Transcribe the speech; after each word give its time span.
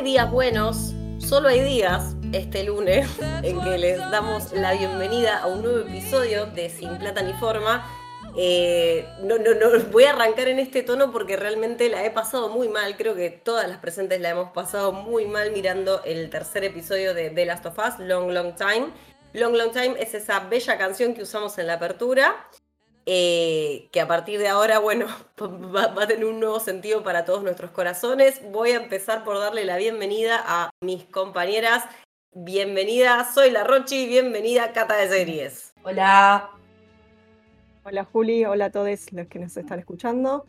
hay 0.00 0.04
días 0.04 0.30
buenos, 0.30 0.94
solo 1.18 1.48
hay 1.48 1.60
días 1.60 2.16
este 2.32 2.64
lunes 2.64 3.06
en 3.42 3.60
que 3.60 3.76
les 3.76 3.98
damos 3.98 4.50
la 4.50 4.72
bienvenida 4.72 5.40
a 5.40 5.46
un 5.46 5.60
nuevo 5.60 5.80
episodio 5.80 6.46
de 6.46 6.70
Sin 6.70 6.96
Plata 6.96 7.20
ni 7.20 7.34
Forma. 7.34 7.86
Eh, 8.34 9.06
no, 9.20 9.36
no, 9.36 9.52
no, 9.52 9.78
voy 9.92 10.04
a 10.04 10.12
arrancar 10.12 10.48
en 10.48 10.58
este 10.58 10.82
tono 10.82 11.12
porque 11.12 11.36
realmente 11.36 11.90
la 11.90 12.02
he 12.02 12.10
pasado 12.10 12.48
muy 12.48 12.68
mal. 12.68 12.96
Creo 12.96 13.14
que 13.14 13.28
todas 13.28 13.68
las 13.68 13.76
presentes 13.76 14.22
la 14.22 14.30
hemos 14.30 14.52
pasado 14.52 14.92
muy 14.92 15.26
mal 15.26 15.50
mirando 15.52 16.02
el 16.04 16.30
tercer 16.30 16.64
episodio 16.64 17.12
de 17.12 17.28
The 17.28 17.44
Last 17.44 17.66
of 17.66 17.78
Us, 17.78 17.98
Long 17.98 18.30
Long 18.30 18.56
Time. 18.56 18.86
Long 19.34 19.54
Long 19.54 19.70
Time 19.70 19.96
es 20.00 20.14
esa 20.14 20.40
bella 20.40 20.78
canción 20.78 21.12
que 21.12 21.24
usamos 21.24 21.58
en 21.58 21.66
la 21.66 21.74
apertura. 21.74 22.48
Eh, 23.12 23.88
que 23.90 24.00
a 24.00 24.06
partir 24.06 24.38
de 24.38 24.46
ahora, 24.46 24.78
bueno, 24.78 25.06
va, 25.74 25.88
va 25.88 26.04
a 26.04 26.06
tener 26.06 26.24
un 26.26 26.38
nuevo 26.38 26.60
sentido 26.60 27.02
para 27.02 27.24
todos 27.24 27.42
nuestros 27.42 27.72
corazones. 27.72 28.40
Voy 28.52 28.70
a 28.70 28.76
empezar 28.76 29.24
por 29.24 29.36
darle 29.40 29.64
la 29.64 29.76
bienvenida 29.78 30.40
a 30.46 30.70
mis 30.80 31.02
compañeras. 31.06 31.82
Bienvenida, 32.32 33.28
soy 33.34 33.50
la 33.50 33.64
Rochi, 33.64 34.06
bienvenida 34.06 34.72
Cata 34.72 34.94
de 34.96 35.08
Series. 35.08 35.72
Hola. 35.82 36.50
Hola 37.82 38.04
Juli, 38.04 38.44
hola 38.44 38.66
a 38.66 38.70
todos 38.70 38.88
los 39.10 39.26
que 39.26 39.40
nos 39.40 39.56
están 39.56 39.80
escuchando. 39.80 40.46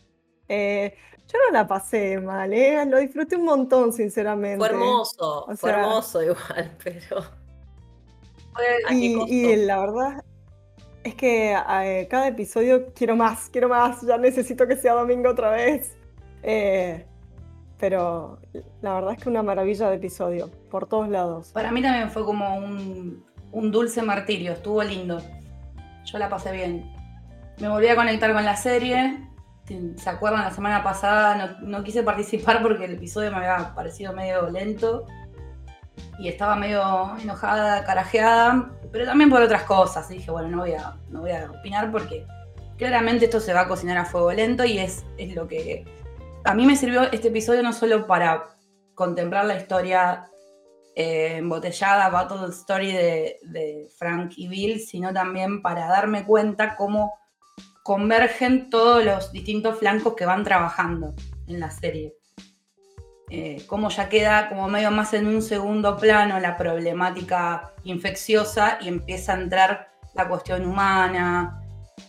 Eh, 0.47 0.95
yo 1.33 1.39
no 1.47 1.53
la 1.53 1.65
pasé 1.67 2.19
mal, 2.19 2.53
¿eh? 2.53 2.85
lo 2.85 2.99
disfruté 2.99 3.37
un 3.37 3.45
montón, 3.45 3.91
sinceramente. 3.91 4.59
Fue 4.59 4.67
hermoso, 4.67 5.45
O 5.45 5.57
fue 5.57 5.71
sea- 5.71 5.79
hermoso 5.81 6.21
igual, 6.23 6.77
pero... 6.83 7.25
¿A 8.87 8.93
Y, 8.93 9.15
y 9.27 9.55
la 9.55 9.79
verdad 9.79 10.23
es 11.03 11.15
que 11.15 11.53
eh, 11.53 12.07
cada 12.09 12.27
episodio 12.27 12.93
quiero 12.93 13.15
más, 13.15 13.49
quiero 13.49 13.69
más, 13.69 14.01
ya 14.01 14.17
necesito 14.17 14.67
que 14.67 14.75
sea 14.75 14.93
domingo 14.93 15.29
otra 15.29 15.51
vez. 15.51 15.95
Eh, 16.43 17.05
pero 17.79 18.39
la 18.81 18.93
verdad 18.93 19.13
es 19.13 19.23
que 19.23 19.29
una 19.29 19.41
maravilla 19.41 19.89
de 19.89 19.95
episodio, 19.95 20.51
por 20.69 20.87
todos 20.87 21.09
lados. 21.09 21.51
Para 21.53 21.71
mí 21.71 21.81
también 21.81 22.11
fue 22.11 22.23
como 22.23 22.55
un, 22.55 23.23
dulce 23.71 24.03
martirio, 24.03 24.53
estuvo 24.53 24.83
lindo. 24.83 25.19
Yo 26.05 26.17
la 26.19 26.29
pasé 26.29 26.51
bien. 26.51 26.93
Me 27.59 27.67
volví 27.67 27.87
a 27.87 27.95
conectar 27.95 28.33
con 28.33 28.45
la 28.45 28.55
serie. 28.55 29.27
¿Se 29.95 30.09
acuerdan? 30.09 30.41
La 30.41 30.51
semana 30.51 30.83
pasada 30.83 31.57
no, 31.61 31.67
no 31.67 31.83
quise 31.83 32.03
participar 32.03 32.61
porque 32.61 32.85
el 32.85 32.93
episodio 32.93 33.31
me 33.31 33.37
había 33.37 33.73
parecido 33.73 34.13
medio 34.13 34.49
lento. 34.49 35.07
Y 36.19 36.27
estaba 36.27 36.55
medio 36.55 37.17
enojada, 37.17 37.83
carajeada, 37.83 38.71
pero 38.91 39.05
también 39.05 39.29
por 39.29 39.41
otras 39.41 39.63
cosas. 39.63 40.07
Dije, 40.09 40.29
bueno, 40.31 40.49
no 40.49 40.59
voy 40.59 40.73
a, 40.73 40.97
no 41.09 41.21
voy 41.21 41.31
a 41.31 41.49
opinar 41.49 41.91
porque 41.91 42.25
claramente 42.77 43.25
esto 43.25 43.39
se 43.39 43.53
va 43.53 43.61
a 43.61 43.67
cocinar 43.67 43.97
a 43.97 44.05
fuego 44.05 44.31
lento 44.31 44.65
y 44.65 44.79
es, 44.79 45.05
es 45.17 45.35
lo 45.35 45.47
que... 45.47 45.85
A 46.43 46.53
mí 46.53 46.65
me 46.65 46.75
sirvió 46.75 47.03
este 47.11 47.27
episodio 47.27 47.61
no 47.61 47.73
solo 47.73 48.07
para 48.07 48.43
contemplar 48.95 49.45
la 49.45 49.57
historia 49.57 50.25
eh, 50.95 51.37
embotellada 51.37 52.09
Battle 52.09 52.49
Story 52.49 52.91
de, 52.91 53.37
de 53.43 53.87
Frank 53.97 54.33
y 54.35 54.47
Bill, 54.47 54.79
sino 54.79 55.13
también 55.13 55.61
para 55.61 55.87
darme 55.87 56.25
cuenta 56.25 56.75
cómo 56.75 57.13
convergen 57.83 58.69
todos 58.69 59.03
los 59.03 59.31
distintos 59.31 59.77
flancos 59.77 60.15
que 60.15 60.25
van 60.25 60.43
trabajando 60.43 61.13
en 61.47 61.59
la 61.59 61.71
serie. 61.71 62.13
Eh, 63.33 63.63
cómo 63.65 63.87
ya 63.87 64.09
queda 64.09 64.49
como 64.49 64.67
medio 64.67 64.91
más 64.91 65.13
en 65.13 65.25
un 65.25 65.41
segundo 65.41 65.95
plano 65.95 66.37
la 66.41 66.57
problemática 66.57 67.71
infecciosa 67.85 68.77
y 68.81 68.89
empieza 68.89 69.31
a 69.33 69.39
entrar 69.39 69.87
la 70.13 70.27
cuestión 70.27 70.65
humana, 70.65 71.63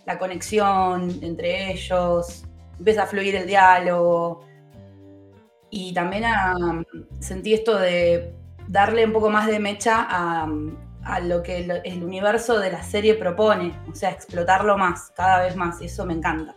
la 0.05 0.19
conexión 0.19 1.21
entre 1.23 1.71
ellos, 1.71 2.43
empieza 2.77 3.05
a 3.05 3.07
fluir 3.07 3.37
el 3.37 3.47
diálogo. 3.47 4.45
Y 5.71 5.95
también 5.95 6.25
a, 6.25 6.57
sentí 7.21 7.55
esto 7.55 7.79
de 7.79 8.35
darle 8.67 9.07
un 9.07 9.13
poco 9.13 9.31
más 9.31 9.47
de 9.47 9.61
mecha 9.61 10.05
a, 10.11 10.49
a 11.05 11.21
lo 11.21 11.45
que 11.45 11.59
el, 11.59 11.83
el 11.85 12.03
universo 12.03 12.59
de 12.59 12.73
la 12.73 12.83
serie 12.83 13.15
propone, 13.15 13.79
o 13.89 13.95
sea, 13.95 14.11
explotarlo 14.11 14.77
más, 14.77 15.13
cada 15.15 15.45
vez 15.45 15.55
más, 15.55 15.81
y 15.83 15.85
eso 15.85 16.05
me 16.05 16.15
encanta. 16.15 16.57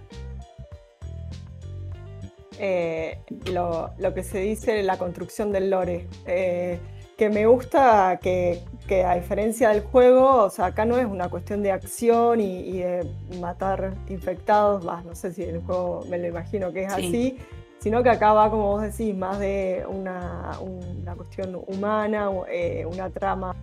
Eh, 2.59 3.19
lo, 3.51 3.91
lo 3.97 4.13
que 4.13 4.23
se 4.23 4.39
dice 4.39 4.81
la 4.83 4.97
construcción 4.97 5.51
del 5.51 5.69
lore. 5.69 6.07
eh, 6.25 6.79
que 7.17 7.29
me 7.29 7.45
gusta 7.45 8.19
que, 8.21 8.59
que 8.89 9.05
a 9.05 9.15
diferencia 9.15 9.69
del 9.69 9.81
juego, 9.83 10.43
o 10.43 10.49
sea, 10.49 10.65
acá 10.65 10.83
no 10.83 10.97
es 10.97 11.05
una 11.05 11.29
cuestión 11.29 11.63
de 11.63 11.71
acción 11.71 12.41
y, 12.41 12.57
y 12.59 12.79
de 12.79 13.09
matar 13.39 13.93
infectados, 14.09 14.83
no 14.83 15.15
sé 15.15 15.31
si 15.31 15.43
el 15.43 15.61
juego 15.61 16.03
me 16.09 16.17
lo 16.17 16.27
imagino 16.27 16.73
que 16.73 16.83
es 16.83 16.93
Sí. 16.93 17.07
así, 17.07 17.37
sino 17.79 18.03
que 18.03 18.09
acá 18.09 18.33
va, 18.33 18.49
como 18.49 18.63
vos 18.67 18.81
decís, 18.81 19.15
más 19.15 19.39
de 19.39 19.85
una, 19.87 20.59
una 20.59 21.15
cuestión 21.15 21.55
humana, 21.67 22.29
eh, 22.49 22.85
una 22.85 23.09
trama 23.09 23.55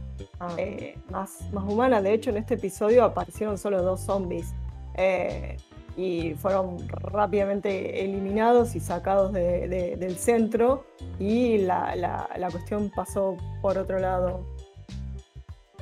más, 1.11 1.41
más 1.53 1.65
humana. 1.71 2.01
De 2.01 2.15
hecho, 2.15 2.31
en 2.31 2.39
este 2.39 2.55
episodio 2.55 3.05
aparecieron 3.05 3.59
solo 3.59 3.83
dos 3.83 4.01
zombies. 4.01 4.55
eh, 4.95 5.57
y 5.97 6.35
fueron 6.35 6.89
rápidamente 6.89 8.05
eliminados 8.05 8.75
y 8.75 8.81
sacados 8.81 9.33
de- 9.33 9.69
de- 9.69 9.97
del 9.97 10.17
centro 10.17 10.87
y 11.19 11.59
la, 11.59 11.95
la- 11.97 12.29
cuestión 12.51 12.91
pasó 12.91 13.37
por 13.61 13.79
otro 13.79 13.99
lado. 13.99 14.47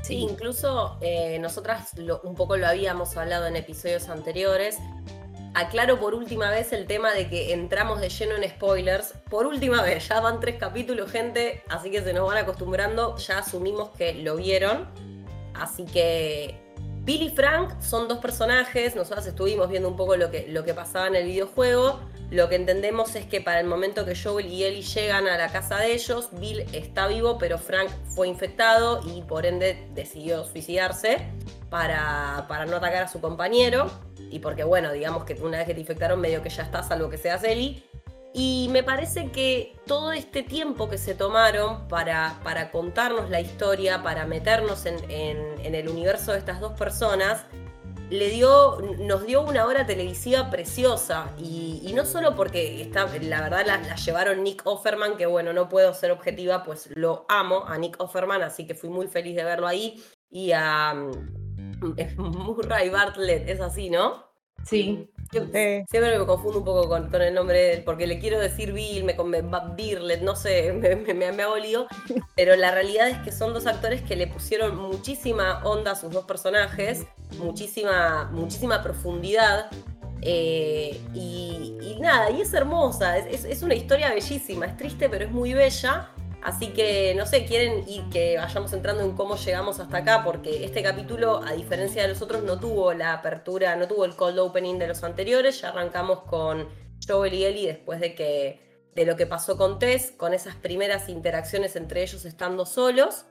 Sí, 0.02 0.16
incluso 0.16 0.96
eh, 1.00 1.38
nosotras 1.38 1.92
un 2.24 2.34
poco 2.34 2.56
lo 2.56 2.66
habíamos 2.66 3.16
hablado 3.16 3.46
en 3.46 3.56
episodios 3.56 4.08
anteriores. 4.08 4.78
Aclaro 5.52 5.98
por 5.98 6.14
última 6.14 6.48
vez 6.50 6.72
el 6.72 6.86
tema 6.86 7.12
de 7.12 7.28
que 7.28 7.52
entramos 7.52 8.00
de 8.00 8.08
lleno 8.08 8.36
en 8.36 8.48
spoilers. 8.48 9.14
Por 9.28 9.46
última 9.46 9.82
vez, 9.82 10.08
ya 10.08 10.20
van 10.20 10.38
tres 10.40 10.56
capítulos, 10.56 11.10
gente, 11.10 11.62
así 11.68 11.90
que 11.90 12.02
se 12.02 12.12
nos 12.12 12.26
van 12.26 12.38
acostumbrando. 12.38 13.16
Ya 13.18 13.38
asumimos 13.38 13.90
que 13.90 14.14
lo 14.14 14.36
vieron. 14.36 14.88
Así 15.54 15.84
que 15.84 16.54
Bill 17.02 17.22
y 17.22 17.30
Frank 17.30 17.80
son 17.80 18.08
dos 18.08 18.18
personajes. 18.18 18.94
Nosotras 18.94 19.26
estuvimos 19.26 19.68
viendo 19.70 19.88
un 19.88 19.96
poco 19.96 20.16
lo 20.16 20.30
que, 20.30 20.46
lo 20.48 20.64
que 20.64 20.74
pasaba 20.74 21.06
en 21.08 21.16
el 21.16 21.24
videojuego. 21.24 21.98
Lo 22.30 22.48
que 22.48 22.54
entendemos 22.54 23.16
es 23.16 23.26
que 23.26 23.40
para 23.40 23.58
el 23.60 23.66
momento 23.66 24.04
que 24.04 24.14
Joel 24.14 24.46
y 24.46 24.64
Ellie 24.64 24.82
llegan 24.82 25.26
a 25.26 25.36
la 25.36 25.50
casa 25.50 25.78
de 25.78 25.94
ellos, 25.94 26.28
Bill 26.32 26.60
está 26.72 27.08
vivo, 27.08 27.38
pero 27.38 27.58
Frank 27.58 27.90
fue 28.14 28.28
infectado 28.28 29.00
y 29.04 29.22
por 29.22 29.46
ende 29.46 29.88
decidió 29.94 30.44
suicidarse 30.44 31.26
para, 31.70 32.44
para 32.48 32.66
no 32.66 32.76
atacar 32.76 33.04
a 33.04 33.08
su 33.08 33.20
compañero. 33.20 33.90
Y 34.30 34.38
porque, 34.38 34.62
bueno, 34.62 34.92
digamos 34.92 35.24
que 35.24 35.34
una 35.34 35.58
vez 35.58 35.66
que 35.66 35.74
te 35.74 35.80
infectaron, 35.80 36.20
medio 36.20 36.42
que 36.42 36.50
ya 36.50 36.62
está, 36.62 36.82
salvo 36.82 37.08
que 37.10 37.18
seas 37.18 37.42
Ellie. 37.42 37.82
Y 38.32 38.68
me 38.70 38.84
parece 38.84 39.32
que 39.32 39.76
todo 39.86 40.12
este 40.12 40.42
tiempo 40.44 40.88
que 40.88 40.98
se 40.98 41.14
tomaron 41.14 41.88
para, 41.88 42.40
para 42.44 42.70
contarnos 42.70 43.28
la 43.28 43.40
historia, 43.40 44.02
para 44.04 44.24
meternos 44.26 44.86
en, 44.86 44.98
en- 45.10 45.74
el 45.74 45.88
universo 45.88 46.32
de 46.32 46.38
estas 46.38 46.60
dos 46.60 46.72
personas, 46.74 47.44
le 48.08 48.28
dio, 48.30 48.78
nos 49.00 49.24
dio 49.26 49.42
una 49.42 49.66
hora 49.66 49.86
televisiva 49.86 50.50
preciosa. 50.50 51.32
Y, 51.38 51.80
y 51.84 51.92
no 51.92 52.04
solo 52.04 52.34
porque 52.36 52.82
está, 52.82 53.06
la 53.20 53.40
verdad 53.42 53.64
la, 53.66 53.78
la 53.78 53.96
llevaron 53.96 54.42
Nick 54.44 54.62
Offerman, 54.64 55.16
que 55.16 55.26
bueno, 55.26 55.52
no 55.52 55.68
puedo 55.68 55.92
ser 55.94 56.12
objetiva, 56.12 56.62
pues 56.64 56.88
lo 56.96 57.26
amo 57.28 57.64
a 57.66 57.78
Nick 57.78 58.00
Offerman, 58.00 58.42
así 58.42 58.66
que 58.66 58.74
fui 58.74 58.90
muy 58.90 59.08
feliz 59.08 59.36
de 59.36 59.44
verlo 59.44 59.66
ahí. 59.66 60.02
Y 60.30 60.52
a 60.52 60.94
mm, 60.94 61.96
Murray 62.18 62.90
Bartlett, 62.90 63.48
es 63.48 63.60
así, 63.60 63.90
¿no? 63.90 64.29
Sí, 64.62 65.08
Eh, 65.54 65.84
Siempre 65.88 66.18
me 66.18 66.26
confundo 66.26 66.58
un 66.58 66.64
poco 66.64 66.88
con, 66.88 67.08
con 67.08 67.22
el 67.22 67.32
nombre 67.34 67.58
de 67.58 67.72
él, 67.74 67.84
porque 67.84 68.06
le 68.06 68.18
quiero 68.18 68.40
decir 68.40 68.72
Bill, 68.72 69.04
me, 69.04 69.14
me 69.14 69.42
Birlet, 69.76 70.22
no 70.22 70.34
sé, 70.34 70.72
me, 70.74 70.96
me, 70.96 71.14
me, 71.14 71.32
me 71.32 71.42
hago 71.44 71.56
lío. 71.56 71.86
Pero 72.34 72.56
la 72.56 72.72
realidad 72.72 73.08
es 73.08 73.18
que 73.18 73.30
son 73.32 73.52
dos 73.54 73.66
actores 73.66 74.02
que 74.02 74.16
le 74.16 74.26
pusieron 74.26 74.76
muchísima 74.76 75.62
onda 75.64 75.92
a 75.92 75.94
sus 75.96 76.10
dos 76.12 76.24
personajes, 76.24 77.06
muchísima, 77.38 78.28
muchísima 78.32 78.82
profundidad. 78.82 79.70
eh, 80.22 81.00
y, 81.14 81.76
y 81.80 81.98
nada, 82.00 82.30
y 82.30 82.42
es 82.42 82.52
hermosa, 82.52 83.16
es, 83.18 83.26
es- 83.26 83.44
es 83.46 83.62
una 83.62 83.74
historia 83.74 84.10
bellísima, 84.12 84.66
es 84.66 84.76
triste, 84.76 85.08
pero 85.08 85.24
es 85.24 85.30
muy 85.30 85.54
bella. 85.54 86.10
Así 86.42 86.68
que, 86.68 87.14
no 87.14 87.26
sé, 87.26 87.44
quieren 87.44 87.86
ir 87.88 88.08
que 88.10 88.38
vayamos 88.38 88.72
entrando 88.72 89.02
en 89.02 89.14
cómo 89.14 89.36
llegamos 89.36 89.78
hasta 89.78 89.98
acá, 89.98 90.22
porque 90.24 90.64
este 90.64 90.82
capítulo, 90.82 91.42
a 91.44 91.52
diferencia 91.52 92.02
de 92.02 92.08
los 92.08 92.22
otros, 92.22 92.42
no 92.42 92.58
tuvo 92.58 92.94
la 92.94 93.12
apertura, 93.12 93.76
no 93.76 93.86
tuvo 93.86 94.04
el 94.06 94.16
cold 94.16 94.38
opening 94.38 94.78
de 94.78 94.88
los 94.88 95.04
anteriores. 95.04 95.60
Ya 95.60 95.68
arrancamos 95.68 96.22
con 96.22 96.68
Joel 97.06 97.34
y 97.34 97.44
Ellie 97.44 97.66
después 97.66 98.00
de 98.00 98.14
que 98.14 98.70
de 98.94 99.04
lo 99.06 99.16
que 99.16 99.26
pasó 99.26 99.56
con 99.56 99.78
Tess, 99.78 100.12
con 100.16 100.34
esas 100.34 100.56
primeras 100.56 101.08
interacciones 101.08 101.76
entre 101.76 102.02
ellos 102.02 102.24
estando 102.24 102.66
solos. 102.66 103.24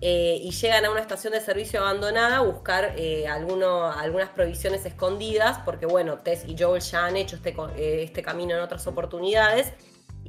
eh, 0.00 0.38
y 0.42 0.52
llegan 0.52 0.84
a 0.84 0.90
una 0.90 1.00
estación 1.00 1.32
de 1.32 1.40
servicio 1.40 1.80
abandonada 1.80 2.36
a 2.36 2.40
buscar 2.42 2.94
eh, 2.96 3.26
algunas 3.26 4.28
provisiones 4.30 4.86
escondidas, 4.86 5.58
porque 5.64 5.86
bueno, 5.86 6.18
Tess 6.18 6.44
y 6.46 6.56
Joel 6.56 6.80
ya 6.82 7.06
han 7.06 7.16
hecho 7.16 7.36
este, 7.36 7.56
eh, 7.76 8.04
este 8.04 8.22
camino 8.22 8.54
en 8.54 8.60
otras 8.60 8.86
oportunidades. 8.86 9.72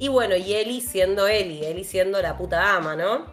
Y 0.00 0.08
bueno, 0.08 0.34
y 0.34 0.54
Ellie 0.54 0.80
siendo 0.80 1.28
Ellie, 1.28 1.70
Ellie 1.70 1.84
siendo 1.84 2.20
la 2.22 2.36
puta 2.36 2.74
ama, 2.74 2.96
¿no? 2.96 3.26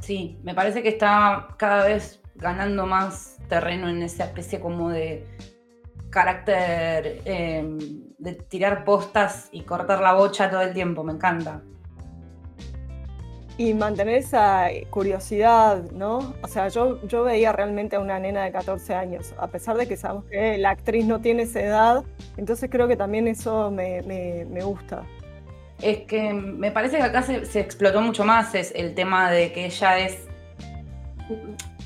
Sí, 0.00 0.38
me 0.42 0.52
parece 0.52 0.82
que 0.82 0.88
está 0.88 1.54
cada 1.56 1.86
vez 1.86 2.20
ganando 2.34 2.86
más 2.86 3.36
terreno 3.48 3.88
en 3.88 4.02
esa 4.02 4.24
especie 4.24 4.58
como 4.60 4.90
de 4.90 5.24
carácter 6.10 7.22
eh, 7.24 7.64
de 8.18 8.32
tirar 8.34 8.84
postas 8.84 9.48
y 9.52 9.62
cortar 9.62 10.00
la 10.00 10.12
bocha 10.14 10.50
todo 10.50 10.62
el 10.62 10.74
tiempo, 10.74 11.04
me 11.04 11.12
encanta. 11.12 11.62
Y 13.58 13.74
mantener 13.74 14.16
esa 14.16 14.66
curiosidad, 14.90 15.84
¿no? 15.92 16.34
O 16.42 16.48
sea, 16.48 16.66
yo, 16.68 17.00
yo 17.06 17.22
veía 17.24 17.52
realmente 17.52 17.94
a 17.96 18.00
una 18.00 18.18
nena 18.18 18.42
de 18.44 18.50
14 18.50 18.94
años, 18.94 19.34
a 19.38 19.46
pesar 19.48 19.76
de 19.76 19.86
que 19.86 19.96
sabemos 19.96 20.24
que 20.26 20.58
la 20.58 20.70
actriz 20.70 21.06
no 21.06 21.20
tiene 21.20 21.42
esa 21.44 21.60
edad, 21.60 22.04
entonces 22.36 22.68
creo 22.70 22.88
que 22.88 22.96
también 22.96 23.28
eso 23.28 23.70
me, 23.70 24.02
me- 24.02 24.44
me 24.46 24.62
gusta. 24.64 25.04
Es 25.80 25.98
que 26.06 26.32
me 26.32 26.72
parece 26.72 26.96
que 26.96 27.02
acá 27.04 27.22
se, 27.22 27.60
explotó 27.60 28.00
mucho 28.00 28.24
más 28.24 28.54
es 28.54 28.72
el 28.74 28.94
tema 28.94 29.30
de 29.30 29.52
que 29.52 29.66
ella 29.66 29.98
es 29.98 30.26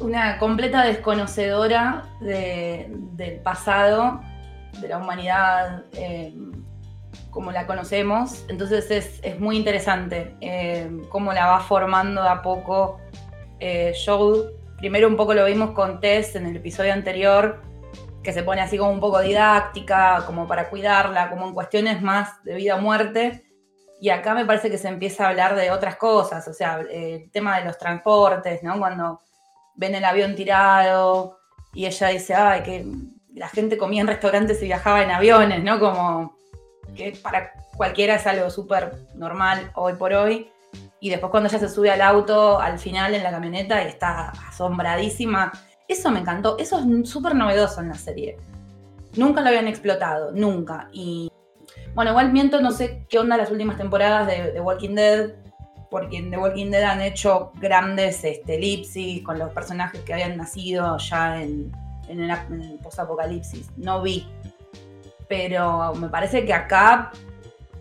una 0.00 0.38
completa 0.38 0.84
desconocedora 0.84 2.04
de- 2.20 2.86
del 3.14 3.40
pasado, 3.40 4.20
de 4.80 4.88
la 4.88 4.98
humanidad 4.98 5.84
eh, 5.92 6.34
como 7.30 7.52
la 7.52 7.66
conocemos. 7.66 8.46
Entonces 8.48 8.90
es, 8.90 9.20
es 9.22 9.38
muy 9.38 9.56
interesante 9.58 10.34
eh, 10.40 10.90
cómo 11.10 11.32
la 11.32 11.46
va 11.46 11.60
formando 11.60 12.22
a 12.22 12.40
poco 12.42 12.98
eh, 13.60 13.92
Joel. 14.04 14.52
Primero 14.78 15.06
un 15.06 15.16
poco 15.16 15.34
lo 15.34 15.44
vimos 15.44 15.72
con 15.72 16.00
Tess 16.00 16.34
en 16.34 16.46
el 16.46 16.56
episodio 16.56 16.92
anterior, 16.92 17.62
que 18.24 18.32
se 18.32 18.42
pone 18.42 18.60
así 18.62 18.78
como 18.78 18.90
un 18.90 19.00
poco 19.00 19.20
didáctica, 19.20 20.24
como 20.26 20.48
para 20.48 20.68
cuidarla, 20.70 21.28
como 21.30 21.46
en 21.46 21.54
cuestiones 21.54 22.00
más 22.02 22.42
de 22.44 22.54
vida 22.54 22.76
o 22.76 22.80
muerte. 22.80 23.44
Y 24.02 24.10
acá 24.10 24.34
me 24.34 24.44
parece 24.44 24.68
que 24.68 24.78
se 24.78 24.88
empieza 24.88 25.24
a 25.24 25.28
hablar 25.28 25.54
de 25.54 25.70
otras 25.70 25.94
cosas, 25.94 26.48
o 26.48 26.52
sea, 26.52 26.80
el 26.90 27.30
tema 27.30 27.60
de 27.60 27.66
los 27.66 27.78
transportes, 27.78 28.60
¿no? 28.64 28.76
Cuando 28.76 29.20
ven 29.76 29.94
el 29.94 30.04
avión 30.04 30.34
tirado 30.34 31.38
y 31.72 31.86
ella 31.86 32.08
dice, 32.08 32.34
ay, 32.34 32.64
que 32.64 32.84
la 33.32 33.48
gente 33.48 33.78
comía 33.78 34.00
en 34.00 34.08
restaurantes 34.08 34.60
y 34.60 34.64
viajaba 34.64 35.04
en 35.04 35.12
aviones, 35.12 35.62
¿no? 35.62 35.78
Como 35.78 36.36
que 36.96 37.16
para 37.22 37.52
cualquiera 37.76 38.16
es 38.16 38.26
algo 38.26 38.50
súper 38.50 38.92
normal 39.14 39.70
hoy 39.76 39.92
por 39.92 40.12
hoy. 40.12 40.50
Y 40.98 41.08
después 41.08 41.30
cuando 41.30 41.48
ella 41.48 41.60
se 41.60 41.68
sube 41.68 41.92
al 41.92 42.02
auto, 42.02 42.60
al 42.60 42.80
final 42.80 43.14
en 43.14 43.22
la 43.22 43.30
camioneta 43.30 43.84
y 43.84 43.86
está 43.86 44.30
asombradísima, 44.48 45.52
eso 45.86 46.10
me 46.10 46.18
encantó, 46.18 46.58
eso 46.58 46.80
es 46.80 47.08
súper 47.08 47.36
novedoso 47.36 47.80
en 47.80 47.90
la 47.90 47.94
serie. 47.94 48.36
Nunca 49.14 49.42
lo 49.42 49.48
habían 49.50 49.68
explotado, 49.68 50.32
nunca. 50.32 50.88
Y 50.92 51.31
bueno, 51.94 52.12
igual 52.12 52.32
miento, 52.32 52.60
no 52.60 52.70
sé 52.70 53.04
qué 53.08 53.18
onda 53.18 53.36
las 53.36 53.50
últimas 53.50 53.76
temporadas 53.76 54.26
de, 54.26 54.52
de 54.52 54.60
Walking 54.60 54.94
Dead, 54.94 55.30
porque 55.90 56.16
en 56.16 56.30
The 56.30 56.38
Walking 56.38 56.70
Dead 56.70 56.82
han 56.84 57.02
hecho 57.02 57.52
grandes 57.56 58.24
este, 58.24 58.54
elipsis 58.54 59.22
con 59.22 59.38
los 59.38 59.52
personajes 59.52 60.00
que 60.00 60.14
habían 60.14 60.38
nacido 60.38 60.96
ya 60.96 61.42
en, 61.42 61.70
en 62.08 62.20
el, 62.20 62.30
el 62.30 62.78
post-apocalipsis. 62.82 63.70
No 63.76 64.00
vi. 64.00 64.26
Pero 65.28 65.94
me 65.94 66.08
parece 66.08 66.44
que 66.46 66.54
acá 66.54 67.12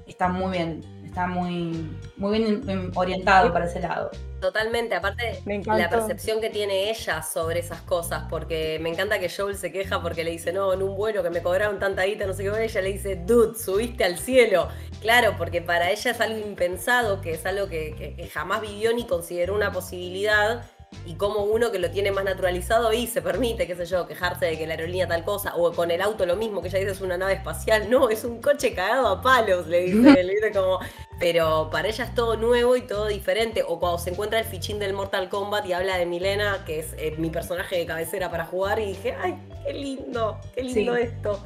está 0.07 0.27
muy 0.27 0.51
bien, 0.51 0.81
está 1.05 1.27
muy, 1.27 1.89
muy 2.17 2.37
bien 2.37 2.91
orientado 2.95 3.51
para 3.53 3.65
ese 3.65 3.79
lado. 3.79 4.11
Totalmente, 4.41 4.95
aparte 4.95 5.39
Me 5.45 5.61
la 5.63 5.87
percepción 5.87 6.41
que 6.41 6.49
tiene 6.49 6.89
ella 6.89 7.21
sobre 7.21 7.59
esas 7.59 7.81
cosas, 7.83 8.23
porque 8.27 8.79
me 8.81 8.89
encanta 8.89 9.19
que 9.19 9.29
Joel 9.29 9.55
se 9.55 9.71
queja 9.71 10.01
porque 10.01 10.23
le 10.23 10.31
dice, 10.31 10.51
no, 10.51 10.73
en 10.73 10.81
un 10.81 10.95
vuelo 10.95 11.21
que 11.21 11.29
me 11.29 11.43
cobraron 11.43 11.77
tanta 11.77 12.03
guita, 12.05 12.25
no 12.25 12.33
sé 12.33 12.43
qué, 12.43 12.63
ella 12.63 12.81
le 12.81 12.91
dice, 12.91 13.15
dude, 13.17 13.55
subiste 13.57 14.03
al 14.03 14.17
cielo. 14.17 14.67
Claro, 14.99 15.35
porque 15.37 15.61
para 15.61 15.91
ella 15.91 16.09
es 16.11 16.19
algo 16.19 16.39
impensado, 16.39 17.21
que 17.21 17.33
es 17.33 17.45
algo 17.45 17.67
que, 17.69 17.93
que- 17.95 18.15
que 18.15 18.27
jamás 18.29 18.61
vivió 18.61 18.91
ni 18.95 19.05
consideró 19.05 19.53
una 19.53 19.71
posibilidad, 19.71 20.65
y 21.05 21.15
como 21.15 21.43
uno 21.43 21.71
que 21.71 21.79
lo 21.79 21.89
tiene 21.89 22.11
más 22.11 22.23
naturalizado 22.23 22.93
y 22.93 23.07
se 23.07 23.21
permite, 23.21 23.65
qué 23.65 23.75
sé 23.75 23.85
yo, 23.85 24.07
quejarse 24.07 24.45
de 24.45 24.57
que 24.57 24.67
la 24.67 24.73
aerolínea 24.73 25.07
tal 25.07 25.23
cosa, 25.23 25.55
o 25.55 25.71
con 25.73 25.89
el 25.89 26.01
auto 26.01 26.25
lo 26.25 26.35
mismo, 26.35 26.61
que 26.61 26.67
ella 26.67 26.79
dice 26.79 26.91
es 26.91 27.01
una 27.01 27.17
nave 27.17 27.33
espacial, 27.33 27.89
no, 27.89 28.09
es 28.09 28.23
un 28.23 28.41
coche 28.41 28.73
cagado 28.73 29.07
a 29.07 29.21
palos, 29.21 29.67
le 29.67 29.81
dice, 29.81 30.23
le 30.23 30.33
dice 30.33 30.51
como, 30.51 30.79
pero 31.19 31.69
para 31.71 31.87
ella 31.87 32.03
es 32.03 32.13
todo 32.13 32.37
nuevo 32.37 32.75
y 32.75 32.81
todo 32.81 33.07
diferente. 33.07 33.63
O 33.67 33.79
cuando 33.79 33.99
se 33.99 34.11
encuentra 34.11 34.39
el 34.39 34.45
fichín 34.45 34.79
del 34.79 34.93
Mortal 34.93 35.29
Kombat 35.29 35.65
y 35.65 35.73
habla 35.73 35.97
de 35.97 36.05
Milena, 36.05 36.63
que 36.65 36.79
es 36.79 36.93
eh, 36.97 37.15
mi 37.17 37.29
personaje 37.29 37.77
de 37.77 37.85
cabecera 37.85 38.29
para 38.29 38.45
jugar, 38.45 38.79
y 38.79 38.87
dije, 38.87 39.15
ay, 39.21 39.37
qué 39.65 39.73
lindo, 39.73 40.39
qué 40.53 40.63
lindo 40.63 40.95
Sí. 40.95 41.01
esto. 41.03 41.43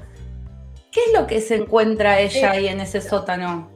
¿Qué 0.92 1.02
es 1.08 1.14
lo 1.14 1.28
que 1.28 1.42
se 1.42 1.56
encuentra 1.56 2.20
ella 2.20 2.52
ahí 2.52 2.68
en 2.68 2.80
ese 2.80 3.02
sótano? 3.02 3.70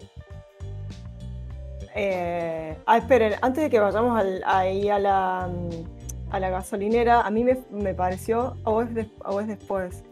Eh, 2.01 2.77
ah, 2.85 2.97
esperen, 2.97 3.33
antes 3.41 3.61
de 3.61 3.69
que 3.69 3.77
vayamos 3.77 4.17
al- 4.17 4.41
ahí 4.45 4.87
a 4.89 4.99
la, 4.99 5.49
mm, 5.51 6.31
a 6.33 6.39
la 6.39 6.49
gasolinera, 6.49 7.19
a 7.21 7.29
mí 7.29 7.43
me, 7.43 7.57
me 7.71 7.93
pareció, 7.93 8.55
o 8.63 8.81
es, 8.81 8.93
des- 8.93 9.07
o 9.25 9.41
es 9.41 9.47
después, 9.47 10.03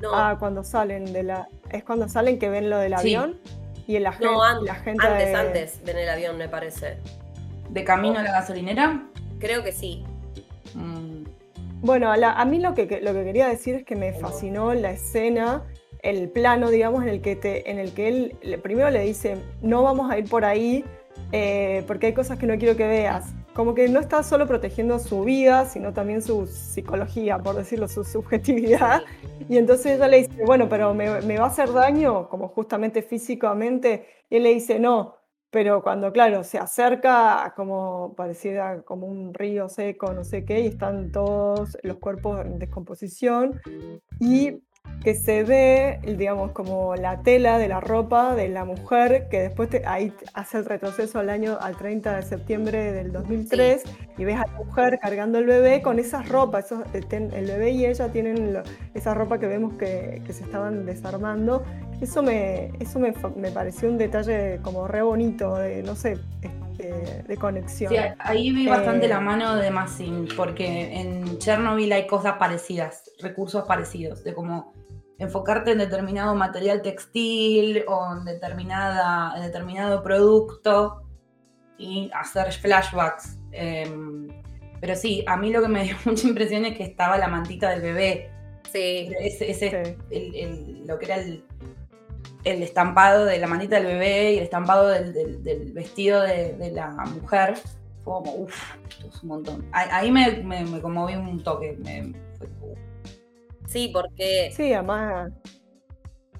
No, 0.00 0.10
ah, 0.14 0.36
cuando 0.38 0.62
salen 0.62 1.12
de 1.12 1.24
la, 1.24 1.48
es 1.72 1.82
cuando 1.82 2.08
salen 2.08 2.38
que 2.38 2.48
ven 2.50 2.70
lo 2.70 2.78
del 2.78 2.92
Sí. 2.98 3.16
avión 3.16 3.40
y 3.88 3.96
el 3.96 4.06
agente, 4.06 4.26
no, 4.32 4.44
an- 4.44 4.64
la 4.64 4.76
gente 4.76 5.04
antes, 5.04 5.26
de- 5.28 5.34
antes 5.34 5.84
de 5.84 5.90
en 5.90 5.98
el 5.98 6.08
avión, 6.08 6.38
me 6.38 6.48
parece. 6.48 6.98
¿De 7.68 7.82
camino 7.82 8.20
a 8.20 8.22
la 8.22 8.30
gasolinera? 8.30 9.02
Creo 9.40 9.64
que 9.64 9.72
sí. 9.72 10.04
Mm, 10.74 11.24
Bueno, 11.80 12.12
a, 12.12 12.16
la- 12.16 12.32
a 12.32 12.44
mí 12.44 12.60
lo 12.60 12.74
que, 12.74 13.00
lo 13.02 13.12
que 13.12 13.24
quería 13.24 13.48
decir 13.48 13.74
es 13.74 13.84
que 13.84 13.96
me 13.96 14.12
fascinó 14.14 14.72
la 14.72 14.92
escena, 14.92 15.64
el 16.02 16.28
plano, 16.30 16.70
digamos, 16.70 17.02
en 17.02 17.08
el 17.08 17.20
que, 17.20 17.34
te, 17.34 17.68
en 17.70 17.78
el 17.80 17.92
que 17.92 18.08
él 18.08 18.58
primero 18.62 18.88
le 18.90 19.00
dice, 19.00 19.36
no 19.62 19.82
vamos 19.82 20.10
a 20.12 20.16
ir 20.18 20.28
por 20.28 20.44
ahí 20.44 20.84
eh, 21.32 21.82
porque 21.86 22.06
hay 22.06 22.14
cosas 22.14 22.38
que 22.38 22.46
no 22.46 22.56
quiero 22.58 22.76
que 22.76 22.86
veas. 22.86 23.32
Como 23.54 23.74
que 23.74 23.88
no 23.88 24.00
está 24.00 24.22
solo 24.22 24.46
protegiendo 24.46 24.98
su 24.98 25.24
vida, 25.24 25.66
sino 25.66 25.92
también 25.92 26.22
su 26.22 26.46
psicología, 26.46 27.38
por 27.38 27.56
decirlo, 27.56 27.88
su 27.88 28.04
subjetividad. 28.04 29.02
Y 29.48 29.58
entonces 29.58 29.96
ella 29.96 30.08
le 30.08 30.18
dice, 30.18 30.44
bueno, 30.44 30.68
pero 30.68 30.94
me, 30.94 31.20
me 31.22 31.38
va 31.38 31.44
a 31.44 31.48
hacer 31.48 31.72
daño, 31.72 32.28
como 32.28 32.48
justamente 32.48 33.02
físicamente. 33.02 34.06
Y 34.30 34.36
él 34.36 34.42
le 34.44 34.54
dice, 34.54 34.78
no. 34.78 35.16
Pero 35.50 35.82
cuando, 35.84 36.12
claro, 36.12 36.42
se 36.42 36.58
acerca 36.58 37.44
a 37.44 37.54
como 37.54 38.14
pareciera 38.16 38.82
como 38.82 39.06
un 39.06 39.32
río 39.32 39.68
seco, 39.68 40.12
no 40.12 40.24
sé 40.24 40.44
qué, 40.44 40.60
y 40.60 40.66
están 40.66 41.12
todos 41.12 41.78
los 41.84 41.98
cuerpos 41.98 42.44
en 42.44 42.58
descomposición. 42.58 43.60
Y 44.18 44.64
que 45.02 45.14
se 45.14 45.44
ve, 45.44 46.00
digamos, 46.16 46.52
como 46.52 46.96
la 46.96 47.20
tela 47.20 47.58
de 47.58 47.68
la 47.68 47.78
ropa 47.80 48.34
de 48.34 48.48
la 48.48 48.64
mujer, 48.64 49.28
que 49.30 49.42
después 49.42 49.68
te- 49.68 49.86
ahí 49.86 50.14
hace 50.32 50.56
el 50.56 50.64
retroceso 50.64 51.18
al 51.18 51.28
año, 51.28 51.58
al 51.60 51.76
30 51.76 52.16
de 52.16 52.22
septiembre 52.22 52.90
del 52.92 53.12
2003, 53.12 53.82
y 54.16 54.24
ves 54.24 54.36
a 54.36 54.46
la 54.46 54.52
mujer 54.64 54.98
cargando 55.02 55.38
el 55.38 55.44
bebé 55.44 55.82
con 55.82 55.98
esas 55.98 56.26
ropas, 56.30 56.64
esos, 56.66 56.80
eh, 56.94 57.02
el 57.10 57.44
bebé 57.46 57.70
y 57.72 57.84
ella 57.84 58.08
tienen 58.12 58.54
lo- 58.54 58.62
esa 58.94 59.12
ropa 59.12 59.38
que 59.38 59.46
vemos 59.46 59.74
que, 59.74 60.22
que 60.26 60.32
se 60.32 60.42
estaban 60.44 60.86
desarmando. 60.86 61.62
Eso 62.00 62.22
me, 62.22 62.72
eso 62.80 62.98
me, 62.98 63.14
me 63.36 63.50
pareció 63.50 63.88
un 63.88 63.96
detalle 63.98 64.58
como 64.62 64.86
re 64.88 65.02
bonito, 65.02 65.54
de, 65.56 65.82
no 65.82 65.94
sé, 65.96 66.18
este, 66.42 67.22
de 67.22 67.36
conexión. 67.36 67.90
Sí, 67.92 67.96
ahí 68.18 68.52
vi 68.52 68.66
bastante 68.66 69.06
Eh, 69.06 69.08
la 69.08 69.20
mano 69.20 69.56
de 69.56 69.70
Massin, 69.70 70.28
porque 70.36 71.00
en 71.00 71.38
Chernobyl 71.38 71.92
hay 71.92 72.06
cosas 72.06 72.34
parecidas, 72.38 73.10
recursos 73.20 73.64
parecidos, 73.64 74.22
de 74.24 74.34
como 74.34 74.72
enfocarte 75.18 75.70
en 75.72 75.78
determinado 75.78 76.34
material 76.34 76.82
textil 76.82 77.84
o 77.86 78.16
en, 78.18 78.24
determinada, 78.24 79.32
en 79.36 79.42
determinado 79.44 80.02
producto 80.02 81.02
y 81.78 82.10
hacer 82.12 82.52
flashbacks. 82.52 83.38
Em, 83.52 84.28
pero 84.80 84.96
sí, 84.96 85.24
a 85.28 85.36
mí 85.36 85.50
lo 85.52 85.62
que 85.62 85.68
me 85.68 85.84
dio 85.84 85.96
mucha 86.04 86.26
impresión 86.28 86.64
es 86.66 86.76
que 86.76 86.82
estaba 86.82 87.16
la 87.16 87.28
mantita 87.28 87.70
del 87.70 87.80
bebé. 87.80 88.30
Sí, 88.70 89.12
Ese, 89.20 89.50
ese- 89.52 89.84
Sí. 89.84 89.96
el- 90.10 90.34
el- 90.34 90.86
lo 90.86 90.98
que 90.98 91.04
era 91.06 91.16
el, 91.16 91.44
el 92.44 92.62
estampado 92.62 93.24
de 93.24 93.38
la 93.38 93.46
mantita 93.46 93.76
del 93.76 93.86
bebé 93.86 94.32
y 94.34 94.38
el 94.38 94.44
estampado 94.44 94.88
del, 94.88 95.12
del- 95.12 95.42
del 95.42 95.72
vestido 95.72 96.20
de, 96.22 96.52
de 96.54 96.70
la 96.72 96.88
mujer. 96.90 97.54
Fue 98.04 98.12
como, 98.14 98.34
uff, 98.34 98.74
esto 98.90 99.08
es 99.08 99.22
un 99.22 99.28
montón. 99.30 99.66
Ahí, 99.72 100.10
me, 100.10 100.30
me, 100.42 100.64
me 100.64 100.80
conmoví 100.80 101.14
un 101.14 101.42
toque. 101.42 101.76
me- 101.82 102.12
fue 102.38 102.48
sí, 103.66 103.88
porque 103.92 104.52
Sí, 104.54 104.72
además, 104.74 105.32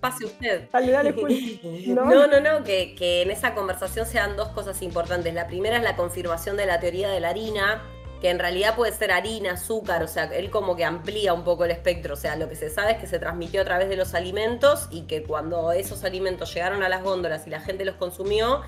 pase 0.00 0.26
usted. 0.26 0.68
dale, 0.70 0.92
dale. 0.92 1.14
No. 1.87 2.04
No, 2.04 2.26
no, 2.26 2.40
no, 2.40 2.62
que, 2.64 2.94
que 2.94 3.23
en 3.23 3.30
esa 3.30 3.54
conversación 3.54 4.04
se 4.04 4.18
dan 4.18 4.37
dos 4.37 4.49
cosas 4.49 4.82
importantes. 4.82 5.32
La 5.32 5.46
primera 5.46 5.78
es 5.78 5.82
la 5.82 5.96
confirmación 5.96 6.58
de 6.58 6.66
la 6.66 6.80
teoría 6.80 7.08
de 7.08 7.20
la 7.20 7.30
harina, 7.30 7.82
que 8.24 8.30
en 8.30 8.38
realidad 8.38 8.74
puede 8.74 8.90
ser 8.90 9.12
harina, 9.12 9.52
azúcar, 9.52 10.02
o 10.02 10.08
sea, 10.08 10.24
él 10.32 10.48
como 10.48 10.76
que 10.76 10.84
amplía 10.86 11.34
un 11.34 11.44
poco 11.44 11.66
el 11.66 11.70
espectro. 11.72 12.14
O 12.14 12.16
sea, 12.16 12.36
lo 12.36 12.48
que 12.48 12.56
se 12.56 12.70
sabe 12.70 12.92
es 12.92 12.96
que 12.96 13.06
se 13.06 13.18
transmitió 13.18 13.60
a 13.60 13.66
través 13.66 13.90
de 13.90 13.96
los 13.96 14.14
alimentos 14.14 14.88
y 14.90 15.02
que 15.02 15.24
cuando 15.24 15.72
esos 15.72 16.04
alimentos 16.04 16.54
llegaron 16.54 16.82
a 16.82 16.88
las 16.88 17.02
góndolas 17.02 17.46
y 17.46 17.50
la 17.50 17.60
gente 17.60 17.84
los 17.84 17.96
consumió, 17.96 18.62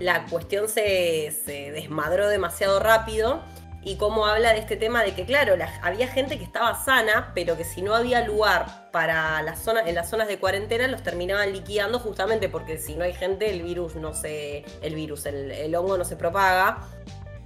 la 0.00 0.26
cuestión 0.26 0.68
se, 0.68 1.32
desmadró 1.72 2.28
demasiado 2.28 2.80
rápido. 2.80 3.42
y 3.84 3.94
cómo 3.94 4.26
habla 4.26 4.52
de 4.54 4.58
este 4.58 4.76
tema 4.76 5.04
de 5.04 5.14
que, 5.14 5.24
claro, 5.24 5.56
la- 5.56 5.72
había 5.84 6.08
gente 6.08 6.36
que 6.36 6.42
estaba 6.42 6.74
sana, 6.74 7.30
pero 7.36 7.56
que 7.56 7.62
si 7.62 7.82
no 7.82 7.94
había 7.94 8.22
lugar 8.26 8.90
para 8.90 9.40
las 9.42 9.60
zonas, 9.62 9.86
en 9.86 9.94
las 9.94 10.10
zonas 10.10 10.26
de 10.26 10.40
cuarentena 10.40 10.88
los 10.88 11.04
terminaban 11.04 11.52
liquidando 11.52 12.00
justamente 12.00 12.48
porque 12.48 12.78
si 12.78 12.96
no 12.96 13.04
hay 13.04 13.12
gente 13.12 13.48
el 13.48 13.62
virus 13.62 13.94
no 13.94 14.12
se, 14.12 14.64
el 14.82 14.96
virus, 14.96 15.24
el 15.26 15.72
hongo 15.76 15.96
no 15.96 16.04
se 16.04 16.16
propaga. 16.16 16.80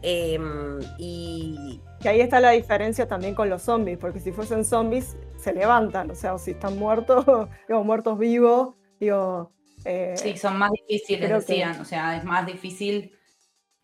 Em, 0.03 0.79
y 0.99 1.81
Que 2.01 2.09
ahí 2.09 2.21
está 2.21 2.41
la 2.41 2.51
diferencia 2.51 3.07
también 3.07 3.35
con 3.35 3.51
los 3.51 3.63
zombies, 3.63 3.99
porque 3.99 4.21
si 4.21 4.33
fuesen 4.33 4.65
zombies 4.65 5.17
se 5.37 5.53
levantan, 5.53 6.11
o 6.11 6.15
sea, 6.15 6.35
o 6.35 6.39
si 6.39 6.53
están 6.53 6.79
muertos, 6.79 7.25
digo, 7.69 7.85
muertos 7.85 8.19
vivos, 8.19 8.75
digo, 8.99 9.53
eh, 9.85 10.15
Sí, 10.17 10.37
son 10.37 10.59
más 10.59 10.71
difíciles, 10.73 11.29
que- 11.29 11.35
decían. 11.35 11.81
O 11.81 11.85
sea, 11.85 12.17
es 12.17 12.25
más 12.25 12.47
difícil 12.47 13.13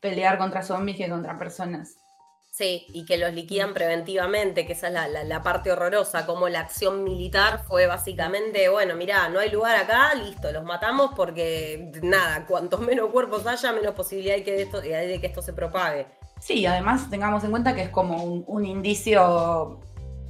pelear 0.01 0.39
contra 0.39 0.63
zombies 0.63 0.97
que 0.97 1.09
contra 1.09 1.39
personas. 1.39 1.97
Sí, 2.57 2.87
y 2.89 3.05
que 3.05 3.19
los 3.19 3.35
liquidan 3.35 3.75
preventivamente, 3.75 4.67
que 4.67 4.73
esa 4.73 4.87
es 4.87 4.95
la, 4.95 5.09
la- 5.09 5.25
la 5.25 5.43
parte 5.43 5.71
horrorosa, 5.71 6.25
como 6.25 6.49
la 6.49 6.61
acción 6.61 7.05
militar 7.05 7.63
fue 7.69 7.87
básicamente, 7.87 8.71
bueno, 8.71 8.95
mirá, 8.97 9.29
no 9.29 9.41
hay 9.41 9.51
lugar 9.51 9.77
acá, 9.77 10.15
listo, 10.15 10.51
los 10.53 10.65
matamos 10.65 11.11
porque 11.15 11.93
nada, 12.03 12.47
cuantos 12.47 12.81
menos 12.91 13.11
cuerpos 13.11 13.47
haya, 13.47 13.73
menos 13.73 13.95
posibilidad 13.95 14.37
hay, 14.37 14.43
que 14.43 14.53
de 14.53 14.63
esto, 14.63 14.79
hay 14.79 15.07
de 15.07 15.21
que 15.21 15.27
esto 15.27 15.43
se 15.43 15.53
propague. 15.53 16.07
Sí, 16.41 16.65
además 16.65 17.11
tengamos 17.11 17.45
en 17.45 17.51
cuenta 17.51 17.75
que 17.75 17.83
es 17.83 17.91
como 17.91 18.25
un, 18.25 18.43
un 18.47 18.65
indicio 18.65 19.79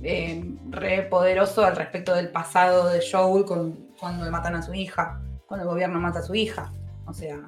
eh, 0.03 0.45
re 0.71 1.03
poderoso 1.03 1.65
al 1.65 1.77
respecto 1.77 2.13
del 2.13 2.31
pasado 2.31 2.89
de 2.89 3.05
Joel 3.09 3.45
con, 3.45 3.91
cuando 4.01 4.29
matan 4.33 4.57
a 4.57 4.63
su 4.63 4.75
hija, 4.75 5.21
cuando 5.47 5.63
el 5.63 5.71
gobierno 5.71 6.01
mata 6.01 6.19
a 6.19 6.23
su 6.23 6.35
hija. 6.35 6.73
O 7.07 7.13
sea, 7.13 7.39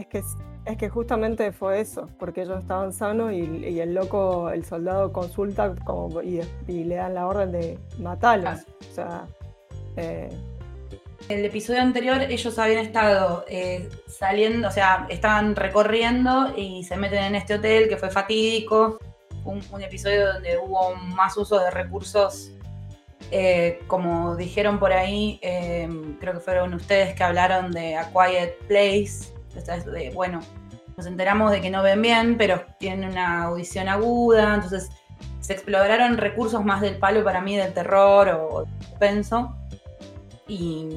es 0.00 0.06
que, 0.06 0.22
es 0.64 0.76
que 0.76 0.88
justamente 0.88 1.52
fue 1.52 1.80
eso, 1.80 2.08
porque 2.18 2.42
ellos 2.42 2.60
estaban 2.60 2.92
sanos 2.92 3.32
y, 3.32 3.36
y 3.66 3.80
el 3.80 3.94
loco, 3.94 4.50
el 4.50 4.64
soldado 4.64 5.12
consulta 5.12 5.74
como, 5.84 6.22
y, 6.22 6.40
y 6.66 6.84
le 6.84 6.96
dan 6.96 7.14
la 7.14 7.26
orden 7.26 7.52
de 7.52 7.78
matarlos. 7.98 8.60
O 8.90 8.94
sea, 8.94 9.26
eh, 9.96 10.28
el 11.28 11.44
episodio 11.44 11.80
anterior 11.80 12.22
ellos 12.22 12.58
habían 12.58 12.84
estado 12.84 13.44
eh, 13.48 13.88
saliendo, 14.08 14.68
o 14.68 14.70
sea, 14.70 15.06
estaban 15.08 15.54
recorriendo 15.54 16.52
y 16.56 16.82
se 16.84 16.96
meten 16.96 17.22
en 17.24 17.34
este 17.34 17.54
hotel 17.54 17.88
que 17.88 17.96
fue 17.96 18.10
fatídico. 18.10 18.98
Un, 19.44 19.62
un 19.70 19.82
episodio 19.82 20.34
donde 20.34 20.58
hubo 20.58 20.94
más 20.94 21.36
uso 21.36 21.58
de 21.60 21.70
recursos, 21.70 22.52
eh, 23.30 23.80
como 23.86 24.36
dijeron 24.36 24.78
por 24.78 24.92
ahí, 24.92 25.38
eh, 25.42 25.88
creo 26.20 26.34
que 26.34 26.40
fueron 26.40 26.74
ustedes 26.74 27.14
que 27.14 27.22
hablaron 27.22 27.70
de 27.70 27.96
A 27.96 28.10
Quiet 28.10 28.58
Place. 28.66 29.32
Esta 29.54 29.76
es 29.76 29.84
de, 29.84 30.10
bueno, 30.10 30.40
nos 30.96 31.06
enteramos 31.06 31.50
de 31.50 31.60
que 31.60 31.70
no 31.70 31.82
ven 31.82 32.02
bien, 32.02 32.36
pero 32.36 32.64
tienen 32.78 33.10
una 33.10 33.44
audición 33.44 33.88
aguda, 33.88 34.54
entonces 34.54 34.90
se 35.40 35.52
exploraron 35.52 36.18
recursos 36.18 36.64
más 36.64 36.80
del 36.80 36.98
palo 36.98 37.24
para 37.24 37.40
mí 37.40 37.56
del 37.56 37.72
terror 37.72 38.28
o, 38.28 38.48
o 38.48 38.66
suspenso. 38.80 39.56
Y, 40.46 40.88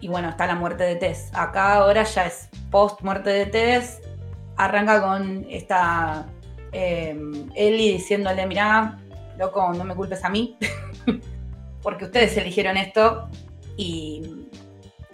y 0.00 0.08
bueno, 0.08 0.28
está 0.28 0.46
la 0.46 0.54
muerte 0.54 0.84
de 0.84 0.96
Tess. 0.96 1.30
Acá 1.32 1.74
ahora 1.74 2.02
ya 2.02 2.26
es 2.26 2.48
post 2.70 3.00
muerte 3.02 3.30
de 3.30 3.46
Tess. 3.46 4.00
Arranca 4.56 5.00
con 5.00 5.46
esta 5.48 6.26
eh, 6.72 7.16
Ellie 7.54 7.92
diciéndole, 7.92 8.46
mirá, 8.46 8.98
loco, 9.38 9.72
no 9.72 9.84
me 9.84 9.94
culpes 9.94 10.24
a 10.24 10.28
mí, 10.28 10.56
porque 11.82 12.06
ustedes 12.06 12.36
eligieron 12.36 12.76
esto 12.76 13.28
y 13.76 14.48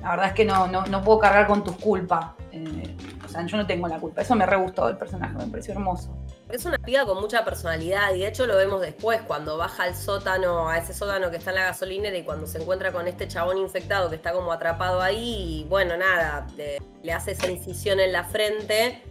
la 0.01 0.11
verdad 0.11 0.27
es 0.29 0.33
que 0.35 0.45
no, 0.45 0.67
no, 0.69 0.87
no 0.87 1.03
puedo 1.03 1.19
cargar 1.19 1.47
con 1.47 1.65
tus 1.65 1.77
culpas. 1.77 2.27
Eh, 2.53 2.97
o 3.25 3.29
sea, 3.29 3.45
yo 3.45 3.57
no 3.57 3.67
tengo 3.67 3.89
la 3.89 3.99
culpa. 3.99 4.23
Eso 4.23 4.35
me 4.35 4.47
re 4.47 4.57
gustó 4.57 4.87
del 4.87 4.97
personaje, 4.97 5.35
me 5.37 5.47
pareció 5.47 5.75
hermoso. 5.75 6.17
Es 6.49 6.65
una 6.65 6.79
piba 6.79 7.05
con 7.05 7.21
mucha 7.21 7.45
personalidad 7.45 8.15
y 8.15 8.21
de 8.21 8.29
hecho 8.29 8.47
lo 8.47 8.57
vemos 8.57 8.81
después 8.81 9.21
cuando 9.23 9.59
baja 9.59 9.83
al 9.83 9.95
sótano, 9.95 10.69
a 10.69 10.79
ese 10.79 10.95
sótano 10.95 11.31
que 11.31 11.37
está 11.37 11.51
en 11.51 11.57
la 11.57 11.65
gasolinera 11.65 12.17
y 12.17 12.23
cuando 12.23 12.47
se 12.47 12.59
encuentra 12.59 12.93
con 12.93 13.07
este 13.07 13.29
chabón 13.29 13.59
infectado 13.59 14.09
que 14.09 14.17
está 14.17 14.33
como 14.33 14.53
atrapado 14.53 15.03
ahí 15.03 15.61
y 15.61 15.65
bueno, 15.69 15.97
nada, 15.97 16.47
le, 16.57 17.13
hace 17.13 17.33
esa 17.33 17.51
incisión 17.51 18.01
en 18.01 18.13
la 18.13 18.25
frente 18.25 19.03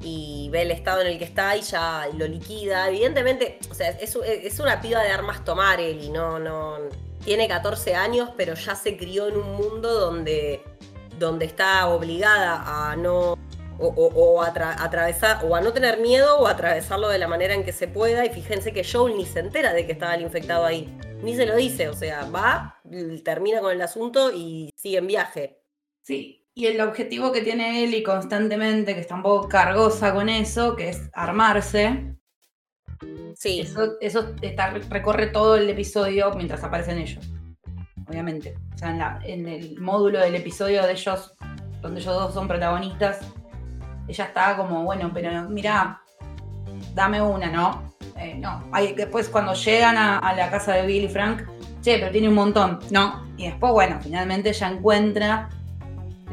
y 0.00 0.48
ve 0.52 0.62
el 0.62 0.70
estado 0.70 1.00
en 1.00 1.08
el 1.08 1.18
que 1.18 1.24
está 1.24 1.56
y 1.56 1.62
ya 1.62 2.06
lo 2.14 2.26
liquida. 2.26 2.88
Evidentemente, 2.88 3.58
o 3.68 3.74
sea, 3.74 3.88
es, 3.88 4.14
es 4.14 4.60
una 4.60 4.80
piba 4.80 5.02
de 5.02 5.10
armas 5.10 5.44
tomar 5.44 5.80
él 5.80 6.04
y 6.04 6.10
no, 6.10 6.38
no, 6.38 6.78
tiene 7.24 7.48
14 7.48 7.94
años 7.94 8.30
pero 8.36 8.54
ya 8.54 8.74
se 8.74 8.96
crió 8.96 9.28
en 9.28 9.36
un 9.36 9.52
mundo 9.56 9.98
donde, 9.98 10.62
donde 11.18 11.46
está 11.46 11.88
obligada 11.88 12.90
a 12.90 12.96
no 12.96 13.36
o, 13.80 14.42
a 14.42 14.52
tra 14.52 14.82
atravesar, 14.82 15.44
o 15.44 15.56
a 15.56 15.60
no 15.60 15.72
tener 15.72 16.00
miedo, 16.00 16.38
o 16.38 16.46
a 16.46 16.50
atravesarlo 16.50 17.08
de 17.08 17.18
la 17.18 17.28
manera 17.28 17.54
en 17.54 17.64
que 17.64 17.72
se 17.72 17.88
pueda. 17.88 18.24
Y 18.24 18.30
fíjense 18.30 18.72
que 18.72 18.84
Joel 18.84 19.16
ni 19.16 19.24
se 19.24 19.40
entera 19.40 19.72
de 19.72 19.86
que 19.86 19.92
estaba 19.92 20.14
el 20.14 20.22
infectado 20.22 20.64
ahí. 20.64 20.94
Ni 21.22 21.34
se 21.34 21.46
lo 21.46 21.56
dice. 21.56 21.88
O 21.88 21.94
sea, 21.94 22.24
va, 22.24 22.80
termina 23.24 23.60
con 23.60 23.72
el 23.72 23.82
asunto 23.82 24.30
y 24.32 24.70
sigue 24.76 24.98
en 24.98 25.06
viaje. 25.06 25.62
Sí, 26.02 26.46
y 26.54 26.66
el 26.66 26.80
objetivo 26.80 27.32
que 27.32 27.42
tiene 27.42 27.84
Ellie 27.84 28.02
constantemente, 28.02 28.94
que 28.94 29.00
está 29.00 29.14
un 29.14 29.22
poco 29.22 29.48
cargosa 29.48 30.12
con 30.12 30.28
eso, 30.28 30.76
que 30.76 30.90
es 30.90 31.08
armarse. 31.12 32.16
Sí. 33.36 33.60
Eso, 33.60 34.34
está, 34.42 34.70
recorre 34.70 35.28
todo 35.28 35.56
el 35.56 35.68
episodio 35.70 36.32
mientras 36.34 36.62
aparecen 36.62 36.98
ellos. 36.98 37.24
Obviamente. 38.08 38.56
O 38.74 38.78
sea, 38.78 39.18
en 39.24 39.48
el 39.48 39.80
módulo 39.80 40.20
del 40.20 40.34
episodio 40.34 40.82
de 40.82 40.92
ellos, 40.92 41.34
donde 41.80 42.00
ellos 42.00 42.14
dos 42.14 42.34
son 42.34 42.48
protagonistas, 42.48 43.20
ella 44.08 44.24
está 44.24 44.56
como, 44.56 44.84
bueno, 44.84 45.10
pero 45.14 45.48
mira, 45.48 46.00
dame 46.94 47.22
una, 47.22 47.50
¿no? 47.50 47.94
Eh, 48.16 48.34
no. 48.34 48.64
Hay, 48.72 48.94
después 48.94 49.28
cuando 49.28 49.54
llegan 49.54 49.96
a, 49.96 50.18
a, 50.18 50.34
la 50.34 50.50
casa 50.50 50.74
de 50.74 50.86
Bill 50.86 51.04
y 51.04 51.08
Frank, 51.08 51.42
che, 51.80 51.98
pero 51.98 52.10
tiene 52.10 52.28
un 52.28 52.34
montón, 52.34 52.80
¿no? 52.90 53.26
Y 53.36 53.46
después, 53.46 53.72
bueno, 53.72 53.98
finalmente 54.02 54.50
ella 54.50 54.68
encuentra 54.68 55.48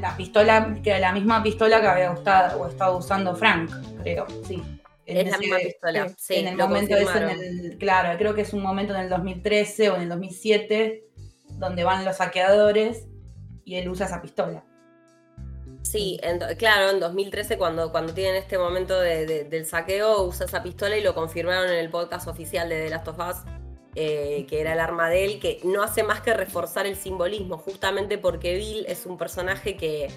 la 0.02 0.16
pistola, 0.16 0.76
que 0.84 0.90
era 0.90 1.00
la 1.00 1.12
misma 1.12 1.42
pistola 1.42 1.80
que 1.80 1.88
había 1.88 2.10
gustado, 2.10 2.62
o 2.62 2.68
estado 2.68 2.98
usando 2.98 3.36
Frank, 3.36 3.72
creo, 4.04 4.26
sí. 4.46 4.62
En 5.08 5.18
es 5.18 5.24
ese, 5.24 5.32
la 5.32 5.38
misma 5.38 5.58
pistola, 5.58 6.10
sí. 6.18 6.36
En 6.36 6.48
el 6.48 6.58
momento 6.58 6.96
ese, 6.96 7.18
en 7.18 7.30
el, 7.30 7.78
claro, 7.78 8.18
creo 8.18 8.36
que 8.36 8.42
es 8.42 8.54
un 8.54 8.62
momento 8.62 8.94
en 8.94 9.02
el 9.02 9.10
2013 9.10 9.90
o 9.90 9.96
en 9.96 10.02
el 10.02 10.10
2007, 10.10 11.06
donde 11.52 11.84
van 11.86 12.04
los 12.04 12.18
saqueadores 12.18 13.08
y 13.64 13.76
él 13.76 13.88
usa 13.88 14.06
esa 14.06 14.22
pistola. 14.22 14.66
Sí, 15.82 16.20
en, 16.22 16.40
claro, 16.58 16.90
en 16.90 17.00
2013 17.00 17.58
cuando, 17.58 17.92
cuando 17.92 18.14
tienen 18.14 18.36
este 18.36 18.58
momento 18.58 19.00
de, 19.00 19.26
de, 19.26 19.44
del 19.46 19.66
saqueo 19.66 20.24
usa 20.24 20.46
esa 20.46 20.62
pistola 20.62 20.98
y 20.98 21.02
lo 21.02 21.16
confirmaron 21.16 21.70
en 21.70 21.78
el 21.78 21.90
podcast 21.90 22.28
oficial 22.28 22.68
de 22.68 22.84
The 22.84 22.90
Last 22.90 23.08
of 23.08 23.18
Us, 23.20 23.38
eh, 23.96 24.46
que 24.50 24.60
era 24.60 24.74
el 24.74 24.80
arma 24.82 25.10
de 25.10 25.24
él, 25.24 25.40
que 25.40 25.62
no 25.64 25.82
hace 25.82 26.04
más 26.04 26.20
que 26.20 26.34
reforzar 26.34 26.86
el 26.86 26.98
simbolismo, 26.98 27.58
justamente 27.58 28.18
porque 28.18 28.58
Bill 28.58 28.86
es 28.88 29.06
un 29.06 29.18
personaje 29.18 29.78
que, 29.78 30.10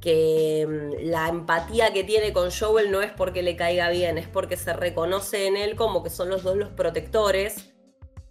que 0.00 0.66
mm, 0.68 1.08
la 1.10 1.28
empatía 1.28 1.92
que 1.92 2.04
tiene 2.04 2.32
con 2.32 2.50
Joel 2.50 2.90
no 2.90 3.02
es 3.02 3.12
porque 3.12 3.42
le 3.42 3.56
caiga 3.56 3.90
bien, 3.90 4.18
es 4.18 4.28
porque 4.28 4.56
se 4.56 4.72
reconoce 4.72 5.46
en 5.46 5.56
él 5.56 5.76
como 5.76 6.02
que 6.02 6.10
son 6.10 6.28
los 6.28 6.42
dos 6.42 6.56
los 6.56 6.70
protectores. 6.70 7.72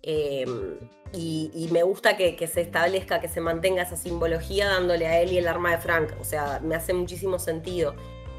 Eh, 0.03 0.45
y, 1.13 1.49
y, 1.53 1.69
me 1.71 1.83
gusta 1.83 2.17
que, 2.17 2.35
que, 2.35 2.45
se 2.45 2.61
establezca, 2.61 3.21
que 3.21 3.29
se 3.29 3.39
mantenga 3.39 3.83
esa 3.83 3.95
simbología 3.95 4.67
dándole 4.67 5.07
a 5.07 5.21
él 5.21 5.31
y 5.31 5.37
el 5.37 5.47
arma 5.47 5.71
de 5.71 5.77
Frank. 5.77 6.13
O 6.19 6.23
sea, 6.23 6.59
me 6.61 6.75
hace 6.75 6.93
muchísimo 6.93 7.39
sentido. 7.39 7.95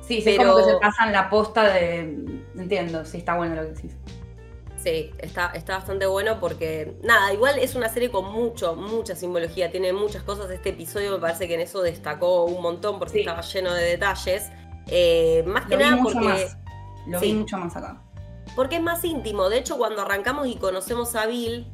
Sí, 0.07 0.21
sí, 0.21 0.37
pero... 0.37 0.53
como 0.53 0.65
que 0.65 0.73
se 0.73 0.79
pasan 0.79 1.13
la 1.13 1.29
posta 1.29 1.73
de. 1.73 1.99
Entiendo, 2.57 3.05
sí, 3.05 3.19
está 3.19 3.37
bueno 3.37 3.57
lo 3.57 3.63
que 3.63 3.69
decís. 3.69 3.97
Sí, 4.87 5.11
está, 5.19 5.49
está 5.49 5.79
bastante 5.79 6.07
bueno 6.07 6.39
porque, 6.39 6.97
nada, 7.03 7.33
igual 7.33 7.59
es 7.59 7.75
una 7.75 7.89
serie 7.89 8.09
con 8.09 8.33
mucho, 8.33 8.77
mucha 8.77 9.17
simbología, 9.17 9.69
tiene 9.69 9.93
muchas 9.93 10.23
cosas. 10.23 10.49
Este 10.49 10.69
episodio 10.69 11.11
me 11.11 11.19
parece 11.19 11.49
que 11.49 11.55
en 11.55 11.61
eso 11.63 11.83
destacó 11.83 12.45
un 12.45 12.63
montón 12.63 13.01
porque 13.01 13.15
sí. 13.15 13.19
estaba 13.19 13.41
lleno 13.41 13.75
de 13.75 13.83
detalles. 13.83 14.49
Eh, 14.87 15.43
más 15.45 15.65
lo 15.65 15.71
que 15.71 15.77
nada 15.77 16.01
porque. 16.01 16.21
Más. 16.21 16.57
Lo 17.09 17.19
sí, 17.19 17.27
vi 17.27 17.35
mucho 17.35 17.59
más 17.59 17.75
acá. 17.75 18.01
Porque 18.55 18.77
es 18.77 18.83
más 18.83 19.05
íntimo. 19.05 19.49
De 19.49 19.59
hecho, 19.59 19.77
cuando 19.77 20.03
arrancamos 20.03 20.47
y 20.47 20.55
conocemos 20.55 21.17
a 21.17 21.27
Bill, 21.27 21.67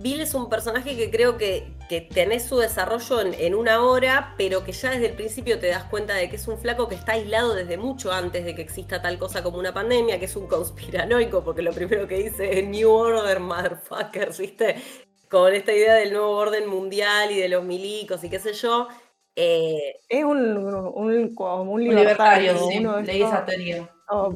Bill 0.00 0.22
es 0.22 0.32
un 0.32 0.48
personaje 0.48 0.96
que 0.96 1.10
creo 1.10 1.36
que, 1.36 1.74
que 1.86 2.00
tenés 2.00 2.44
su 2.44 2.56
desarrollo 2.56 3.20
en, 3.20 3.34
en, 3.34 3.54
una 3.54 3.82
hora, 3.82 4.34
pero 4.38 4.64
que 4.64 4.72
ya 4.72 4.92
desde 4.92 5.08
el 5.08 5.12
principio 5.12 5.58
te 5.58 5.66
das 5.66 5.84
cuenta 5.84 6.14
de 6.14 6.30
que 6.30 6.36
es 6.36 6.48
un 6.48 6.56
flaco 6.56 6.88
que 6.88 6.94
está 6.94 7.12
aislado 7.12 7.54
desde 7.54 7.76
mucho 7.76 8.10
antes 8.10 8.46
de 8.46 8.54
que 8.54 8.62
exista 8.62 9.02
tal 9.02 9.18
cosa 9.18 9.42
como 9.42 9.58
una 9.58 9.74
pandemia, 9.74 10.18
que 10.18 10.24
es 10.24 10.36
un 10.36 10.46
conspiranoico, 10.46 11.44
porque 11.44 11.60
lo 11.60 11.72
primero 11.72 12.08
que 12.08 12.16
dice 12.16 12.58
es 12.58 12.66
New 12.66 12.90
Order, 12.90 13.40
motherfuckers, 13.40 14.38
¿viste? 14.38 14.76
Con 15.28 15.52
esta 15.52 15.74
idea 15.74 15.94
del 15.96 16.14
nuevo 16.14 16.30
orden 16.30 16.66
mundial 16.66 17.30
y 17.30 17.38
de 17.38 17.50
los 17.50 17.62
milicos 17.62 18.24
y 18.24 18.30
qué 18.30 18.38
sé 18.38 18.54
yo. 18.54 18.88
Eh, 19.36 19.96
es 20.08 20.24
un, 20.24 20.56
un, 20.56 21.34
como 21.34 21.72
un 21.72 21.84
libertario, 21.84 22.52
libertario, 22.54 22.70
sí, 22.70 22.78
uno 22.78 23.00
leí 23.02 23.22
esa 23.22 23.44
teoría. 23.44 23.90
Oh, 24.08 24.34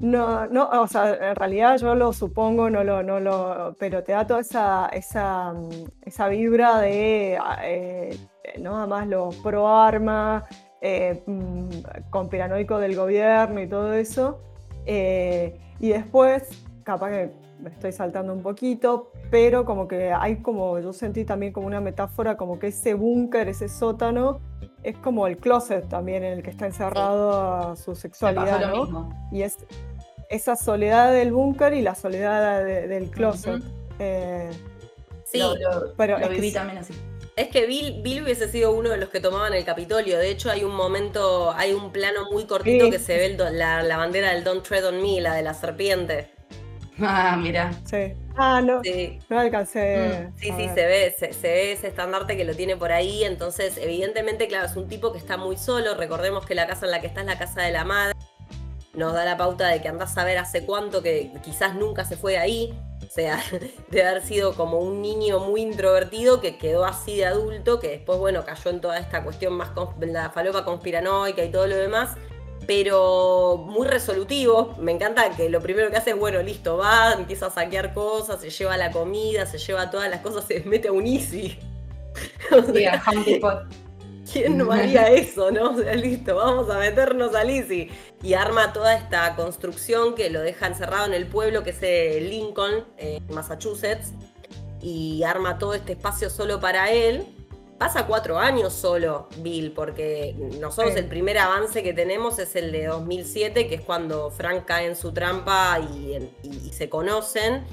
no, 0.00 0.46
no, 0.46 0.68
o 0.68 0.86
sea, 0.86 1.30
en 1.30 1.36
realidad 1.36 1.76
yo 1.76 1.94
lo 1.94 2.12
supongo, 2.12 2.70
no 2.70 2.82
lo, 2.82 3.02
no 3.02 3.20
lo, 3.20 3.76
pero 3.78 4.02
te 4.02 4.12
da 4.12 4.26
toda 4.26 4.40
esa, 4.40 4.88
esa, 4.88 5.52
esa 6.02 6.28
vibra 6.28 6.80
de 6.80 7.38
eh, 7.62 8.18
no 8.58 8.72
nada 8.72 8.86
más 8.86 9.06
los 9.06 9.36
pro 9.36 9.68
arma, 9.68 10.44
eh, 10.80 11.22
conspiranoico 12.08 12.78
del 12.78 12.96
gobierno 12.96 13.60
y 13.60 13.68
todo 13.68 13.92
eso. 13.92 14.40
Eh, 14.86 15.60
y 15.78 15.90
después, 15.90 16.48
capaz 16.82 17.10
que 17.10 17.30
me 17.62 17.70
estoy 17.70 17.92
saltando 17.92 18.32
un 18.32 18.42
poquito, 18.42 19.12
pero 19.30 19.64
como 19.64 19.86
que 19.88 20.12
hay 20.12 20.36
como, 20.42 20.78
yo 20.80 20.92
sentí 20.92 21.24
también 21.24 21.52
como 21.52 21.66
una 21.66 21.80
metáfora, 21.80 22.36
como 22.36 22.58
que 22.58 22.68
ese 22.68 22.94
búnker, 22.94 23.48
ese 23.48 23.68
sótano, 23.68 24.40
es 24.82 24.96
como 24.98 25.26
el 25.26 25.36
closet 25.36 25.88
también 25.88 26.24
en 26.24 26.32
el 26.34 26.42
que 26.42 26.50
está 26.50 26.66
encerrado 26.66 27.76
su 27.76 27.94
sexualidad, 27.94 28.60
lo 28.60 28.66
¿no? 28.68 28.82
mismo. 28.84 29.28
Y 29.32 29.42
es 29.42 29.58
esa 30.28 30.56
soledad 30.56 31.12
del 31.12 31.32
búnker 31.32 31.74
y 31.74 31.82
la 31.82 31.94
soledad 31.94 32.64
de- 32.64 32.88
del 32.88 33.10
closet. 33.10 33.62
Eh, 33.98 34.50
Sí, 35.24 35.38
Lo, 35.38 35.54
lo- 35.54 35.94
pero 35.96 36.18
lo 36.18 36.28
que 36.28 36.34
viví 36.34 36.52
también 36.52 36.78
así. 36.78 36.92
Es 37.36 37.48
que 37.50 37.64
Bill, 37.66 38.02
Bill 38.02 38.24
hubiese 38.24 38.48
sido 38.48 38.72
uno 38.72 38.90
de 38.90 38.96
los 38.96 39.10
que 39.10 39.20
tomaban 39.20 39.54
el 39.54 39.64
Capitolio. 39.64 40.18
De 40.18 40.28
hecho, 40.28 40.50
hay 40.50 40.64
un 40.64 40.74
momento, 40.74 41.52
hay 41.52 41.72
un 41.72 41.92
plano 41.92 42.28
muy 42.32 42.46
cortito 42.46 42.86
Sí. 42.86 42.90
que 42.90 42.98
se 42.98 43.16
ve 43.16 43.26
el 43.26 43.58
la, 43.58 43.82
la 43.84 43.96
bandera 43.96 44.32
del 44.32 44.42
Don't 44.42 44.64
Tread 44.66 44.84
on 44.88 45.00
Me, 45.00 45.20
la 45.20 45.34
de 45.34 45.42
la 45.42 45.54
serpiente. 45.54 46.30
Ah, 47.02 47.36
mira. 47.40 47.82
sí. 47.84 48.14
Ah, 48.36 48.60
no, 48.62 48.82
Sí, 48.82 49.18
no 49.28 49.38
alcancé. 49.38 50.30
Mm, 50.30 50.36
sí, 50.36 50.52
sí, 50.52 50.68
ver. 50.68 50.74
se 50.74 50.86
ve, 50.86 51.14
se, 51.18 51.32
se 51.32 51.48
ve 51.48 51.72
ese 51.72 51.88
estandarte 51.88 52.36
que 52.36 52.44
lo 52.44 52.54
tiene 52.54 52.76
por 52.76 52.92
ahí. 52.92 53.24
Entonces, 53.24 53.76
evidentemente, 53.76 54.48
claro, 54.48 54.66
es 54.66 54.76
un 54.76 54.88
tipo 54.88 55.12
que 55.12 55.18
está 55.18 55.36
muy 55.36 55.56
solo. 55.56 55.94
Recordemos 55.94 56.46
que 56.46 56.54
la 56.54 56.66
casa 56.66 56.86
en 56.86 56.92
la 56.92 57.00
que 57.00 57.06
está 57.08 57.20
es 57.20 57.26
la 57.26 57.38
casa 57.38 57.62
de 57.62 57.72
la 57.72 57.84
madre. 57.84 58.14
Nos 58.94 59.12
da 59.12 59.24
la 59.24 59.36
pauta 59.36 59.68
de 59.68 59.82
que 59.82 59.88
andás 59.88 60.16
a 60.18 60.24
ver 60.24 60.38
hace 60.38 60.64
cuánto 60.66 61.02
que 61.02 61.32
quizás 61.44 61.74
nunca 61.74 62.04
se 62.04 62.16
fue 62.16 62.32
de 62.32 62.38
ahí. 62.38 62.78
O 63.06 63.10
sea, 63.10 63.38
de 63.90 64.04
haber 64.04 64.22
sido 64.22 64.54
como 64.54 64.78
un 64.78 65.02
niño 65.02 65.40
muy 65.40 65.62
introvertido 65.62 66.40
que 66.40 66.56
quedó 66.58 66.84
así 66.84 67.16
de 67.18 67.26
adulto, 67.26 67.78
que 67.80 67.88
después, 67.88 68.18
bueno, 68.18 68.44
cayó 68.44 68.70
en 68.70 68.80
toda 68.80 68.98
esta 68.98 69.22
cuestión 69.22 69.54
más, 69.54 69.70
la 70.00 70.30
falopa 70.30 70.64
conspiranoica 70.64 71.44
y 71.44 71.50
todo 71.50 71.66
lo 71.66 71.76
demás. 71.76 72.16
Pero 72.66 73.56
muy 73.66 73.86
resolutivo. 73.86 74.74
Me 74.78 74.92
encanta 74.92 75.30
que 75.30 75.48
lo 75.48 75.60
primero 75.60 75.90
que 75.90 75.96
hace 75.96 76.10
es, 76.10 76.18
bueno, 76.18 76.42
listo, 76.42 76.76
va, 76.76 77.14
empieza 77.14 77.46
a 77.46 77.50
saquear 77.50 77.94
cosas, 77.94 78.40
se 78.40 78.50
lleva 78.50 78.76
la 78.76 78.90
comida, 78.90 79.46
se 79.46 79.58
lleva 79.58 79.90
todas 79.90 80.10
las 80.10 80.20
cosas, 80.20 80.44
se 80.44 80.60
mete 80.60 80.88
a 80.88 80.92
un 80.92 81.06
easy. 81.06 81.58
O 82.50 82.62
sea. 82.72 83.02
¿Quién 84.32 84.58
no 84.58 84.70
haría 84.70 85.08
eso, 85.08 85.50
no? 85.50 85.70
O 85.70 85.76
sea, 85.76 85.94
listo, 85.94 86.36
vamos 86.36 86.70
a 86.70 86.78
meternos 86.78 87.34
al 87.34 87.50
Easy. 87.50 87.88
Y 88.22 88.34
arma 88.34 88.72
toda 88.72 88.94
esta 88.94 89.34
construcción 89.34 90.14
que 90.14 90.30
lo 90.30 90.40
deja 90.40 90.66
encerrado 90.66 91.06
en 91.06 91.14
el 91.14 91.26
pueblo, 91.26 91.64
que 91.64 91.70
es 91.70 92.22
Lincoln, 92.22 92.84
eh, 92.98 93.20
Massachusetts. 93.30 94.12
Y 94.80 95.22
arma 95.24 95.58
todo 95.58 95.74
este 95.74 95.92
espacio 95.92 96.30
solo 96.30 96.60
para 96.60 96.90
él. 96.90 97.26
Pasa 97.80 98.06
cuatro 98.06 98.38
años 98.38 98.74
solo, 98.74 99.26
Bill, 99.38 99.72
porque 99.72 100.34
nosotros 100.60 100.92
Sí. 100.92 100.98
el 100.98 101.06
primer 101.06 101.38
avance 101.38 101.82
que 101.82 101.94
tenemos 101.94 102.38
es 102.38 102.54
el 102.54 102.72
de 102.72 102.84
2007, 102.84 103.68
que 103.68 103.76
es 103.76 103.80
cuando 103.80 104.30
Frank 104.30 104.66
cae 104.66 104.84
en 104.86 104.94
su 104.94 105.12
trampa 105.12 105.80
y, 105.94 106.12
en- 106.12 106.30
y- 106.42 106.68
y 106.68 106.72
se 106.74 106.90
conocen. 106.90 107.64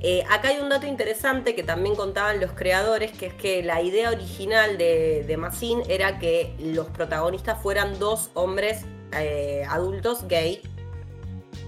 Eh, 0.00 0.24
acá 0.28 0.48
hay 0.48 0.58
un 0.58 0.68
dato 0.68 0.88
interesante 0.88 1.54
que 1.54 1.62
también 1.62 1.94
contaban 1.94 2.40
los 2.40 2.50
creadores, 2.50 3.12
que 3.12 3.26
es 3.26 3.34
que 3.34 3.62
la 3.62 3.80
idea 3.82 4.10
original 4.10 4.78
de, 4.78 5.22
de 5.28 5.36
Masin 5.36 5.80
era 5.88 6.18
que 6.18 6.56
los 6.58 6.88
protagonistas 6.88 7.62
fueran 7.62 8.00
dos 8.00 8.30
hombres 8.34 8.80
eh, 9.16 9.62
adultos 9.70 10.26
gay. 10.26 10.60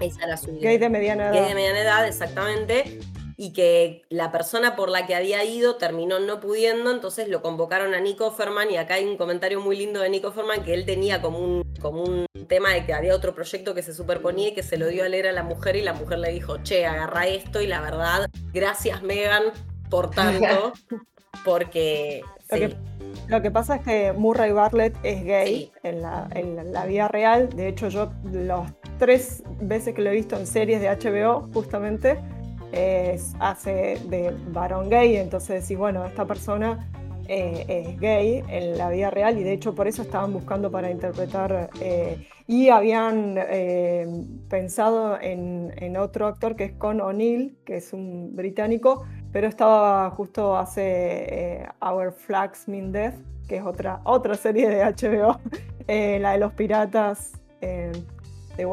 Esa 0.01 0.25
era 0.25 0.37
su 0.37 0.51
idea. 0.51 0.63
Gay 0.63 0.79
de 0.79 0.89
mediana 0.89 1.31
Gay 1.31 1.39
edad. 1.39 1.49
de 1.49 1.55
mediana 1.55 1.81
edad, 1.81 2.09
exactamente. 2.09 2.99
Y 3.37 3.53
que 3.53 4.03
la 4.11 4.31
persona 4.33 4.77
por 4.77 4.89
la 4.91 5.07
que 5.07 5.15
había 5.15 5.43
ido 5.45 5.77
terminó 5.77 6.21
no 6.21 6.41
pudiendo, 6.41 6.91
entonces 6.93 7.29
lo 7.29 7.43
convocaron 7.43 7.93
a 7.95 8.01
Nico 8.01 8.27
Offerman. 8.27 8.71
Y 8.71 8.77
acá 8.77 8.95
hay 8.95 9.05
un 9.07 9.17
comentario 9.17 9.61
muy 9.61 9.77
lindo 9.77 10.01
de 10.01 10.09
Nico 10.11 10.29
Offerman 10.29 10.63
que 10.65 10.75
él 10.75 10.85
tenía 10.87 11.21
como 11.21 11.39
un, 11.39 11.65
como 11.81 12.03
un 12.05 12.27
tema 12.49 12.73
de 12.75 12.85
que 12.87 12.95
había 12.95 13.15
otro 13.15 13.35
proyecto 13.35 13.75
que 13.75 13.83
se 13.83 13.93
superponía 13.95 14.49
y 14.49 14.55
que 14.55 14.63
se 14.63 14.77
lo 14.77 14.87
dio 14.87 15.05
a 15.05 15.09
leer 15.09 15.27
a 15.29 15.33
la 15.33 15.43
mujer. 15.43 15.77
Y 15.77 15.83
la 15.83 15.95
mujer 15.95 16.19
le 16.19 16.31
dijo: 16.31 16.59
Che, 16.63 16.87
agarra 16.87 17.27
esto. 17.27 17.61
Y 17.61 17.67
la 17.67 17.81
verdad, 17.81 18.29
gracias 18.53 19.03
Megan 19.03 19.43
por 19.91 20.11
tanto, 20.11 20.73
porque. 21.45 22.23
Lo 22.51 22.59
que- 22.59 22.69
sí, 22.69 22.77
Lo 23.29 23.41
que 23.43 23.51
pasa 23.51 23.77
es 23.77 23.83
que 23.83 24.13
Murray 24.13 24.53
Bartlett 24.53 24.95
es 25.03 25.25
gay 25.25 25.55
Sí. 25.57 25.73
en, 25.83 26.03
la, 26.03 26.29
en 26.35 26.57
la- 26.57 26.65
la 26.65 26.87
vida 26.87 27.09
real. 27.09 27.49
De 27.51 27.69
hecho, 27.69 27.89
yo 27.89 28.13
las 28.33 28.73
tres 28.99 29.43
veces 29.61 29.95
que 29.95 30.03
lo 30.03 30.11
he 30.11 30.15
visto 30.15 30.37
en 30.37 30.47
series 30.47 30.81
de 30.81 30.89
HBO, 30.89 31.49
justamente, 31.55 32.19
es- 32.73 33.35
hace 33.41 33.99
de 34.09 34.35
varón 34.49 34.91
gay. 34.91 35.17
Entonces 35.17 35.63
decís, 35.63 35.79
bueno, 35.79 36.05
esta 36.07 36.25
persona 36.25 36.89
eh, 37.27 37.65
es 37.69 38.01
gay 38.01 38.45
en 38.49 38.77
la 38.77 38.91
vida 38.91 39.09
real 39.09 39.39
y 39.39 39.45
de 39.45 39.55
hecho 39.55 39.75
por 39.75 39.89
eso 39.89 40.03
estaban 40.03 40.35
buscando 40.35 40.71
para 40.71 40.91
interpretar 40.91 41.71
eh, 41.81 42.29
y 42.47 42.69
habían 42.69 43.37
eh, 43.39 44.07
pensado 44.51 45.19
en, 45.19 45.97
otro 45.97 46.27
actor 46.27 46.55
que 46.55 46.65
es 46.65 46.73
Con 46.73 47.01
O'Neill, 47.01 47.57
que 47.65 47.77
es 47.77 47.95
un 47.95 48.37
británico, 48.37 49.07
pero 49.33 49.47
estaba 49.49 50.11
justo 50.11 50.57
hace 50.57 51.67
Our 51.81 52.13
Flags 52.13 52.69
Mean 52.69 52.93
Death, 52.93 53.15
que 53.49 53.57
es 53.57 53.65
otra, 53.65 54.01
otra 54.05 54.35
serie 54.35 54.69
de 54.69 54.85
HBO, 54.85 55.41
la 55.89 56.33
de 56.33 56.39
los 56.39 56.53
piratas 56.53 57.33
de 57.61 58.67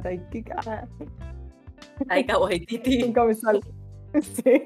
Taitiki, 0.00 0.50
ah, 0.66 0.86
Taika 2.08 2.38
Waititi. 2.38 2.98
nunca 3.06 3.24
me 3.24 3.34
sale. 3.34 3.60
Sí. 4.20 4.64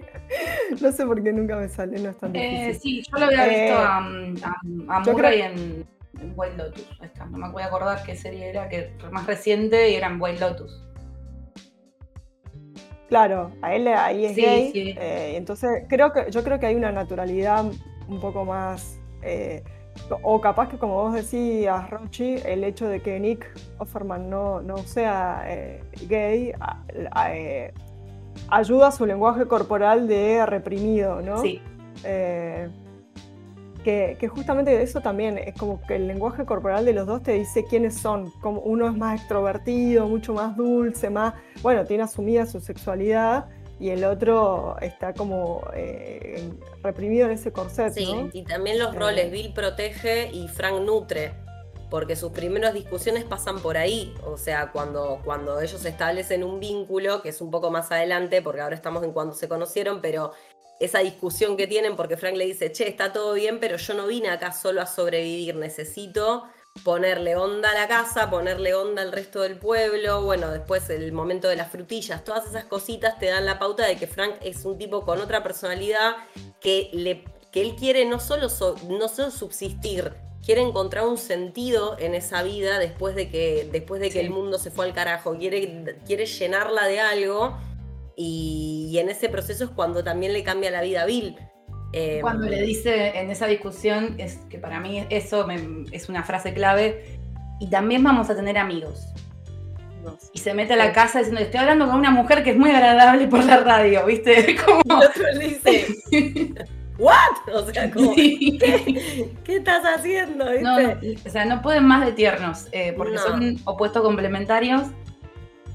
No 0.82 0.90
sé 0.90 1.06
por 1.06 1.22
qué 1.22 1.32
nunca 1.32 1.54
me 1.56 1.68
sale, 1.68 2.00
no 2.00 2.10
es 2.10 2.16
tan 2.18 2.34
Eh, 2.34 2.72
difícil. 2.72 2.80
sí, 2.80 3.02
yo 3.12 3.18
lo 3.20 3.26
había 3.26 3.46
Eh, 3.46 3.60
visto 3.60 3.78
a, 3.78 3.98
a, 4.88 4.98
a 4.98 5.04
yo 5.04 5.12
Murray 5.12 5.40
en, 5.42 5.86
en 6.20 6.32
White 6.34 6.56
Lotus. 6.56 6.84
Ahí 7.00 7.06
está, 7.06 7.26
no 7.26 7.38
me 7.38 7.50
voy 7.52 7.62
a 7.62 7.66
acordar 7.66 8.02
qué 8.04 8.16
serie 8.16 8.48
era, 8.50 8.68
que 8.68 8.90
más 9.12 9.24
reciente 9.24 9.88
y 9.90 9.94
era 9.94 10.08
en 10.08 10.20
White 10.20 10.40
Lotus. 10.40 10.82
Claro, 13.08 13.52
a 13.62 13.72
él 13.76 13.86
ahí 13.86 14.24
es 14.24 14.34
Sí, 14.34 14.40
gay, 14.42 14.72
sí. 14.72 14.94
eh, 14.98 15.34
entonces 15.36 15.84
creo 15.88 16.12
que 16.12 16.28
yo 16.32 16.42
creo 16.42 16.58
que 16.58 16.66
hay 16.66 16.74
una 16.74 16.90
naturalidad 16.90 17.64
un 18.08 18.20
poco 18.20 18.44
más 18.44 18.98
eh, 19.22 19.62
o 20.22 20.40
capaz 20.40 20.68
que 20.68 20.78
como 20.78 20.94
vos 20.94 21.14
decías, 21.14 21.88
Rochi, 21.90 22.36
el 22.44 22.64
hecho 22.64 22.88
de 22.88 23.00
que 23.00 23.18
Nick 23.20 23.46
Offerman 23.78 24.28
no, 24.30 24.60
no 24.60 24.78
sea 24.78 25.44
eh, 25.48 25.82
gay 26.08 26.52
a- 26.60 26.82
a- 27.12 27.34
eh, 27.34 27.72
ayuda 28.48 28.88
a 28.88 28.92
su 28.92 29.06
lenguaje 29.06 29.46
corporal 29.46 30.06
de 30.08 30.44
reprimido, 30.46 31.20
¿no? 31.22 31.38
Sí, 31.38 31.60
Eh, 32.04 32.68
que, 33.82 34.16
que 34.18 34.26
justamente 34.28 34.82
eso 34.82 35.00
también 35.00 35.38
es 35.38 35.54
como 35.54 35.80
que 35.86 35.94
el 35.96 36.08
lenguaje 36.08 36.44
corporal 36.44 36.84
de 36.84 36.92
los 36.92 37.06
dos 37.06 37.22
te 37.22 37.32
dice 37.32 37.64
quiénes 37.64 37.94
son. 37.94 38.30
Como 38.42 38.60
uno 38.60 38.88
es 38.88 38.96
más 38.96 39.20
extrovertido, 39.20 40.08
mucho 40.08 40.34
más 40.34 40.56
dulce, 40.56 41.08
más, 41.08 41.34
bueno, 41.62 41.84
tiene 41.84 42.02
asumida 42.02 42.46
su 42.46 42.58
sexualidad 42.60 43.46
y 43.78 43.90
el 43.90 44.04
otro 44.04 44.76
está 44.80 45.12
como 45.12 45.62
eh, 45.74 46.48
reprimido 46.82 47.26
en 47.26 47.32
ese 47.32 47.52
corset, 47.52 47.92
Sí, 47.92 48.10
¿no? 48.12 48.30
y 48.32 48.42
también 48.42 48.78
los 48.78 48.94
Eh. 48.94 48.98
roles, 48.98 49.30
Bill 49.30 49.52
protege 49.52 50.30
y 50.32 50.48
Frank 50.48 50.80
nutre, 50.80 51.32
porque 51.90 52.16
sus 52.16 52.32
primeras 52.32 52.74
discusiones 52.74 53.24
pasan 53.24 53.60
por 53.60 53.76
ahí, 53.76 54.12
o 54.24 54.36
sea, 54.36 54.72
cuando, 54.72 55.20
cuando 55.24 55.60
ellos 55.60 55.84
establecen 55.84 56.42
un 56.42 56.58
vínculo, 56.58 57.22
que 57.22 57.28
es 57.28 57.40
un 57.40 57.50
poco 57.50 57.70
más 57.70 57.92
adelante, 57.92 58.42
porque 58.42 58.60
ahora 58.62 58.74
estamos 58.74 59.04
en 59.04 59.12
cuando 59.12 59.34
se 59.34 59.46
conocieron, 59.48 60.00
pero 60.00 60.32
esa 60.80 60.98
discusión 60.98 61.56
que 61.56 61.66
tienen, 61.66 61.96
porque 61.96 62.16
Frank 62.16 62.36
le 62.36 62.44
dice, 62.46 62.72
che, 62.72 62.88
está 62.88 63.12
todo 63.12 63.34
bien, 63.34 63.60
pero 63.60 63.76
yo 63.76 63.94
no 63.94 64.06
vine 64.06 64.28
acá 64.30 64.52
solo 64.52 64.80
a 64.82 64.86
sobrevivir, 64.86 65.54
necesito 65.56 66.44
ponerle 66.84 67.36
onda 67.36 67.70
a 67.70 67.74
la 67.74 67.88
casa, 67.88 68.30
ponerle 68.30 68.74
onda 68.74 69.02
al 69.02 69.12
resto 69.12 69.40
del 69.42 69.58
pueblo, 69.58 70.22
bueno, 70.22 70.50
después 70.50 70.88
el 70.90 71.12
momento 71.12 71.48
de 71.48 71.56
las 71.56 71.70
frutillas, 71.70 72.22
todas 72.24 72.46
esas 72.46 72.64
cositas 72.64 73.18
te 73.18 73.26
dan 73.26 73.46
la 73.46 73.58
pauta 73.58 73.86
de 73.86 73.96
que 73.96 74.06
Frank 74.06 74.34
es 74.42 74.64
un 74.64 74.78
tipo 74.78 75.04
con 75.04 75.20
otra 75.20 75.42
personalidad 75.42 76.16
que, 76.60 76.90
le, 76.92 77.24
que 77.50 77.62
él 77.62 77.74
quiere 77.76 78.04
no 78.04 78.20
solo, 78.20 78.48
so- 78.48 78.76
no 78.88 79.08
solo 79.08 79.30
subsistir, 79.30 80.12
quiere 80.44 80.60
encontrar 80.62 81.06
un 81.06 81.18
sentido 81.18 81.96
en 81.98 82.14
esa 82.14 82.42
vida 82.42 82.78
después 82.78 83.16
de 83.16 83.28
que, 83.30 83.68
después 83.72 84.00
de 84.00 84.08
que 84.08 84.20
Sí. 84.20 84.26
el 84.26 84.30
mundo 84.30 84.58
se 84.58 84.70
fue 84.70 84.84
al 84.84 84.92
carajo, 84.92 85.36
quiere, 85.36 85.96
quiere 86.06 86.26
llenarla 86.26 86.86
de 86.86 87.00
algo 87.00 87.56
y, 88.16 88.88
y 88.90 88.98
en 88.98 89.08
ese 89.08 89.28
proceso 89.28 89.64
es 89.64 89.70
cuando 89.70 90.04
también 90.04 90.32
le 90.32 90.44
cambia 90.44 90.70
la 90.70 90.82
vida 90.82 91.02
a 91.02 91.06
Bill. 91.06 91.36
Eh, 91.92 92.18
Cuando 92.20 92.46
le 92.48 92.62
dice 92.62 93.18
en 93.18 93.30
esa 93.30 93.46
discusión, 93.46 94.14
es 94.18 94.36
que 94.50 94.58
para 94.58 94.80
mí 94.80 95.06
eso 95.10 95.46
me- 95.46 95.84
es 95.92 96.08
una 96.08 96.22
frase 96.24 96.52
clave, 96.52 97.18
y 97.60 97.70
también 97.70 98.02
vamos 98.02 98.28
a 98.30 98.36
tener 98.36 98.58
amigos. 98.58 99.06
Y 100.32 100.38
se 100.38 100.54
mete 100.54 100.74
a 100.74 100.76
la 100.76 100.92
casa 100.92 101.18
diciendo, 101.18 101.40
estoy 101.40 101.58
hablando 101.60 101.86
con 101.86 101.96
una 101.96 102.10
mujer 102.10 102.44
que 102.44 102.50
es 102.50 102.56
muy 102.56 102.70
agradable 102.70 103.26
por 103.26 103.44
la 103.44 103.56
radio, 103.58 104.06
¿viste? 104.06 104.54
Como... 104.64 104.80
y 104.84 104.90
el 104.90 105.08
otro 105.08 105.22
le 105.32 105.48
dice, 105.48 105.86
¿What? 106.98 107.54
O 107.54 107.70
sea, 107.70 107.90
como, 107.90 108.14
Sí. 108.14 108.56
¿qué, 108.58 109.30
qué 109.44 109.56
estás 109.56 109.82
haciendo? 109.84 110.46
¿Viste? 110.46 110.62
No, 110.62 110.80
no, 110.80 110.94
o 111.26 111.28
sea, 111.30 111.44
no 111.44 111.60
pueden 111.60 111.84
más 111.84 112.06
de 112.06 112.12
tiernos, 112.12 112.68
eh, 112.72 112.94
porque 112.96 113.14
No. 113.16 113.20
son 113.22 113.58
opuestos 113.64 114.02
complementarios. 114.02 114.82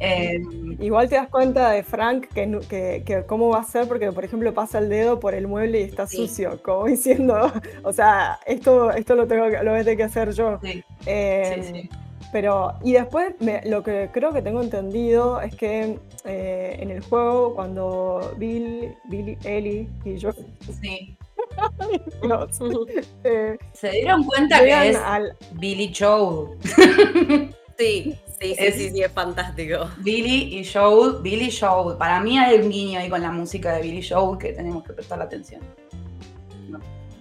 Eh, 0.03 0.41
Igual 0.79 1.09
te 1.09 1.15
das 1.15 1.27
cuenta 1.29 1.69
de 1.71 1.83
Frank 1.83 2.27
que, 2.33 2.59
que, 2.67 3.03
que 3.05 3.23
cómo 3.27 3.49
va 3.49 3.59
a 3.59 3.63
ser, 3.63 3.87
porque 3.87 4.11
por 4.11 4.25
ejemplo 4.25 4.51
pasa 4.53 4.79
el 4.79 4.89
dedo 4.89 5.19
por 5.19 5.35
el 5.35 5.47
mueble 5.47 5.81
y 5.81 5.83
está 5.83 6.07
Sí. 6.07 6.17
sucio, 6.17 6.59
como 6.63 6.85
diciendo, 6.87 7.35
o 7.83 7.93
sea, 7.93 8.39
esto, 8.47 8.89
esto 8.91 9.15
lo 9.15 9.27
tengo 9.27 9.49
que, 9.49 9.61
lo 9.63 9.71
voy 9.71 9.81
a 9.81 9.83
tener 9.83 9.97
que 9.97 10.03
hacer 10.03 10.31
yo. 10.31 10.59
sí, 10.63 10.83
Eh, 11.05 11.61
sí. 11.71 11.89
Pero, 12.31 12.75
y 12.81 12.93
después 12.93 13.35
me- 13.41 13.61
lo 13.65 13.83
que 13.83 14.09
creo 14.13 14.31
que 14.31 14.41
tengo 14.41 14.61
entendido 14.61 15.41
es 15.41 15.53
que 15.53 15.99
eh, 16.23 16.77
en 16.79 16.89
el 16.89 17.01
juego, 17.03 17.53
cuando 17.53 18.33
Bill, 18.37 18.95
Billy, 19.09 19.37
Ellie 19.43 19.87
y 20.05 20.15
yo, 20.17 20.31
Sí. 20.81 21.17
eh, 23.23 23.57
Se 23.73 23.89
dieron 23.91 24.23
cuenta 24.23 24.59
que 24.59 24.89
es 24.91 24.95
al, 24.97 25.35
Billy 25.53 25.93
Joel. 25.93 26.57
Sí, 27.77 28.15
sí, 28.41 28.55
sí, 28.55 28.63
Es- 28.65 28.75
sí, 28.75 28.89
sí, 28.89 29.01
es 29.03 29.11
fantástico. 29.11 29.89
Billy 29.99 30.57
y 30.59 30.65
Joel, 30.65 31.21
Billy 31.21 31.51
Joel. 31.51 31.97
Para 31.97 32.19
mí 32.19 32.37
hay 32.37 32.59
un 32.59 32.69
guiño 32.69 32.99
ahí 32.99 33.09
con 33.09 33.21
la 33.21 33.31
música 33.31 33.73
de 33.75 33.81
Billy 33.83 34.01
Joel 34.07 34.37
que 34.37 34.53
tenemos 34.53 34.83
que 34.83 34.93
prestar 34.93 35.21
atención. 35.21 35.61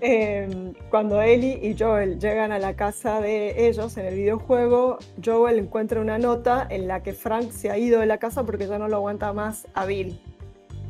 eh, 0.03 0.73
cuando 0.89 1.21
Ellie 1.21 1.59
y 1.63 1.77
Joel 1.79 2.19
llegan 2.19 2.53
a 2.53 2.59
la 2.59 2.75
casa 2.75 3.21
de 3.21 3.69
ellos 3.69 3.99
en 3.99 4.07
el 4.07 4.15
videojuego, 4.15 4.99
Joel 5.23 5.59
encuentra 5.59 6.01
una 6.01 6.19
nota 6.19 6.67
en 6.71 6.89
la 6.89 7.03
que 7.03 7.13
Frank 7.13 7.51
se 7.51 7.71
ha 7.71 7.77
ido 7.77 8.01
de 8.01 8.07
la 8.07 8.17
casa 8.17 8.45
porque 8.45 8.67
ya 8.67 8.79
no 8.79 8.89
lo 8.89 8.97
aguanta 8.97 9.33
más 9.35 9.67
a 9.75 9.85
Bill. 9.85 10.19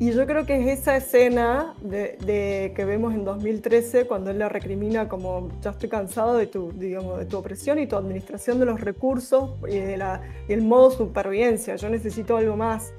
Y 0.01 0.13
yo 0.13 0.27
creo 0.27 0.47
que 0.47 0.59
es 0.59 0.81
esa 0.81 0.97
escena 0.97 1.75
de, 1.83 2.17
de 2.25 2.73
que 2.75 2.87
vemos 2.87 3.13
en 3.13 3.23
2013 3.23 4.07
cuando 4.07 4.31
él 4.31 4.39
le 4.39 4.49
recrimina 4.49 5.11
como 5.11 5.51
ya 5.61 5.73
estoy 5.73 5.91
cansado 5.91 6.39
de 6.39 6.47
tu, 6.47 6.73
digamos, 6.73 7.19
de 7.19 7.27
tu 7.27 7.37
opresión 7.37 7.79
y 7.79 7.87
tu 7.87 7.97
administración 7.97 8.59
de 8.59 8.65
los 8.65 8.81
recursos 8.81 9.51
y, 9.69 9.77
de 9.79 9.99
la, 9.99 10.23
y 10.49 10.55
el 10.55 10.63
modo 10.63 10.91
supervivencia. 10.91 11.77
Yo 11.77 11.91
necesito 11.91 12.39
algo 12.39 12.57
más. 12.57 12.95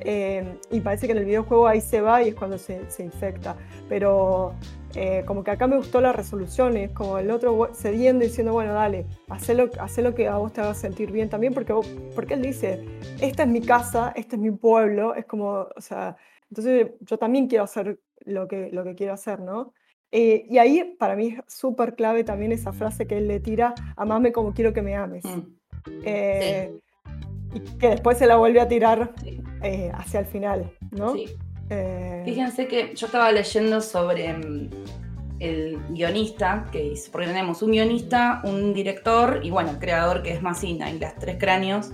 Eh, 0.00 0.58
y 0.70 0.80
parece 0.80 1.06
que 1.06 1.12
en 1.12 1.18
el 1.18 1.24
videojuego 1.24 1.66
ahí 1.66 1.80
se 1.80 2.02
va 2.02 2.22
y 2.22 2.28
es 2.28 2.34
cuando 2.34 2.58
se, 2.58 2.82
se 2.90 3.02
infecta. 3.02 3.56
Pero 3.88 4.52
eh, 4.94 5.24
como 5.26 5.42
que 5.42 5.52
acá 5.52 5.66
me 5.66 5.76
gustó 5.78 6.02
la 6.02 6.12
resolución, 6.12 6.76
es 6.76 6.90
como 6.92 7.16
el 7.16 7.30
otro 7.30 7.70
cediendo 7.74 8.24
y 8.24 8.28
diciendo, 8.28 8.52
bueno, 8.52 8.74
dale, 8.74 9.06
haz 9.30 9.48
lo 9.98 10.14
que 10.14 10.28
a 10.28 10.36
vos 10.36 10.52
te 10.52 10.60
haga 10.60 10.74
sentir 10.74 11.10
bien 11.12 11.30
también, 11.30 11.54
porque, 11.54 11.72
vos- 11.72 11.88
porque 12.14 12.34
él 12.34 12.42
dice, 12.42 12.84
esta 13.22 13.44
es 13.44 13.48
mi 13.48 13.62
casa, 13.62 14.12
este 14.16 14.36
es 14.36 14.42
mi 14.42 14.50
pueblo, 14.50 15.14
es 15.14 15.24
como, 15.24 15.66
o 15.74 15.80
sea, 15.80 16.16
entonces 16.52 16.90
yo 17.00 17.16
también 17.16 17.46
quiero 17.46 17.64
hacer 17.64 17.98
lo 18.26 18.46
que, 18.46 18.68
lo 18.70 18.84
que 18.84 18.94
quiero 18.94 19.14
hacer, 19.14 19.40
¿no? 19.40 19.72
Eh, 20.10 20.44
y 20.50 20.58
ahí 20.58 20.94
para 20.98 21.16
mí 21.16 21.28
es 21.28 21.40
súper 21.48 21.94
clave 21.94 22.24
también 22.24 22.52
esa 22.52 22.74
frase 22.74 23.06
que 23.06 23.16
él 23.16 23.26
le 23.26 23.40
tira, 23.40 23.74
amame 23.96 24.32
como 24.32 24.52
quiero 24.52 24.74
que 24.74 24.82
me 24.82 24.94
ames. 24.94 25.24
Mm, 25.24 25.40
Eh, 26.04 26.78
Y 27.54 27.60
que 27.78 27.88
después 27.88 28.18
se 28.18 28.26
la 28.26 28.36
vuelve 28.36 28.60
a 28.60 28.68
tirar 28.68 29.14
sí, 29.22 29.42
eh, 29.62 29.90
hacia 29.94 30.20
el 30.20 30.26
final, 30.26 30.70
¿no? 30.90 31.14
sí. 31.14 31.24
Eh, 31.70 32.22
Fíjense 32.26 32.66
que 32.66 32.94
yo 32.94 33.06
estaba 33.06 33.32
leyendo 33.32 33.80
sobre 33.80 34.34
mm, 34.34 34.70
el 35.38 35.78
guionista 35.88 36.66
que 36.70 36.84
hizo, 36.84 37.10
porque 37.10 37.28
tenemos 37.28 37.62
un 37.62 37.70
guionista, 37.70 38.42
un 38.44 38.74
director 38.74 39.40
y 39.42 39.50
bueno, 39.50 39.70
el 39.70 39.78
creador 39.78 40.22
que 40.22 40.32
es 40.32 40.42
Massina 40.42 40.90
y 40.90 40.98
las 40.98 41.16
tres 41.18 41.36
cráneos. 41.38 41.92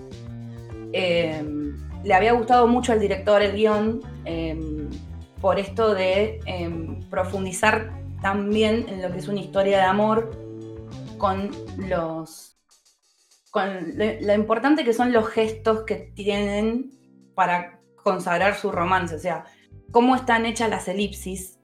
Le 2.04 2.14
había 2.14 2.32
gustado 2.32 2.66
mucho 2.66 2.92
al 2.92 3.00
director 3.00 3.42
el 3.42 3.52
guion 3.52 4.00
eh, 4.24 4.88
por 5.40 5.58
esto 5.58 5.94
de 5.94 6.40
eh, 6.46 6.98
profundizar 7.10 7.92
también 8.22 8.86
en 8.88 9.02
lo 9.02 9.12
que 9.12 9.18
es 9.18 9.28
una 9.28 9.40
historia 9.40 9.78
de 9.78 9.84
amor 9.84 10.30
con 11.18 11.50
los 11.76 12.56
con 13.50 13.96
lo, 13.96 14.04
lo 14.20 14.34
importante 14.34 14.84
que 14.84 14.92
son 14.92 15.12
los 15.12 15.28
gestos 15.28 15.84
que 15.84 15.96
tienen 16.14 16.90
para 17.34 17.80
consagrar 18.02 18.56
su 18.56 18.70
romance, 18.70 19.14
o 19.14 19.18
sea, 19.18 19.44
cómo 19.90 20.16
están 20.16 20.46
hechas 20.46 20.68
las 20.70 20.88
elipsis 20.88 21.58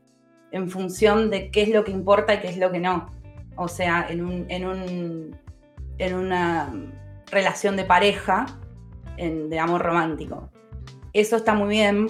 en 0.53 0.71
función 0.71 1.31
de 1.31 1.51
qué 1.51 1.63
es 1.63 1.69
lo 1.69 1.85
que 1.85 1.91
importa 1.91 2.35
y 2.35 2.41
qué 2.41 2.49
es 2.49 2.59
lo 2.59 2.71
que 2.71 2.81
no. 2.81 3.11
O 3.57 3.69
sea, 3.69 4.07
en, 4.09 4.25
un, 4.25 4.47
en, 4.49 4.67
un, 4.67 5.37
en 5.99 6.15
una 6.15 6.73
relación 7.31 7.77
de 7.77 7.85
pareja, 7.85 8.47
en- 9.17 9.51
de 9.51 9.59
amor 9.59 9.83
romántico. 9.83 10.51
Eso 11.13 11.37
está 11.37 11.55
muy 11.55 11.69
bien. 11.69 12.09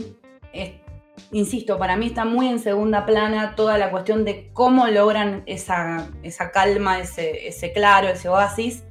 Insisto, 1.31 1.79
para 1.79 1.97
mí 1.97 2.07
está 2.07 2.25
muy 2.25 2.49
en 2.49 2.59
segunda 2.59 3.07
plana 3.07 3.55
toda 3.55 3.79
la 3.79 3.91
cuestión 3.91 4.25
de 4.25 4.51
cómo 4.53 4.87
logran 4.89 5.43
esa, 5.47 6.09
esa 6.23 6.51
calma, 6.51 6.99
ese, 6.99 7.47
ese 7.47 7.73
claro, 7.73 8.09
ese 8.09 8.29
oasis, 8.29 8.85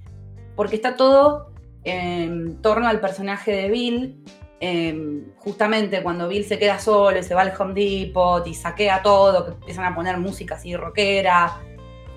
porque 0.56 0.76
está 0.78 0.96
todo 0.96 1.52
en 1.84 2.62
torno 2.62 2.88
al 2.88 3.02
personaje 3.02 3.52
de 3.52 3.70
Bill, 3.70 4.24
eh, 4.62 5.24
justamente 5.38 6.02
cuando 6.02 6.30
Bill 6.30 6.46
se 6.46 6.58
queda 6.58 6.80
solo 6.80 7.20
y 7.20 7.24
se 7.24 7.36
va 7.36 7.42
al 7.42 7.54
Home 7.60 7.74
Depot 7.74 8.46
y 8.48 8.54
saquea 8.54 9.02
todo, 9.02 9.46
que 9.46 9.52
empiezan 9.52 9.84
a 9.86 9.94
poner 9.94 10.18
música 10.18 10.56
así 10.56 10.76
rockera 10.78 11.60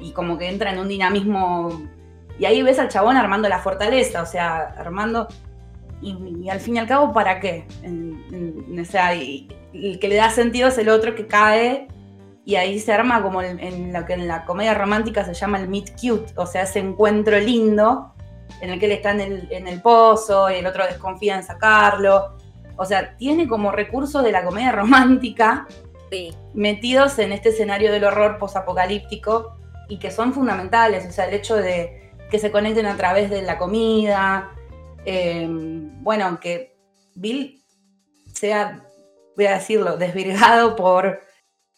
y 0.01 0.13
como 0.13 0.39
que 0.39 0.49
entra 0.49 0.71
en 0.73 0.79
un 0.79 0.87
dinamismo. 0.89 1.83
Y 2.39 2.45
ahí 2.45 2.63
ves 2.63 2.79
al 2.79 2.89
chabón 2.89 3.17
armando 3.17 3.49
la 3.49 3.59
fortaleza, 3.59 4.23
o 4.23 4.27
sea, 4.27 4.75
armando. 4.79 5.27
Y, 6.03 6.15
y 6.45 6.51
al 6.51 6.61
fin 6.61 6.77
y 6.77 6.79
al 6.79 6.87
cabo, 6.87 7.13
¿para 7.13 7.41
qué? 7.41 7.67
En- 7.83 8.23
en- 8.33 8.81
o 8.81 8.85
sea, 8.85 9.15
y- 9.15 9.49
el 9.73 9.99
que 9.99 10.09
le 10.09 10.17
da 10.17 10.31
sentido 10.31 10.69
es 10.69 10.79
el 10.79 10.89
otro 10.89 11.15
que 11.15 11.27
cae 11.27 11.89
y 12.45 12.57
ahí 12.57 12.79
se 12.79 12.93
arma 12.93 13.23
como 13.23 13.41
el- 13.43 13.59
en 13.61 13.93
lo 13.93 14.05
que 14.07 14.15
en 14.15 14.29
la 14.29 14.45
comedia 14.45 14.75
romántica 14.75 15.25
se 15.25 15.35
llama 15.35 15.59
el 15.59 15.69
meet 15.69 15.93
cute, 16.01 16.33
o 16.37 16.47
sea, 16.47 16.63
ese 16.63 16.79
encuentro 16.79 17.39
lindo 17.39 18.13
en 18.61 18.71
el 18.71 18.79
que 18.79 18.87
él 18.87 18.93
está 18.93 19.11
en 19.11 19.21
el, 19.21 19.49
en 19.51 19.67
el 19.67 19.83
pozo 19.83 20.51
y 20.51 20.55
el 20.55 20.67
otro 20.67 20.85
desconfía 20.87 21.37
en 21.37 21.43
sacarlo. 21.43 22.37
O 22.77 22.85
sea, 22.85 23.17
tiene 23.17 23.49
como 23.49 23.73
recursos 23.73 24.23
de 24.23 24.33
la 24.33 24.45
comedia 24.45 24.73
romántica 24.73 25.67
Sí, 26.11 26.33
metidos 26.55 27.19
en 27.19 27.33
este 27.33 27.49
escenario 27.49 27.91
del 27.91 28.05
horror 28.05 28.39
posapocalíptico 28.39 29.57
y 29.89 29.99
que 29.99 30.13
son 30.13 30.33
fundamentales. 30.33 31.05
O 31.05 31.11
sea, 31.11 31.27
el 31.27 31.35
hecho 31.35 31.57
de 31.57 32.13
que 32.31 32.39
se 32.39 32.53
conecten 32.53 32.87
a 32.87 32.97
través 32.97 33.29
de 33.29 33.43
la 33.43 33.59
comida. 33.59 34.51
Eh, 35.07 35.47
bueno, 35.49 36.39
que 36.41 36.77
Bill 37.15 37.63
sea, 38.35 38.85
voy 39.37 39.47
a 39.47 39.55
decirlo, 39.55 39.97
desvirgado 39.97 40.77
por, 40.77 41.21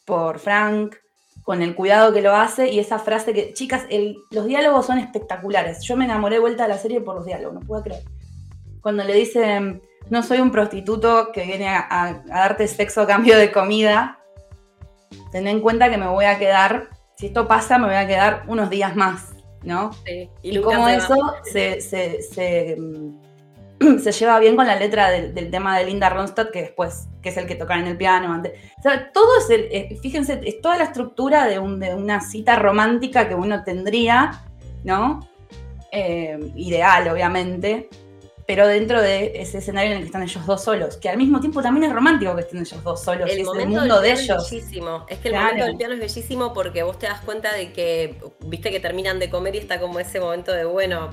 por 0.04 0.38
Frank, 0.38 0.96
con 1.42 1.62
el 1.62 1.74
cuidado 1.74 2.12
que 2.12 2.20
lo 2.20 2.34
hace 2.34 2.68
y 2.68 2.78
esa 2.78 2.98
frase 2.98 3.32
que, 3.32 3.54
chicas, 3.54 3.86
los 4.30 4.44
diálogos 4.46 4.84
son 4.86 4.98
espectaculares. 4.98 5.82
Yo 5.82 5.96
me 5.96 6.04
enamoré 6.04 6.36
de 6.36 6.40
vuelta 6.40 6.64
de 6.64 6.68
la 6.70 6.78
serie 6.78 7.00
por 7.00 7.14
los 7.14 7.24
diálogos, 7.24 7.54
no 7.54 7.66
puedo 7.66 7.82
creer. 7.82 8.02
Cuando 8.82 9.02
le 9.04 9.14
dicen, 9.14 9.80
no 10.10 10.22
soy 10.22 10.40
un 10.40 10.50
prostituto 10.50 11.30
que 11.32 11.44
viene 11.44 11.68
a, 11.68 11.78
a- 11.80 12.08
a 12.08 12.40
darte 12.40 12.68
sexo 12.68 13.02
a 13.02 13.06
cambio 13.06 13.38
de 13.38 13.50
comida, 13.50 14.18
ten 15.32 15.46
en 15.46 15.60
cuenta 15.60 15.88
que 15.90 15.96
me 15.96 16.06
voy 16.08 16.26
a 16.26 16.38
quedar, 16.38 16.90
si 17.16 17.26
esto 17.26 17.48
pasa, 17.48 17.78
me 17.78 17.86
voy 17.86 17.96
a 17.96 18.06
quedar 18.06 18.44
unos 18.46 18.68
días 18.70 18.94
más, 18.94 19.32
¿no? 19.62 19.90
sí. 20.06 20.28
Y, 20.42 20.52
Lucas 20.52 20.74
cómo 20.76 20.88
eso 20.88 21.16
se, 21.44 21.80
se- 21.80 22.22
se, 22.22 22.76
mm, 22.78 23.98
se 24.00 24.12
lleva 24.12 24.38
bien 24.38 24.56
con 24.56 24.66
la 24.66 24.76
letra 24.76 25.10
del, 25.10 25.34
del 25.34 25.50
tema 25.50 25.78
de 25.78 25.86
Linda 25.86 26.08
Ronstadt, 26.10 26.50
que 26.50 26.62
después, 26.62 27.06
que 27.22 27.28
es 27.30 27.36
el 27.36 27.46
que 27.46 27.54
tocan 27.54 27.80
en 27.80 27.86
el 27.88 27.96
piano. 27.96 28.32
antes. 28.32 28.52
O 28.78 28.82
sea, 28.82 29.10
todo 29.12 29.38
es, 29.38 29.50
el- 29.50 29.68
eh, 29.70 29.98
fíjense, 30.02 30.40
es 30.44 30.60
toda 30.60 30.76
la 30.78 30.84
estructura 30.84 31.46
de, 31.46 31.58
un- 31.58 31.78
de 31.80 31.94
una 31.94 32.20
cita 32.20 32.56
romántica 32.56 33.28
que 33.28 33.34
uno 33.34 33.62
tendría, 33.64 34.42
¿no? 34.84 35.20
Eh, 35.92 36.38
ideal, 36.56 37.08
obviamente, 37.08 37.88
pero 38.48 38.66
dentro 38.66 39.02
de 39.02 39.42
ese 39.42 39.58
escenario 39.58 39.90
en 39.90 39.96
el 39.98 40.02
que 40.04 40.06
están 40.06 40.22
ellos 40.22 40.46
dos 40.46 40.64
solos, 40.64 40.96
que 40.96 41.10
al 41.10 41.18
mismo 41.18 41.38
tiempo 41.38 41.60
también 41.60 41.84
es 41.84 41.92
romántico 41.94 42.34
que 42.34 42.40
estén 42.40 42.60
ellos 42.60 42.82
dos 42.82 43.04
solos, 43.04 43.28
y 43.28 43.32
El 43.34 43.40
es 43.40 43.44
momento 43.46 43.78
mundo 43.80 44.00
del 44.00 44.16
de 44.16 44.22
ellos. 44.22 44.44
es 44.46 44.50
bellísimo. 44.50 45.04
Es 45.06 45.18
que 45.18 45.28
el 45.28 45.34
Claro. 45.34 45.46
momento 45.48 45.66
del 45.66 45.76
piano 45.76 45.92
es 45.94 46.00
bellísimo 46.00 46.54
porque 46.54 46.82
vos 46.82 46.98
te 46.98 47.06
das 47.06 47.20
cuenta 47.20 47.52
de 47.54 47.74
que, 47.74 48.18
viste 48.46 48.70
que 48.70 48.80
terminan 48.80 49.18
de 49.18 49.28
comer 49.28 49.54
y 49.54 49.58
está 49.58 49.78
como 49.78 50.00
ese 50.00 50.18
momento 50.18 50.52
de, 50.52 50.64
bueno, 50.64 51.10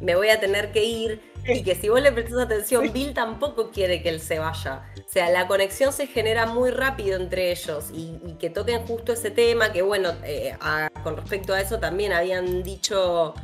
me 0.00 0.14
voy 0.14 0.28
a 0.28 0.38
tener 0.38 0.70
que 0.70 0.84
ir. 0.84 1.32
Y 1.44 1.64
que 1.64 1.74
si 1.74 1.88
vos 1.88 2.00
le 2.00 2.12
prestas 2.12 2.38
atención, 2.38 2.84
Sí. 2.84 2.90
Bill 2.90 3.12
tampoco 3.14 3.72
quiere 3.72 4.00
que 4.00 4.10
él 4.10 4.20
se 4.20 4.38
vaya. 4.38 4.82
O 5.04 5.10
sea, 5.12 5.28
la 5.30 5.48
conexión 5.48 5.92
se 5.92 6.06
genera 6.06 6.46
muy 6.46 6.70
rápido 6.70 7.16
entre 7.20 7.50
ellos 7.50 7.86
y, 7.92 8.20
y 8.24 8.34
que 8.38 8.48
toquen 8.48 8.86
justo 8.86 9.12
ese 9.12 9.32
tema, 9.32 9.72
que 9.72 9.82
bueno, 9.82 10.10
eh, 10.24 10.54
a- 10.60 10.88
con 11.02 11.16
respecto 11.16 11.52
a 11.52 11.60
eso 11.60 11.80
también 11.80 12.12
habían 12.12 12.62
dicho, 12.62 13.34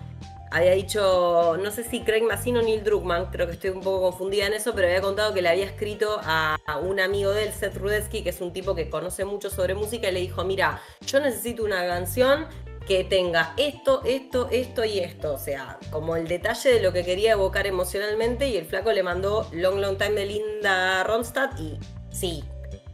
había 0.50 0.72
dicho, 0.72 1.56
no 1.62 1.70
sé 1.70 1.84
si 1.84 2.02
Craig 2.02 2.22
Mazin 2.22 2.56
o 2.56 2.62
Neil 2.62 2.84
Druckmann, 2.84 3.26
creo 3.26 3.46
que 3.46 3.54
estoy 3.54 3.70
un 3.70 3.80
poco 3.80 4.00
confundida 4.10 4.46
en 4.46 4.54
eso, 4.54 4.74
pero 4.74 4.86
había 4.86 5.00
contado 5.00 5.34
que 5.34 5.42
le 5.42 5.48
había 5.48 5.66
escrito 5.66 6.20
a, 6.22 6.56
a 6.66 6.78
un 6.78 7.00
amigo 7.00 7.32
de 7.32 7.44
él, 7.44 7.52
Seth 7.52 7.76
Rudetsky, 7.76 8.22
que 8.22 8.30
es 8.30 8.40
un 8.40 8.52
tipo 8.52 8.74
que 8.74 8.88
conoce 8.88 9.24
mucho 9.24 9.50
sobre 9.50 9.74
música, 9.74 10.08
y 10.08 10.12
le 10.12 10.20
dijo, 10.20 10.44
mira, 10.44 10.80
yo 11.06 11.20
necesito 11.20 11.64
una 11.64 11.86
canción 11.86 12.46
que 12.88 13.04
tenga 13.04 13.52
esto, 13.58 14.02
esto, 14.06 14.48
esto 14.50 14.84
y 14.84 14.98
esto. 14.98 15.34
O 15.34 15.38
sea, 15.38 15.78
como 15.90 16.16
el 16.16 16.26
detalle 16.26 16.72
de 16.72 16.80
lo 16.80 16.92
que 16.92 17.04
quería 17.04 17.32
evocar 17.32 17.66
emocionalmente 17.66 18.48
y 18.48 18.56
el 18.56 18.64
flaco 18.64 18.92
le 18.92 19.02
mandó 19.02 19.46
Long 19.52 19.78
Long 19.78 19.98
Time 19.98 20.12
de 20.12 20.26
Linda 20.26 21.04
Ronstadt 21.04 21.60
y 21.60 21.78
sí. 22.10 22.42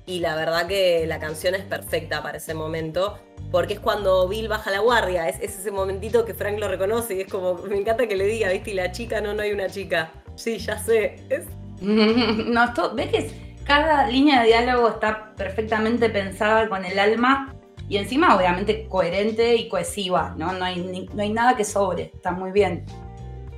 Y 0.05 0.19
la 0.19 0.35
verdad 0.35 0.67
que 0.67 1.07
la 1.07 1.19
canción 1.19 1.55
es 1.55 1.63
perfecta 1.63 2.23
para 2.23 2.37
ese 2.37 2.53
momento, 2.53 3.19
porque 3.55 3.75
es 3.75 3.79
cuando 3.79 4.27
Bill 4.27 4.49
baja 4.49 4.73
la 4.73 4.81
guardia, 4.81 5.29
es, 5.29 5.37
es 5.41 5.61
ese 5.61 5.71
momentito 5.71 6.25
que 6.25 6.35
Frank 6.35 6.59
lo 6.59 6.67
reconoce 6.67 7.15
y 7.15 7.21
es 7.21 7.29
como, 7.29 7.55
me 7.55 7.77
encanta 7.77 8.09
que 8.09 8.17
le 8.17 8.27
diga, 8.27 8.51
viste, 8.51 8.73
y 8.73 8.75
la 8.75 8.91
chica, 8.91 9.21
no, 9.21 9.33
no 9.33 9.43
hay 9.43 9.53
una 9.53 9.69
chica. 9.69 10.11
Sí, 10.35 10.59
ya 10.59 10.77
sé. 10.77 11.23
No, 11.81 12.65
esto, 12.65 12.93
ves 12.97 13.11
que 13.11 13.57
cada 13.65 14.09
línea 14.09 14.41
de 14.41 14.49
diálogo 14.49 14.89
está 14.89 15.37
perfectamente 15.37 16.11
pensada 16.11 16.69
con 16.69 16.85
el 16.85 16.99
alma 16.99 17.55
y 17.89 17.99
encima 17.99 18.35
obviamente 18.35 18.89
coherente 18.89 19.55
y 19.55 19.69
cohesiva, 19.69 20.35
¿no? 20.37 20.53
No 20.53 20.65
hay, 20.65 21.09
no 21.15 21.23
hay 21.23 21.31
nada 21.31 21.57
que 21.57 21.65
sobre, 21.65 22.11
está 22.13 22.33
muy 22.33 22.51
bien. 22.51 22.85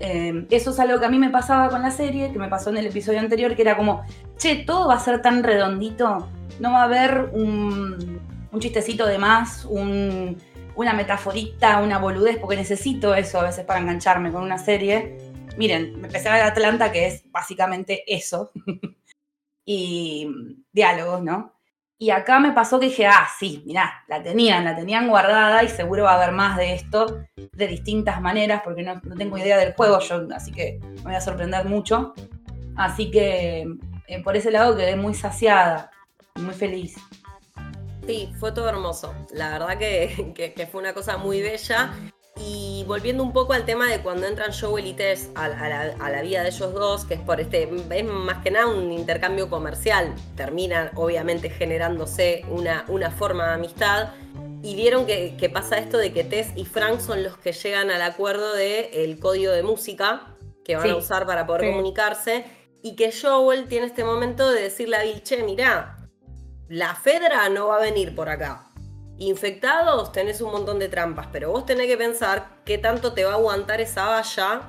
Eh, 0.00 0.46
eso 0.50 0.72
es 0.72 0.78
algo 0.80 1.00
que 1.00 1.06
a 1.06 1.08
mí 1.08 1.18
me 1.18 1.30
pasaba 1.30 1.70
con 1.70 1.80
la 1.80 1.90
serie, 1.90 2.32
que 2.32 2.38
me 2.38 2.48
pasó 2.48 2.68
en 2.68 2.76
el 2.76 2.86
episodio 2.86 3.20
anterior, 3.20 3.56
que 3.56 3.62
era 3.62 3.78
como, 3.78 4.04
che, 4.36 4.56
todo 4.56 4.88
va 4.88 4.96
a 4.96 5.00
ser 5.00 5.22
tan 5.22 5.42
redondito, 5.42 6.28
no 6.60 6.72
va 6.72 6.82
a 6.82 6.84
haber 6.84 7.30
un, 7.32 8.20
un 8.56 8.60
chistecito 8.60 9.06
de 9.06 9.18
más, 9.18 9.66
un, 9.66 10.38
una 10.76 10.94
metaforita, 10.94 11.82
una 11.82 11.98
boludez, 11.98 12.38
porque 12.38 12.56
necesito 12.56 13.14
eso 13.14 13.38
a 13.38 13.44
veces 13.44 13.66
para 13.66 13.80
engancharme 13.80 14.32
con 14.32 14.42
una 14.42 14.56
serie. 14.56 15.18
Miren, 15.58 16.00
me 16.00 16.06
empecé 16.06 16.30
a 16.30 16.34
ver 16.34 16.42
Atlanta, 16.42 16.90
que 16.90 17.06
es 17.06 17.30
básicamente 17.30 18.02
eso. 18.06 18.50
y 19.66 20.26
diálogos, 20.72 21.22
¿no? 21.22 21.52
Y 21.98 22.10
acá 22.10 22.40
me 22.40 22.52
pasó 22.52 22.80
que 22.80 22.86
dije, 22.86 23.06
ah, 23.06 23.28
sí, 23.38 23.62
mirá, 23.66 24.04
la 24.08 24.22
tenían, 24.22 24.64
la 24.64 24.74
tenían 24.74 25.06
guardada 25.06 25.62
y 25.62 25.68
seguro 25.68 26.04
va 26.04 26.12
a 26.12 26.22
haber 26.22 26.32
más 26.32 26.56
de 26.56 26.74
esto 26.74 27.24
de 27.36 27.66
distintas 27.66 28.22
maneras, 28.22 28.62
porque 28.64 28.82
no, 28.82 29.00
no 29.02 29.16
tengo 29.16 29.36
idea 29.36 29.58
del 29.58 29.74
juego 29.74 30.00
yo, 30.00 30.26
así 30.34 30.50
que 30.50 30.78
me 30.96 31.02
voy 31.02 31.14
a 31.14 31.20
sorprender 31.20 31.66
mucho. 31.66 32.14
Así 32.74 33.10
que 33.10 33.66
eh, 34.06 34.22
por 34.22 34.34
ese 34.34 34.50
lado 34.50 34.76
quedé 34.76 34.96
muy 34.96 35.12
saciada, 35.12 35.90
muy 36.36 36.54
feliz. 36.54 36.96
Sí, 38.06 38.32
fue 38.38 38.52
todo 38.52 38.68
hermoso. 38.68 39.14
La 39.32 39.50
verdad 39.50 39.78
que, 39.78 40.32
que- 40.34 40.52
que 40.54 40.66
fue 40.66 40.80
una 40.80 40.94
cosa 40.94 41.16
muy 41.16 41.40
bella. 41.42 41.92
Y 42.38 42.84
volviendo 42.86 43.22
un 43.22 43.32
poco 43.32 43.54
al 43.54 43.64
tema 43.64 43.88
de 43.90 44.00
cuando 44.00 44.26
entran 44.26 44.52
Joel 44.52 44.86
y 44.86 44.92
Tess 44.92 45.30
a, 45.34 45.46
a 45.46 45.68
la, 45.68 45.94
a 45.98 46.10
la 46.10 46.20
vida 46.20 46.42
de 46.42 46.50
ellos 46.50 46.74
dos, 46.74 47.06
que 47.06 47.14
es 47.14 47.20
por 47.20 47.40
este, 47.40 47.62
es 47.90 48.04
más 48.04 48.42
que 48.42 48.50
nada 48.50 48.66
un 48.66 48.92
intercambio 48.92 49.48
comercial. 49.48 50.14
Terminan 50.36 50.90
obviamente 50.96 51.48
generándose 51.48 52.44
una, 52.50 52.84
una 52.88 53.10
forma 53.10 53.46
de 53.48 53.54
amistad. 53.54 54.10
Y 54.62 54.74
vieron 54.76 55.06
que, 55.06 55.34
que 55.38 55.48
pasa 55.48 55.78
esto 55.78 55.96
de 55.96 56.12
que 56.12 56.24
Tess 56.24 56.48
y 56.56 56.66
Frank 56.66 57.00
son 57.00 57.22
los 57.22 57.38
que 57.38 57.52
llegan 57.52 57.90
al 57.90 58.02
acuerdo 58.02 58.52
del 58.52 59.18
código 59.18 59.52
de 59.52 59.62
música 59.62 60.34
que 60.62 60.76
van 60.76 60.84
Sí. 60.84 60.90
a 60.90 60.96
usar 60.96 61.24
para 61.26 61.46
poder 61.46 61.62
Sí. 61.62 61.68
comunicarse. 61.70 62.44
Y 62.82 62.96
que 62.96 63.12
Joel 63.12 63.66
tiene 63.66 63.86
este 63.86 64.04
momento 64.04 64.50
de 64.50 64.60
decirle 64.60 64.96
a 64.96 65.02
Bill, 65.04 65.22
che, 65.22 65.42
mirá, 65.42 65.95
la 66.68 66.94
Fedra 66.94 67.48
no 67.48 67.68
va 67.68 67.76
a 67.76 67.80
venir 67.80 68.14
por 68.14 68.28
acá. 68.28 68.66
Infectados 69.18 70.12
tenés 70.12 70.40
un 70.40 70.52
montón 70.52 70.78
de 70.78 70.88
trampas, 70.88 71.28
pero 71.32 71.50
vos 71.50 71.64
tenés 71.64 71.86
que 71.86 71.96
pensar 71.96 72.48
qué 72.64 72.76
tanto 72.76 73.12
te 73.12 73.24
va 73.24 73.32
a 73.32 73.34
aguantar 73.34 73.80
esa 73.80 74.06
valla 74.06 74.62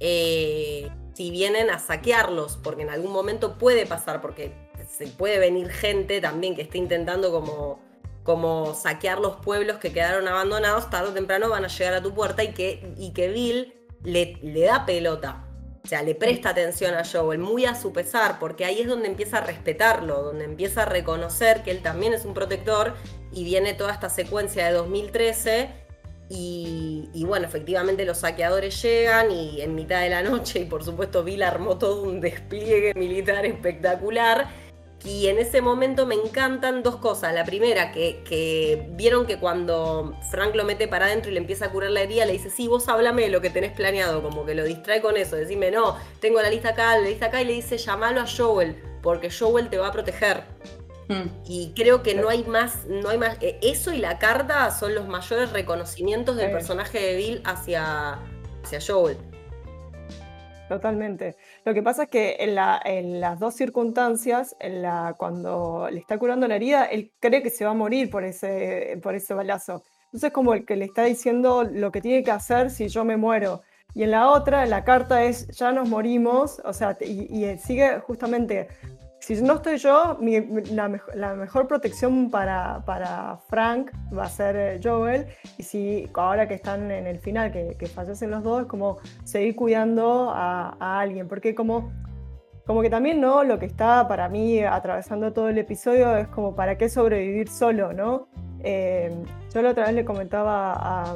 eh, 0.00 0.90
si 1.14 1.30
vienen 1.30 1.70
a 1.70 1.78
saquearlos, 1.78 2.58
porque 2.58 2.82
en 2.82 2.90
algún 2.90 3.12
momento 3.12 3.56
puede 3.56 3.86
pasar, 3.86 4.20
porque 4.20 4.52
se 4.88 5.06
puede 5.06 5.38
venir 5.38 5.70
gente 5.70 6.20
también 6.20 6.54
que 6.54 6.62
esté 6.62 6.78
intentando 6.78 7.30
como, 7.30 7.80
como 8.24 8.74
saquear 8.74 9.20
los 9.20 9.36
pueblos 9.36 9.78
que 9.78 9.92
quedaron 9.92 10.28
abandonados, 10.28 10.90
tarde 10.90 11.10
o 11.10 11.14
temprano 11.14 11.48
van 11.48 11.64
a 11.64 11.68
llegar 11.68 11.94
a 11.94 12.02
tu 12.02 12.12
puerta 12.12 12.42
y 12.44 12.52
que, 12.52 12.92
y 12.98 13.12
que 13.12 13.28
Bill 13.28 13.72
le, 14.02 14.38
le 14.42 14.60
da 14.62 14.84
pelota. 14.84 15.43
O 15.84 15.86
sea, 15.86 16.02
le 16.02 16.14
presta 16.14 16.48
atención 16.48 16.94
a 16.94 17.02
Joel, 17.04 17.38
muy 17.38 17.66
a 17.66 17.74
su 17.74 17.92
pesar, 17.92 18.38
porque 18.38 18.64
ahí 18.64 18.80
es 18.80 18.88
donde 18.88 19.06
empieza 19.06 19.38
a 19.38 19.40
respetarlo, 19.42 20.22
donde 20.22 20.46
empieza 20.46 20.82
a 20.82 20.86
reconocer 20.86 21.62
que 21.62 21.70
él 21.70 21.82
también 21.82 22.14
es 22.14 22.24
un 22.24 22.32
protector 22.32 22.94
y 23.32 23.44
viene 23.44 23.74
toda 23.74 23.92
esta 23.92 24.08
secuencia 24.08 24.64
de 24.64 24.72
2013 24.72 25.68
y, 26.30 27.10
y 27.12 27.24
bueno, 27.24 27.46
efectivamente 27.46 28.06
los 28.06 28.18
saqueadores 28.18 28.80
llegan 28.80 29.30
y 29.30 29.60
en 29.60 29.74
mitad 29.74 30.00
de 30.00 30.08
la 30.08 30.22
noche 30.22 30.60
y 30.60 30.64
por 30.64 30.82
supuesto 30.82 31.22
Bill 31.22 31.42
armó 31.42 31.76
todo 31.76 32.02
un 32.02 32.18
despliegue 32.18 32.94
militar 32.94 33.44
espectacular 33.44 34.48
y 35.04 35.28
en 35.28 35.38
ese 35.38 35.60
momento 35.60 36.06
me 36.06 36.14
encantan 36.14 36.82
dos 36.82 36.96
cosas. 36.96 37.34
La 37.34 37.44
primera, 37.44 37.92
que, 37.92 38.22
que 38.24 38.86
vieron 38.92 39.26
que 39.26 39.38
cuando 39.38 40.18
Frank 40.30 40.54
lo 40.54 40.64
mete 40.64 40.88
para 40.88 41.06
adentro 41.06 41.30
y 41.30 41.34
le 41.34 41.40
empieza 41.40 41.66
a 41.66 41.70
curar 41.70 41.90
la 41.90 42.00
herida, 42.00 42.24
le 42.24 42.32
dice, 42.32 42.48
sí, 42.48 42.68
vos 42.68 42.88
háblame 42.88 43.22
de 43.22 43.28
lo 43.28 43.40
que 43.42 43.50
tenés 43.50 43.72
planeado, 43.72 44.22
como 44.22 44.46
que 44.46 44.54
lo 44.54 44.64
distrae 44.64 45.02
con 45.02 45.16
eso, 45.18 45.36
decime, 45.36 45.70
no, 45.70 45.96
tengo 46.20 46.40
la 46.40 46.48
lista 46.48 46.70
acá, 46.70 46.98
la 46.98 47.06
lista 47.06 47.26
acá, 47.26 47.42
y 47.42 47.44
le 47.44 47.52
dice, 47.52 47.76
llamalo 47.76 48.22
a 48.22 48.26
Joel, 48.26 48.82
porque 49.02 49.30
Joel 49.30 49.68
te 49.68 49.76
va 49.76 49.88
a 49.88 49.92
proteger. 49.92 50.44
Mm. 51.08 51.28
Y 51.44 51.72
creo 51.76 52.02
que 52.02 52.14
no 52.14 52.30
hay 52.30 52.44
más, 52.44 52.86
no 52.86 53.10
hay 53.10 53.18
más. 53.18 53.36
eh, 53.42 53.58
Eso 53.60 53.92
y 53.92 53.98
la 53.98 54.18
carta 54.18 54.70
son 54.70 54.94
los 54.94 55.06
mayores 55.06 55.52
reconocimientos 55.52 56.36
del 56.36 56.50
personaje 56.50 56.98
de 56.98 57.16
Bill 57.16 57.42
hacia, 57.44 58.20
hacia 58.62 58.78
Joel. 58.80 59.18
Totalmente. 60.68 61.36
Lo 61.64 61.72
que 61.72 61.82
pasa 61.82 62.04
es 62.04 62.08
que 62.10 62.36
en, 62.40 62.54
la- 62.54 62.80
en 62.84 63.20
las 63.20 63.38
dos 63.40 63.54
circunstancias, 63.54 64.54
cuando 65.16 65.88
le 65.90 65.98
está 65.98 66.18
curando 66.18 66.46
la 66.46 66.56
herida, 66.56 66.84
él 66.84 67.12
cree 67.20 67.42
que 67.42 67.50
se 67.50 67.64
va 67.64 67.70
a 67.70 67.74
morir 67.74 68.10
por 68.10 68.22
ese, 68.24 69.00
balazo. 69.30 69.82
Entonces 70.06 70.30
como 70.32 70.52
el 70.54 70.64
que 70.66 70.76
le 70.76 70.84
está 70.84 71.04
diciendo 71.04 71.64
lo 71.64 71.90
que 71.90 72.00
tiene 72.00 72.22
que 72.22 72.30
hacer 72.30 72.70
si 72.70 72.88
yo 72.88 73.04
me 73.04 73.16
muero. 73.16 73.62
Y 73.94 74.02
en 74.02 74.10
la 74.10 74.30
otra, 74.30 74.66
la 74.66 74.84
carta 74.84 75.24
es, 75.24 75.46
ya 75.56 75.72
nos 75.72 75.88
morimos, 75.88 76.60
o 76.64 76.72
sea, 76.72 76.96
y 77.00 77.56
sigue 77.58 78.00
justamente, 78.00 78.68
si 79.24 79.40
no 79.42 79.54
estoy 79.54 79.78
yo, 79.78 80.16
mi- 80.20 80.40
la, 80.72 80.88
mej- 80.88 81.14
la 81.14 81.34
mejor 81.34 81.66
protección 81.66 82.30
para, 82.30 82.84
para 82.84 83.38
Frank 83.48 83.90
va 84.16 84.24
a 84.24 84.28
ser 84.28 84.56
eh, 84.56 84.80
Joel, 84.82 85.26
y 85.58 85.62
si 85.62 86.08
ahora 86.14 86.46
que 86.46 86.54
están 86.54 86.90
en 86.90 87.06
el 87.06 87.18
final, 87.18 87.50
que, 87.52 87.76
que 87.78 87.86
fallecen 87.86 88.30
los 88.30 88.42
dos, 88.42 88.62
es 88.62 88.66
como 88.66 88.98
seguir 89.24 89.56
cuidando 89.56 90.30
a, 90.30 90.76
a 90.78 91.00
alguien, 91.00 91.26
porque 91.28 91.54
como, 91.54 91.92
como 92.66 92.82
que 92.82 92.90
también, 92.90 93.20
¿no? 93.20 93.44
Lo 93.44 93.58
que 93.58 93.66
está 93.66 94.06
para 94.08 94.28
mí 94.28 94.60
atravesando 94.62 95.32
todo 95.32 95.48
el 95.48 95.58
episodio 95.58 96.16
es 96.16 96.28
como, 96.28 96.54
¿para 96.54 96.76
qué 96.76 96.88
sobrevivir 96.88 97.48
solo, 97.48 97.92
¿no? 97.92 98.28
Eh, 98.66 99.12
yo 99.52 99.62
la 99.62 99.70
otra 99.70 99.84
vez 99.86 99.94
le 99.94 100.04
comentaba 100.06 100.72
a, 100.72 101.14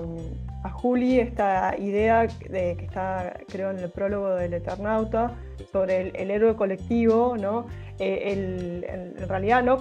a 0.65 0.71
Juli 0.71 1.19
esta 1.21 1.75
idea 1.79 2.27
de, 2.27 2.77
que 2.77 2.85
está, 2.85 3.33
creo, 3.49 3.71
en 3.71 3.79
el 3.79 3.91
prólogo 3.91 4.35
del 4.35 4.53
Eternauta, 4.55 5.33
sobre 5.73 6.01
el, 6.03 6.17
el 6.17 6.31
héroe 6.31 6.55
colectivo, 6.57 7.37
¿no? 7.39 7.67
Eh, 7.99 8.33
el- 8.33 8.85
en 8.89 9.29
realidad, 9.29 9.63
¿no? 9.63 9.79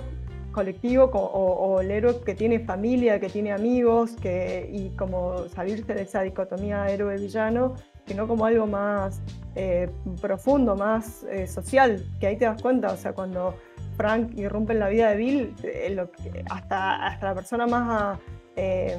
colectivo 0.52 1.12
co- 1.12 1.20
o, 1.20 1.54
o 1.76 1.82
el 1.82 1.92
héroe 1.92 2.20
que 2.26 2.34
tiene 2.34 2.60
familia, 2.62 3.20
que 3.20 3.30
tiene 3.30 3.52
amigos, 3.52 4.16
que, 4.20 4.68
y 4.74 4.90
como 4.98 5.48
salirse 5.50 5.94
de 5.94 6.02
esa 6.02 6.22
dicotomía 6.22 6.88
héroe-villano, 6.90 7.76
sino 8.08 8.28
como 8.28 8.44
algo 8.46 8.66
más 8.66 9.22
eh, 9.56 9.88
profundo, 10.20 10.76
más 10.76 11.24
eh, 11.30 11.46
social, 11.46 12.04
que 12.20 12.26
ahí 12.28 12.38
te 12.38 12.46
das 12.46 12.60
cuenta, 12.60 12.92
o 12.92 12.98
sea, 12.98 13.14
cuando 13.14 13.54
Frank 13.98 14.32
irrumpe 14.36 14.74
en 14.74 14.80
la 14.80 14.90
vida 14.90 15.10
de 15.12 15.16
Bill, 15.18 15.54
eh, 15.62 15.92
lo 15.92 16.10
que- 16.12 16.44
hasta, 16.50 17.06
hasta 17.06 17.26
la 17.28 17.36
persona 17.36 17.68
más 17.68 18.18
eh, 18.56 18.98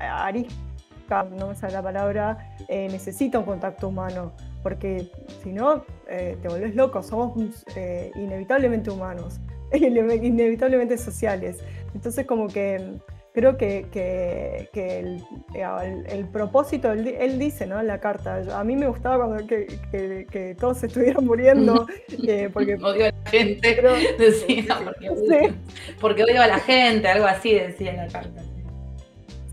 arisca, 0.00 1.24
no 1.36 1.48
me 1.48 1.54
sale 1.54 1.74
la 1.74 1.82
palabra, 1.82 2.54
eh, 2.68 2.88
necesita 2.90 3.38
un 3.38 3.44
contacto 3.44 3.86
humano, 3.88 4.32
porque 4.62 5.10
si 5.42 5.52
no, 5.52 5.84
eh, 6.08 6.36
te 6.42 6.48
volvés 6.48 6.74
loco, 6.74 7.02
somos 7.02 7.64
eh, 7.76 8.10
inevitablemente 8.16 8.90
humanos, 8.90 9.38
ine- 9.72 10.20
inevitablemente 10.24 10.98
sociales. 10.98 11.58
Entonces 11.94 12.26
como 12.26 12.48
que 12.48 12.98
creo 13.34 13.56
que, 13.56 13.86
que- 13.92 14.68
que 14.72 14.98
el, 14.98 15.22
el- 15.54 16.06
el 16.08 16.28
propósito, 16.28 16.90
él, 16.92 17.04
di- 17.04 17.14
él 17.18 17.38
dice 17.38 17.66
¿no? 17.66 17.78
en 17.78 17.86
la 17.86 18.00
carta, 18.00 18.42
a 18.58 18.64
mí 18.64 18.74
me 18.74 18.88
gustaba 18.88 19.24
cuando 19.24 19.46
que, 19.46 19.66
que- 19.92 20.56
todos 20.58 20.82
estuvieran 20.82 21.24
muriendo, 21.24 21.86
eh, 22.26 22.50
porque... 22.52 22.74
Odio 22.74 23.06
a 23.06 23.10
la 23.10 23.30
gente, 23.30 23.80
decía, 24.18 24.78
porque, 24.84 25.08
Sí. 25.16 25.54
porque 26.00 26.24
odio 26.24 26.42
a 26.42 26.46
la 26.48 26.58
gente, 26.58 27.06
algo 27.06 27.26
así 27.26 27.54
decía 27.54 27.90
en 27.92 27.96
la 27.98 28.08
carta. 28.08 28.42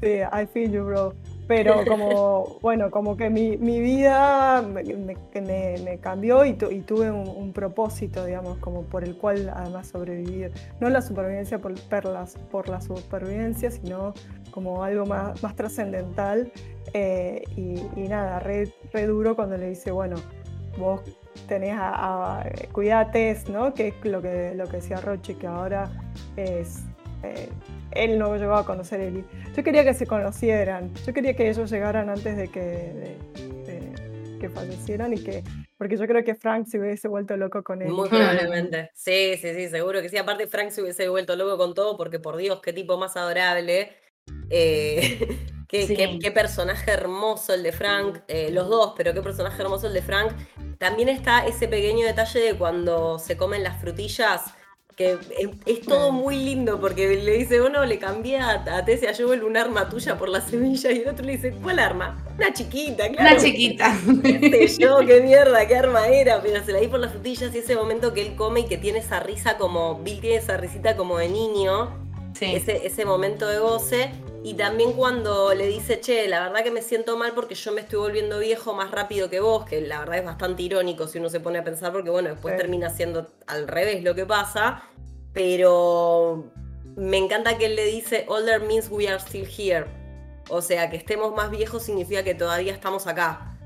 Sí, 0.01 0.07
I 0.19 0.45
feel 0.51 0.71
you, 0.71 0.83
bro. 0.83 1.13
Pero 1.47 1.85
como, 1.87 2.57
bueno, 2.61 2.89
como 2.91 3.15
que 3.17 3.29
mi, 3.29 3.57
mi 3.57 3.79
vida 3.79 4.61
me, 4.61 4.83
me- 4.83 5.99
cambió 5.99 6.45
y, 6.45 6.53
tu- 6.53 6.71
y 6.71 6.81
tuve 6.81 7.11
un, 7.11 7.27
un 7.27 7.53
propósito, 7.53 8.25
digamos, 8.25 8.57
como 8.59 8.83
por 8.83 9.03
el 9.03 9.17
cual 9.17 9.51
además 9.55 9.87
sobrevivir. 9.87 10.51
No 10.79 10.89
la 10.89 11.01
supervivencia 11.01 11.59
por, 11.59 11.73
perlas, 11.89 12.37
por 12.51 12.69
la 12.69 12.81
supervivencia, 12.81 13.71
sino 13.71 14.13
como 14.51 14.83
algo 14.83 15.05
más, 15.05 15.41
más 15.43 15.55
trascendental. 15.55 16.51
Eh, 16.93 17.43
y, 17.55 17.81
y 17.95 18.07
nada, 18.07 18.39
re, 18.39 18.71
re 18.93 19.05
duro 19.05 19.35
cuando 19.35 19.57
le 19.57 19.69
dice, 19.69 19.91
bueno, 19.91 20.15
vos 20.77 21.01
tenés 21.47 21.75
a, 21.77 22.39
a 22.41 22.45
cuidate, 22.71 23.37
¿no? 23.51 23.73
Que 23.73 23.89
es 23.89 24.05
lo 24.05 24.21
que, 24.21 24.53
lo 24.55 24.65
que 24.65 24.77
decía 24.77 24.97
Roche, 24.97 25.35
que 25.37 25.47
ahora 25.47 25.89
es... 26.37 26.83
eh, 27.23 27.49
él 27.91 28.17
no 28.19 28.35
llegó 28.37 28.55
a 28.55 28.65
conocer 28.65 28.99
a 29.01 29.05
Eli. 29.05 29.23
Yo 29.55 29.63
quería 29.63 29.83
que 29.83 29.93
se 29.93 30.05
conocieran, 30.05 30.93
yo 31.05 31.13
quería 31.13 31.35
que 31.35 31.49
ellos 31.49 31.69
llegaran 31.69 32.09
antes 32.09 32.35
de 32.37 32.47
que, 32.49 32.59
de- 32.59 33.17
de 33.65 34.37
que 34.39 34.49
fallecieran 34.49 35.13
y 35.13 35.23
que, 35.23 35.43
porque 35.77 35.97
yo 35.97 36.05
creo 36.07 36.23
que 36.23 36.35
Frank 36.35 36.67
se 36.67 36.79
hubiese 36.79 37.07
vuelto 37.07 37.37
loco 37.37 37.63
con 37.63 37.81
él. 37.81 37.89
Muy 37.89 38.09
probablemente. 38.09 38.89
Sí, 38.93 39.37
sí, 39.41 39.53
sí, 39.53 39.69
seguro 39.69 40.01
que 40.01 40.09
sí. 40.09 40.17
Aparte, 40.17 40.47
Frank 40.47 40.71
se 40.71 40.81
hubiese 40.81 41.07
vuelto 41.09 41.35
loco 41.35 41.57
con 41.57 41.73
todo, 41.73 41.95
porque 41.97 42.19
por 42.19 42.35
Dios, 42.37 42.59
qué 42.61 42.73
tipo 42.73 42.97
más 42.97 43.15
adorable. 43.17 43.91
Eh, 44.49 45.27
qué, 45.67 45.87
Sí. 45.87 45.95
qué- 45.95 46.19
qué 46.21 46.31
personaje 46.31 46.91
hermoso 46.91 47.53
el 47.53 47.63
de 47.63 47.71
Frank. 47.71 48.19
eh, 48.27 48.49
los 48.51 48.69
dos, 48.69 48.93
pero 48.97 49.13
qué 49.13 49.21
personaje 49.21 49.61
hermoso 49.61 49.87
el 49.87 49.93
de 49.93 50.01
Frank. 50.01 50.31
También 50.77 51.09
está 51.09 51.45
ese 51.47 51.67
pequeño 51.67 52.05
detalle 52.05 52.39
de 52.41 52.53
cuando 52.55 53.17
se 53.19 53.37
comen 53.37 53.63
las 53.63 53.79
frutillas. 53.79 54.43
Que 54.95 55.17
es, 55.37 55.49
es 55.65 55.81
todo 55.81 56.11
muy 56.11 56.37
lindo 56.37 56.79
porque 56.79 57.15
le 57.17 57.33
dice, 57.33 57.61
uno 57.61 57.85
le 57.85 57.99
cambié 57.99 58.37
a, 58.37 58.63
a 58.77 58.85
Tess 58.85 59.03
y 59.03 59.07
a 59.07 59.13
Joel 59.15 59.43
un 59.43 59.57
arma 59.57 59.89
tuya 59.89 60.17
por 60.17 60.29
la 60.29 60.39
semilla 60.39 60.91
y 60.91 60.99
el 60.99 61.09
otro 61.09 61.25
le 61.25 61.33
dice, 61.33 61.53
¿cuál 61.61 61.79
arma? 61.79 62.23
Una 62.37 62.53
chiquita, 62.53 63.09
claro. 63.09 63.35
Una 63.35 63.43
chiquita. 63.43 63.97
qué 64.23 64.69
sé 64.69 64.81
yo, 64.81 64.99
qué 65.05 65.21
mierda, 65.21 65.67
qué 65.67 65.75
arma 65.75 66.07
era, 66.07 66.41
pero 66.41 66.63
se 66.63 66.71
la 66.71 66.79
di 66.79 66.87
por 66.87 66.99
las 66.99 67.11
frutillas 67.11 67.53
y 67.53 67.57
ese 67.57 67.75
momento 67.75 68.13
que 68.13 68.21
él 68.21 68.35
come 68.35 68.61
y 68.61 68.65
que 68.65 68.77
tiene 68.77 68.99
esa 68.99 69.19
risa 69.19 69.57
como, 69.57 69.99
Bill 69.99 70.21
tiene 70.21 70.37
esa 70.37 70.55
risita 70.55 70.95
como 70.95 71.17
de 71.17 71.27
niño, 71.27 72.04
Sí. 72.37 72.53
ese, 72.55 72.85
ese 72.85 73.05
momento 73.05 73.47
de 73.47 73.59
goce. 73.59 74.11
Y 74.43 74.53
también 74.53 74.93
cuando 74.93 75.53
le 75.55 75.65
dice, 75.67 75.99
che, 76.01 76.27
la 76.27 76.39
verdad 76.41 76.63
que 76.63 76.69
me 76.69 76.81
siento 76.83 77.17
mal 77.17 77.31
porque 77.33 77.55
yo 77.55 77.71
me 77.71 77.81
estoy 77.81 77.97
volviendo 77.99 78.37
viejo 78.39 78.73
más 78.75 78.91
rápido 78.91 79.29
que 79.29 79.39
vos, 79.39 79.65
que 79.65 79.81
la 79.81 79.99
verdad 79.99 80.17
es 80.19 80.25
bastante 80.25 80.61
irónico 80.61 81.07
si 81.07 81.17
uno 81.17 81.29
se 81.29 81.39
pone 81.39 81.57
a 81.59 81.63
pensar, 81.63 81.91
porque 81.91 82.09
bueno, 82.11 82.29
después 82.29 82.53
Sí. 82.53 82.57
termina 82.59 82.89
siendo 82.91 83.27
al 83.47 83.67
revés 83.67 84.03
lo 84.03 84.13
que 84.13 84.25
pasa. 84.25 84.83
Pero 85.33 86.45
me 86.95 87.17
encanta 87.17 87.57
que 87.57 87.65
él 87.65 87.75
le 87.75 87.85
dice, 87.85 88.25
older 88.27 88.61
means 88.61 88.87
we 88.91 89.07
are 89.07 89.19
still 89.19 89.47
here. 89.47 89.85
O 90.49 90.61
sea, 90.61 90.89
que 90.89 90.97
estemos 90.97 91.33
más 91.35 91.49
viejos 91.49 91.83
significa 91.83 92.23
que 92.23 92.35
todavía 92.35 92.71
estamos 92.73 93.07
acá. 93.07 93.57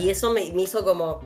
Y 0.00 0.08
eso 0.10 0.32
me, 0.32 0.50
me 0.52 0.62
hizo 0.62 0.82
como 0.84 1.20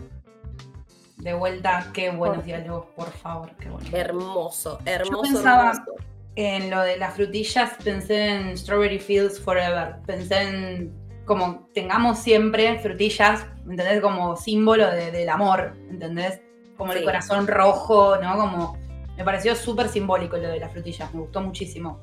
De 1.17 1.33
vuelta, 1.33 1.91
qué 1.95 2.11
buenos 2.11 2.45
diálogos, 2.45 2.87
por 2.97 3.11
favor, 3.11 3.51
qué 3.59 3.69
bueno. 3.71 3.89
hermoso, 3.93 4.79
hermoso, 4.85 5.23
pensaba- 5.23 5.71
hermoso. 5.73 5.93
En 6.41 6.71
lo 6.71 6.83
de 6.83 6.97
las 6.99 7.15
frutillas 7.15 7.73
pensé 7.83 8.29
en 8.29 8.57
Strawberry 8.57 9.01
Fields 9.01 9.41
Forever. 9.41 9.97
Pensé 10.07 10.41
en 10.43 10.93
como 11.25 11.69
tengamos 11.75 12.21
siempre 12.21 12.79
frutillas, 12.79 13.45
¿entendés? 13.69 14.01
Como 14.01 14.37
símbolo 14.37 14.89
de- 14.89 15.11
del 15.11 15.29
amor, 15.29 15.75
¿entendés? 15.91 16.41
Como 16.77 16.93
el 16.93 17.03
corazón 17.05 17.49
rojo, 17.49 18.17
¿no? 18.23 18.37
Como 18.37 18.79
me 19.17 19.25
pareció 19.25 19.57
súper 19.57 19.89
simbólico 19.89 20.37
lo 20.37 20.49
de 20.49 20.61
las 20.61 20.71
frutillas, 20.73 21.13
me 21.13 21.21
gustó 21.23 21.41
muchísimo. 21.41 21.99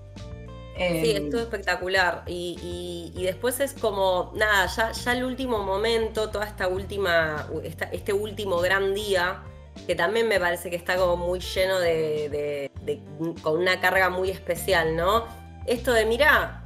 Eh, 0.78 1.02
Sí, 1.02 1.12
estuvo 1.13 1.39
espectacular. 1.39 2.24
Y, 2.28 2.58
y- 3.15 3.19
y 3.19 3.24
después 3.24 3.62
es 3.62 3.74
como, 3.74 4.34
nada, 4.36 4.65
ya, 4.67 4.91
ya 4.91 5.13
el 5.13 5.24
último 5.24 5.60
momento, 5.63 6.30
toda 6.30 6.45
esta 6.45 6.67
última, 6.67 7.48
esta- 7.63 7.86
este 7.93 8.12
último 8.12 8.58
gran 8.60 8.93
día, 8.93 9.41
que 9.88 9.95
también 9.95 10.28
me 10.28 10.41
parece 10.41 10.69
que 10.69 10.76
está 10.76 10.98
como 10.98 11.15
muy 11.15 11.39
lleno 11.39 11.80
de, 11.80 12.28
de- 12.30 12.71
de- 12.86 13.02
con 13.41 13.58
una 13.58 13.80
carga 13.82 14.10
muy 14.10 14.30
especial, 14.30 14.95
¿no? 14.95 15.26
Esto 15.65 15.93
de, 15.93 16.06
mirá, 16.06 16.63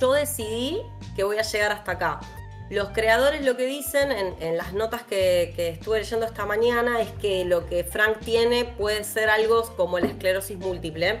yo 0.00 0.12
decidí 0.12 0.80
que 1.16 1.24
voy 1.24 1.38
a 1.38 1.42
llegar 1.42 1.72
hasta 1.72 1.92
acá. 1.92 2.20
Los 2.68 2.90
creadores 2.90 3.44
lo 3.44 3.56
que 3.56 3.66
dicen 3.66 4.12
en, 4.12 4.34
en 4.40 4.56
las 4.56 4.72
notas 4.72 5.02
que, 5.02 5.52
que 5.56 5.70
estuve 5.70 5.98
leyendo 5.98 6.24
esta 6.26 6.46
mañana 6.46 7.00
es 7.00 7.10
que 7.12 7.44
lo 7.44 7.66
que 7.66 7.82
Frank 7.82 8.18
tiene 8.20 8.64
puede 8.64 9.02
ser 9.02 9.28
algo 9.28 9.62
como 9.76 9.98
la 9.98 10.06
esclerosis 10.06 10.56
múltiple 10.56 11.20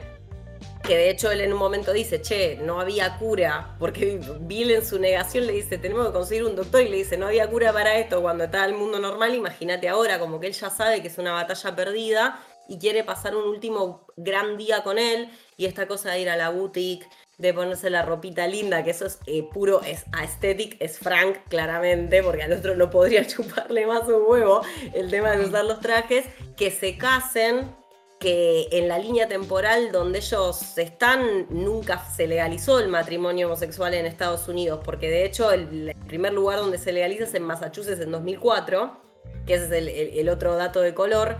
que 0.82 0.96
de 0.96 1.10
hecho 1.10 1.30
él 1.30 1.40
en 1.42 1.52
un 1.52 1.58
momento 1.58 1.92
dice, 1.92 2.20
che, 2.22 2.56
no 2.56 2.80
había 2.80 3.16
cura, 3.18 3.76
porque 3.78 4.18
Bill 4.40 4.70
en 4.70 4.84
su 4.84 4.98
negación 4.98 5.46
le 5.46 5.52
dice, 5.52 5.78
tenemos 5.78 6.06
que 6.06 6.12
conseguir 6.12 6.44
un 6.44 6.56
doctor 6.56 6.80
y 6.80 6.88
le 6.88 6.96
dice, 6.96 7.16
no 7.16 7.26
había 7.26 7.48
cura 7.48 7.72
para 7.72 7.96
esto 7.96 8.20
cuando 8.22 8.44
está 8.44 8.64
el 8.64 8.74
mundo 8.74 8.98
normal, 8.98 9.34
imagínate 9.34 9.88
ahora, 9.88 10.18
como 10.18 10.40
que 10.40 10.46
él 10.48 10.52
ya 10.52 10.70
sabe 10.70 11.02
que 11.02 11.08
es 11.08 11.18
una 11.18 11.32
batalla 11.32 11.76
perdida 11.76 12.40
y 12.70 12.78
quiere 12.78 13.04
pasar 13.04 13.36
un 13.36 13.46
último 13.48 14.06
gran 14.16 14.56
día 14.56 14.82
con 14.82 14.98
él 14.98 15.28
y 15.58 15.66
esta 15.66 15.86
cosa 15.86 16.12
de 16.12 16.20
ir 16.20 16.30
a 16.30 16.36
la 16.36 16.48
boutique, 16.50 17.06
de 17.36 17.52
ponerse 17.52 17.90
la 17.90 18.02
ropita 18.02 18.46
linda, 18.46 18.82
que 18.84 18.90
eso 18.90 19.06
es 19.06 19.18
eh, 19.26 19.42
puro, 19.42 19.82
es 19.82 20.04
aesthetic, 20.12 20.76
es 20.80 20.98
Frank 20.98 21.36
claramente, 21.48 22.22
porque 22.22 22.42
al 22.42 22.52
otro 22.52 22.74
no 22.76 22.88
podría 22.90 23.26
chuparle 23.26 23.86
más 23.86 24.06
un 24.08 24.22
huevo 24.26 24.62
el 24.94 25.10
tema 25.10 25.32
de 25.32 25.44
usar 25.46 25.64
los 25.64 25.80
trajes, 25.80 26.24
que 26.56 26.70
se 26.70 26.96
casen, 26.96 27.74
que 28.20 28.68
en 28.72 28.86
la 28.88 28.98
línea 28.98 29.26
temporal 29.28 29.92
donde 29.92 30.18
ellos 30.18 30.76
están 30.76 31.46
nunca 31.48 32.04
se 32.14 32.26
legalizó 32.26 32.78
el 32.78 32.88
matrimonio 32.88 33.46
homosexual 33.46 33.94
en 33.94 34.04
Estados 34.04 34.46
Unidos, 34.46 34.80
porque 34.84 35.08
de 35.08 35.24
hecho 35.24 35.50
el, 35.52 35.88
el 35.88 35.96
primer 36.06 36.34
lugar 36.34 36.58
donde 36.58 36.76
se 36.76 36.92
legaliza 36.92 37.24
es 37.24 37.34
en 37.34 37.42
Massachusetts 37.44 38.00
en 38.00 38.10
2004, 38.12 39.00
que 39.46 39.54
ese 39.54 39.64
es 39.64 39.72
el, 39.72 39.88
el- 39.88 40.18
el 40.18 40.28
otro 40.28 40.54
dato 40.56 40.82
de 40.82 40.92
color, 40.92 41.38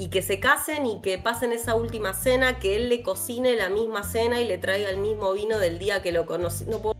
y 0.00 0.08
que 0.08 0.22
se 0.22 0.40
casen 0.40 0.86
y 0.86 1.02
que 1.02 1.18
pasen 1.18 1.52
esa 1.52 1.74
última 1.74 2.14
cena, 2.14 2.58
que 2.58 2.74
él 2.74 2.88
le 2.88 3.02
cocine 3.02 3.54
la 3.54 3.68
misma 3.68 4.02
cena 4.02 4.40
y 4.40 4.48
le 4.48 4.56
traiga 4.56 4.88
el 4.88 4.96
mismo 4.96 5.34
vino 5.34 5.58
del 5.58 5.78
día 5.78 6.00
que 6.00 6.10
lo 6.10 6.24
conocí. 6.24 6.64
No 6.64 6.78
puedo 6.78 6.96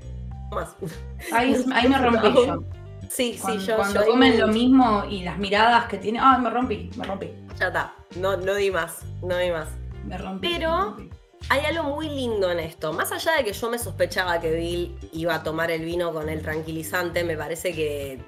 más. 0.52 0.76
ahí, 1.32 1.56
ahí 1.72 1.88
me 1.88 1.96
rompí 1.96 2.28
yo. 2.46 2.62
Sí, 3.08 3.40
sí, 3.42 3.58
yo, 3.66 3.76
cuando 3.76 4.00
yo 4.04 4.06
comen 4.06 4.32
me- 4.32 4.38
lo 4.38 4.48
mismo 4.48 5.02
y 5.08 5.22
las 5.22 5.38
miradas 5.38 5.86
que 5.86 5.96
tiene. 5.96 6.18
¡Ay, 6.20 6.42
me 6.42 6.50
rompí! 6.50 6.90
Me 6.94 7.04
rompí. 7.06 7.30
Ya 7.58 7.68
está, 7.68 7.94
no, 8.16 8.36
no 8.36 8.54
di 8.54 8.70
más, 8.70 8.98
no 9.22 9.34
di 9.38 9.50
más. 9.50 9.68
Me 10.04 10.18
rompí. 10.18 10.48
Pero- 10.52 10.76
me 10.76 10.84
rompí. 10.84 11.10
Hay 11.48 11.64
algo 11.64 11.84
muy 11.94 12.06
lindo 12.06 12.50
en 12.50 12.60
esto. 12.60 12.92
Más 12.92 13.12
allá 13.12 13.32
de 13.38 13.44
que 13.44 13.54
yo 13.54 13.70
me 13.70 13.78
sospechaba 13.78 14.38
que 14.40 14.50
Bill 14.52 14.94
iba 15.14 15.36
a 15.36 15.42
tomar 15.42 15.70
el 15.70 15.86
vino 15.86 16.12
con 16.12 16.28
el 16.28 16.42
tranquilizante, 16.42 17.24
me 17.24 17.34
parece 17.34 17.72
que 17.72 18.18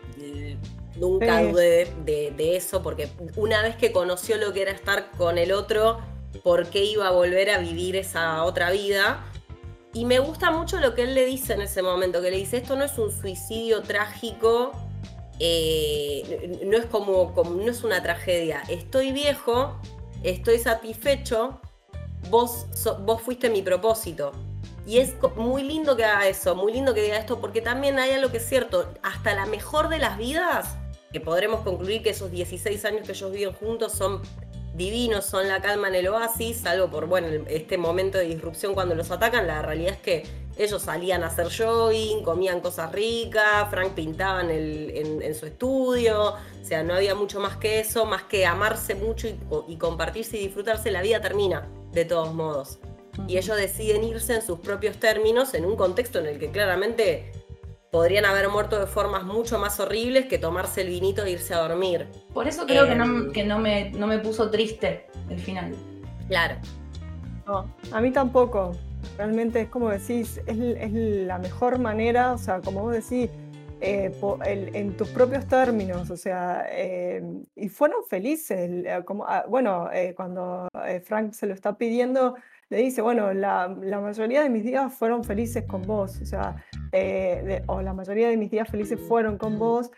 nunca 0.96 1.40
Sí. 1.40 1.50
dudé 1.50 1.92
de, 2.04 2.32
de 2.36 2.56
eso, 2.56 2.82
porque 2.82 3.08
una 3.36 3.62
vez 3.62 3.76
que 3.76 3.92
conoció 3.92 4.36
lo 4.36 4.52
que 4.52 4.62
era 4.62 4.72
estar 4.72 5.10
con 5.12 5.38
el 5.38 5.52
otro, 5.52 6.00
¿por 6.42 6.66
qué 6.68 6.84
iba 6.84 7.08
a 7.08 7.10
volver 7.10 7.50
a 7.50 7.58
vivir 7.58 7.96
esa 7.96 8.44
otra 8.44 8.70
vida? 8.70 9.24
Y 9.94 10.04
me 10.06 10.18
gusta 10.18 10.50
mucho 10.50 10.78
lo 10.78 10.94
que 10.94 11.02
él 11.02 11.14
le 11.14 11.26
dice 11.26 11.52
en 11.52 11.60
ese 11.62 11.82
momento, 11.82 12.22
que 12.22 12.30
le 12.30 12.36
dice, 12.38 12.56
esto 12.58 12.76
no 12.76 12.84
es 12.84 12.96
un 12.98 13.10
suicidio 13.12 13.82
trágico, 13.82 14.72
eh, 15.38 16.60
no 16.64 16.76
es 16.76 16.86
como, 16.86 17.34
como- 17.34 17.50
no 17.50 17.70
es 17.70 17.82
una 17.84 18.02
tragedia. 18.02 18.62
Estoy 18.68 19.12
viejo, 19.12 19.78
estoy 20.22 20.58
satisfecho, 20.58 21.60
vos, 22.30 22.66
so- 22.74 22.98
vos 23.00 23.20
fuiste 23.20 23.50
mi 23.50 23.60
propósito. 23.62 24.32
Y 24.86 24.98
es 24.98 25.14
muy 25.36 25.62
lindo 25.62 25.96
que 25.96 26.04
haga 26.04 26.26
eso, 26.26 26.54
muy 26.56 26.72
lindo 26.72 26.94
que 26.94 27.02
diga 27.02 27.16
esto, 27.16 27.40
porque 27.40 27.60
también 27.60 27.98
hay 27.98 28.12
algo 28.12 28.30
que 28.30 28.38
es 28.38 28.46
cierto, 28.48 28.92
hasta 29.02 29.34
la 29.34 29.46
mejor 29.46 29.88
de 29.88 29.98
las 29.98 30.16
vidas, 30.18 30.76
que 31.12 31.20
podremos 31.20 31.60
concluir 31.60 32.02
que 32.02 32.10
esos 32.10 32.30
16 32.30 32.84
años 32.84 33.06
que 33.06 33.12
ellos 33.12 33.30
viven 33.32 33.52
juntos 33.54 33.92
son 33.92 34.22
divinos, 34.74 35.26
son 35.26 35.48
la 35.48 35.60
calma 35.60 35.88
en 35.88 35.94
el 35.96 36.08
oasis, 36.08 36.58
salvo 36.58 36.88
por, 36.88 37.06
bueno, 37.06 37.26
este 37.48 37.76
momento 37.76 38.16
de 38.18 38.24
disrupción 38.24 38.72
cuando 38.74 38.94
los 38.94 39.10
atacan, 39.10 39.46
la 39.46 39.60
realidad 39.60 39.92
es 39.92 39.98
que 40.00 40.22
ellos 40.56 40.82
salían 40.82 41.22
a 41.24 41.26
hacer 41.26 41.48
jogging, 41.54 42.22
comían 42.22 42.60
cosas 42.60 42.90
ricas, 42.92 43.68
Frank 43.70 43.92
pintaba 43.92 44.40
en, 44.42 44.50
el- 44.50 44.90
en- 44.94 45.22
en 45.22 45.34
su 45.34 45.44
estudio, 45.46 46.32
o 46.34 46.64
sea, 46.64 46.82
no 46.82 46.94
había 46.94 47.14
mucho 47.14 47.38
más 47.40 47.56
que 47.58 47.80
eso, 47.80 48.06
más 48.06 48.22
que 48.24 48.46
amarse 48.46 48.94
mucho 48.94 49.28
y, 49.28 49.38
y 49.68 49.76
compartirse 49.76 50.38
y 50.38 50.40
disfrutarse, 50.40 50.90
la 50.90 51.02
vida 51.02 51.20
termina, 51.20 51.68
de 51.92 52.04
todos 52.06 52.32
modos. 52.32 52.78
Y 53.28 53.36
ellos 53.36 53.56
deciden 53.58 54.04
irse 54.04 54.34
en 54.34 54.42
sus 54.42 54.58
propios 54.60 54.96
términos, 54.96 55.52
en 55.52 55.66
un 55.66 55.76
contexto 55.76 56.18
en 56.18 56.26
el 56.26 56.38
que 56.38 56.50
claramente 56.50 57.30
podrían 57.92 58.24
haber 58.24 58.48
muerto 58.48 58.80
de 58.80 58.86
formas 58.86 59.22
mucho 59.22 59.58
más 59.58 59.78
horribles 59.78 60.24
que 60.24 60.38
tomarse 60.38 60.80
el 60.80 60.88
vinito 60.88 61.24
e 61.24 61.32
irse 61.32 61.52
a 61.52 61.58
dormir. 61.68 62.08
Por 62.32 62.48
eso 62.48 62.64
creo 62.66 62.86
que, 62.86 62.92
Em. 62.92 62.98
no, 63.26 63.32
que 63.32 63.44
no, 63.44 63.58
me, 63.58 63.90
no 63.90 64.06
me 64.06 64.18
puso 64.18 64.50
triste 64.50 65.06
el 65.28 65.38
final. 65.38 65.74
Claro. 66.26 66.54
No, 67.46 67.70
a 67.92 68.00
mí 68.00 68.10
tampoco. 68.10 68.72
Realmente 69.18 69.60
es 69.60 69.68
como 69.68 69.90
decís, 69.90 70.40
es, 70.46 70.56
es 70.58 70.92
la 70.92 71.36
mejor 71.38 71.78
manera, 71.78 72.32
o 72.32 72.38
sea, 72.38 72.62
como 72.62 72.80
vos 72.80 72.92
decís, 72.94 73.28
eh, 73.82 74.10
po- 74.18 74.38
el- 74.42 74.74
en 74.74 74.96
tus 74.96 75.08
propios 75.08 75.46
términos, 75.46 76.08
o 76.08 76.16
sea, 76.16 76.64
eh, 76.70 77.22
y 77.56 77.68
fueron 77.68 78.04
felices. 78.08 78.70
Como, 79.04 79.26
ah, 79.26 79.44
bueno, 79.46 79.90
eh, 79.92 80.14
cuando 80.16 80.66
eh, 80.86 81.00
Frank 81.00 81.34
se 81.34 81.46
lo 81.46 81.52
está 81.52 81.76
pidiendo, 81.76 82.36
le 82.72 82.78
dice, 82.78 83.02
bueno, 83.02 83.34
la, 83.34 83.68
la 83.82 84.00
mayoría 84.00 84.42
de 84.42 84.48
mis 84.48 84.64
días 84.64 84.92
fueron 84.94 85.22
felices 85.24 85.64
con 85.64 85.82
vos, 85.82 86.18
o 86.22 86.24
sea, 86.24 86.56
eh, 86.90 87.42
de- 87.44 87.62
o 87.66 87.82
la 87.82 87.92
mayoría 87.92 88.28
de 88.30 88.36
mis 88.38 88.50
días 88.50 88.66
felices 88.68 88.98
fueron 88.98 89.36
con 89.36 89.58
vos. 89.58 89.90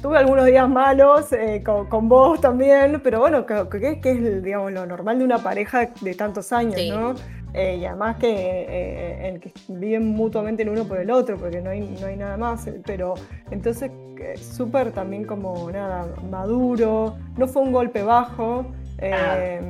Tuve 0.00 0.16
algunos 0.18 0.44
días 0.46 0.68
malos 0.68 1.32
eh, 1.32 1.62
con, 1.64 1.86
con 1.88 2.08
vos 2.08 2.40
también, 2.40 3.00
pero 3.02 3.18
bueno, 3.18 3.44
que, 3.44 3.66
que- 4.00 4.10
es 4.12 4.42
digamos, 4.44 4.70
lo 4.72 4.86
normal 4.86 5.18
de 5.18 5.24
una 5.24 5.38
pareja 5.38 5.86
de 6.00 6.14
tantos 6.14 6.52
años, 6.52 6.76
Sí. 6.76 6.90
¿no? 6.90 7.14
Eh, 7.54 7.78
y 7.80 7.84
además 7.86 8.16
que, 8.18 8.28
eh, 8.30 9.28
en 9.28 9.40
que 9.40 9.50
viven 9.68 10.06
mutuamente 10.06 10.62
el 10.62 10.68
uno 10.68 10.84
por 10.84 10.98
el 11.00 11.10
otro, 11.10 11.36
porque 11.38 11.60
no 11.60 11.70
hay, 11.70 11.80
no 12.00 12.06
hay 12.06 12.16
nada 12.16 12.36
más. 12.36 12.66
eh, 12.68 12.80
Pero 12.86 13.14
entonces, 13.50 13.90
eh, 14.20 14.36
súper 14.36 14.92
también 14.92 15.24
como 15.24 15.68
nada, 15.72 16.06
maduro, 16.30 17.16
no 17.36 17.48
fue 17.48 17.62
un 17.62 17.72
golpe 17.72 18.02
bajo. 18.02 18.64
eh, 18.98 19.60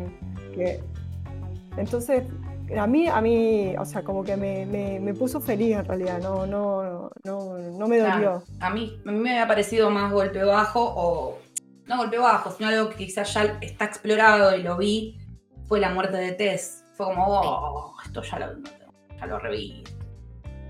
que- 0.54 0.80
entonces, 1.76 2.24
a 2.76 2.86
mí, 2.86 3.06
a 3.08 3.20
mí, 3.20 3.74
o 3.78 3.84
sea, 3.84 4.02
como 4.02 4.24
que 4.24 4.36
me, 4.36 4.66
me- 4.66 4.98
me 5.00 5.14
puso 5.14 5.40
feliz 5.40 5.76
en 5.76 5.84
realidad, 5.84 6.18
no, 6.20 6.46
no, 6.46 7.10
no, 7.24 7.58
no 7.58 7.86
me 7.88 7.98
dolió. 7.98 8.18
Claro, 8.18 8.42
a, 8.60 8.70
mí, 8.70 9.00
a 9.06 9.10
mí 9.12 9.18
me 9.18 9.30
había 9.32 9.46
parecido 9.46 9.90
más 9.90 10.12
golpe 10.12 10.42
bajo 10.42 10.80
o 10.96 11.38
no 11.86 11.96
golpe 11.98 12.18
bajo, 12.18 12.50
sino 12.50 12.68
algo 12.68 12.88
que 12.90 12.96
quizás 12.96 13.32
ya 13.34 13.44
está 13.60 13.84
explorado 13.84 14.56
y 14.56 14.62
lo 14.62 14.76
vi, 14.76 15.18
fue 15.66 15.78
la 15.80 15.90
muerte 15.90 16.16
de 16.16 16.32
Tess. 16.32 16.84
Fue 16.94 17.06
como, 17.06 17.24
oh, 17.28 17.94
esto 18.04 18.22
ya 18.22 18.38
lo, 18.40 18.46
ya 19.20 19.26
lo 19.26 19.38
reví. 19.38 19.84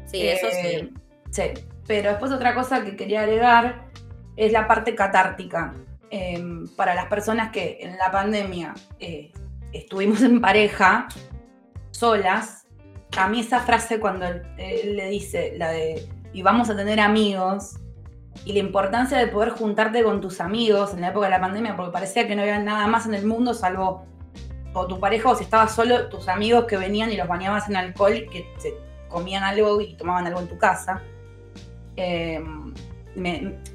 Sí, 0.04 0.26
eso 0.26 0.46
Eh, 0.48 0.90
sí. 0.90 0.94
Sí, 1.30 1.42
pero 1.86 2.10
después 2.10 2.30
otra 2.32 2.54
cosa 2.54 2.84
que 2.84 2.96
quería 2.96 3.22
agregar 3.22 3.86
es 4.36 4.52
la 4.52 4.66
parte 4.68 4.94
catártica. 4.94 5.74
Eh, 6.10 6.42
para 6.76 6.94
las 6.94 7.06
personas 7.06 7.50
que 7.50 7.78
en 7.80 7.96
la 7.96 8.10
pandemia 8.12 8.74
eh, 9.00 9.32
estuvimos 9.78 10.22
en 10.22 10.40
pareja, 10.40 11.08
solas, 11.90 12.66
a 13.16 13.28
mí 13.28 13.40
esa 13.40 13.60
frase 13.60 13.98
cuando 14.00 14.26
él, 14.26 14.96
le 14.96 15.08
dice, 15.08 15.54
la 15.56 15.70
de, 15.70 16.06
y 16.32 16.42
vamos 16.42 16.68
a 16.70 16.76
tener 16.76 17.00
amigos, 17.00 17.76
y 18.44 18.52
la 18.52 18.58
importancia 18.58 19.16
de 19.16 19.28
poder 19.28 19.50
juntarte 19.50 20.02
con 20.02 20.20
tus 20.20 20.40
amigos 20.40 20.92
en 20.92 21.00
la 21.00 21.08
época 21.08 21.26
de 21.26 21.30
la 21.30 21.40
pandemia, 21.40 21.74
porque 21.74 21.92
parecía 21.92 22.26
que 22.28 22.36
no 22.36 22.42
había 22.42 22.58
nada 22.58 22.86
más 22.86 23.06
en 23.06 23.14
el 23.14 23.24
mundo 23.24 23.54
salvo 23.54 24.04
o 24.74 24.86
tu 24.86 25.00
pareja 25.00 25.30
o 25.30 25.34
si 25.34 25.44
estabas 25.44 25.74
solo, 25.74 26.10
tus 26.10 26.28
amigos 26.28 26.66
que 26.66 26.76
venían 26.76 27.10
y 27.10 27.16
los 27.16 27.26
bañabas 27.26 27.66
en 27.70 27.76
alcohol, 27.76 28.26
que 28.30 28.46
comían 29.08 29.42
algo 29.42 29.80
y 29.80 29.94
tomaban 29.96 30.26
algo 30.26 30.40
en 30.40 30.48
tu 30.48 30.58
casa. 30.58 31.00
Eh, 31.96 32.44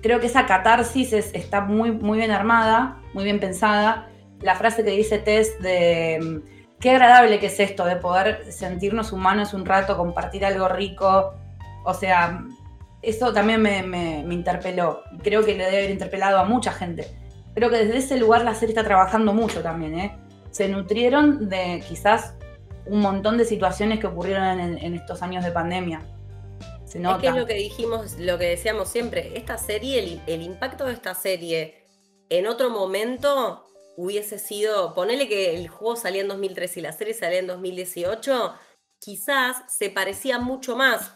creo 0.03 0.19
que 0.19 0.27
esa 0.27 0.45
catarsis 0.45 1.11
es- 1.13 1.33
está 1.33 1.61
muy, 1.61 1.91
muy 1.91 2.19
bien 2.19 2.29
armada, 2.29 3.01
muy 3.15 3.23
bien 3.23 3.39
pensada. 3.39 4.10
La 4.41 4.55
frase 4.55 4.83
que 4.83 4.91
dice 4.91 5.19
Tess 5.19 5.59
de 5.61 6.19
mm, 6.21 6.79
qué 6.79 6.91
agradable 6.91 7.39
que 7.39 7.47
es 7.47 7.59
esto, 7.59 7.85
de 7.85 7.95
poder 7.95 8.51
sentirnos 8.51 9.11
humanos 9.11 9.53
un 9.53 9.65
rato, 9.65 9.97
compartir 9.97 10.45
algo 10.45 10.67
rico. 10.67 11.33
O 11.85 11.93
sea, 11.93 12.43
eso 13.01 13.33
también 13.33 13.61
me, 13.61 13.83
me- 13.83 14.23
me 14.25 14.33
interpeló. 14.33 15.01
Creo 15.23 15.43
que 15.45 15.55
le 15.55 15.65
debe 15.65 15.77
haber 15.77 15.89
interpelado 15.91 16.37
a 16.39 16.43
mucha 16.45 16.71
gente. 16.71 17.07
Creo 17.53 17.69
que 17.69 17.77
desde 17.85 17.97
ese 17.97 18.17
lugar 18.17 18.43
la 18.43 18.53
serie 18.55 18.73
está 18.73 18.83
trabajando 18.83 19.33
mucho 19.33 19.61
también. 19.61 19.99
¿eh? 19.99 20.15
Se 20.51 20.67
nutrieron 20.69 21.49
de 21.49 21.83
quizás 21.87 22.33
un 22.85 22.99
montón 22.99 23.37
de 23.37 23.45
situaciones 23.45 23.99
que 23.99 24.07
ocurrieron 24.07 24.59
en, 24.59 24.77
en 24.77 24.93
estos 24.95 25.21
años 25.21 25.43
de 25.43 25.51
pandemia. 25.51 26.01
Se 26.85 26.97
Es 26.97 27.03
nota. 27.03 27.21
que 27.21 27.27
es 27.27 27.35
lo 27.35 27.45
que 27.45 27.53
dijimos, 27.53 28.17
lo 28.19 28.37
que 28.37 28.45
decíamos 28.45 28.89
siempre, 28.89 29.31
esta 29.37 29.57
serie, 29.57 29.99
el, 29.99 30.21
el 30.27 30.41
impacto 30.41 30.85
de 30.85 30.93
esta 30.93 31.13
serie 31.13 31.83
en 32.29 32.47
otro 32.47 32.69
momento 32.69 33.63
hubiese 33.97 34.39
sido, 34.39 34.93
ponele 34.93 35.27
que 35.27 35.55
el 35.55 35.67
juego 35.67 35.95
salía 35.95 36.21
en 36.21 36.27
2013 36.27 36.79
y 36.79 36.83
la 36.83 36.93
serie 36.93 37.13
salía 37.13 37.39
en 37.39 37.47
2018, 37.47 38.53
quizás 38.99 39.57
se 39.67 39.89
parecía 39.89 40.39
mucho 40.39 40.75
más 40.75 41.13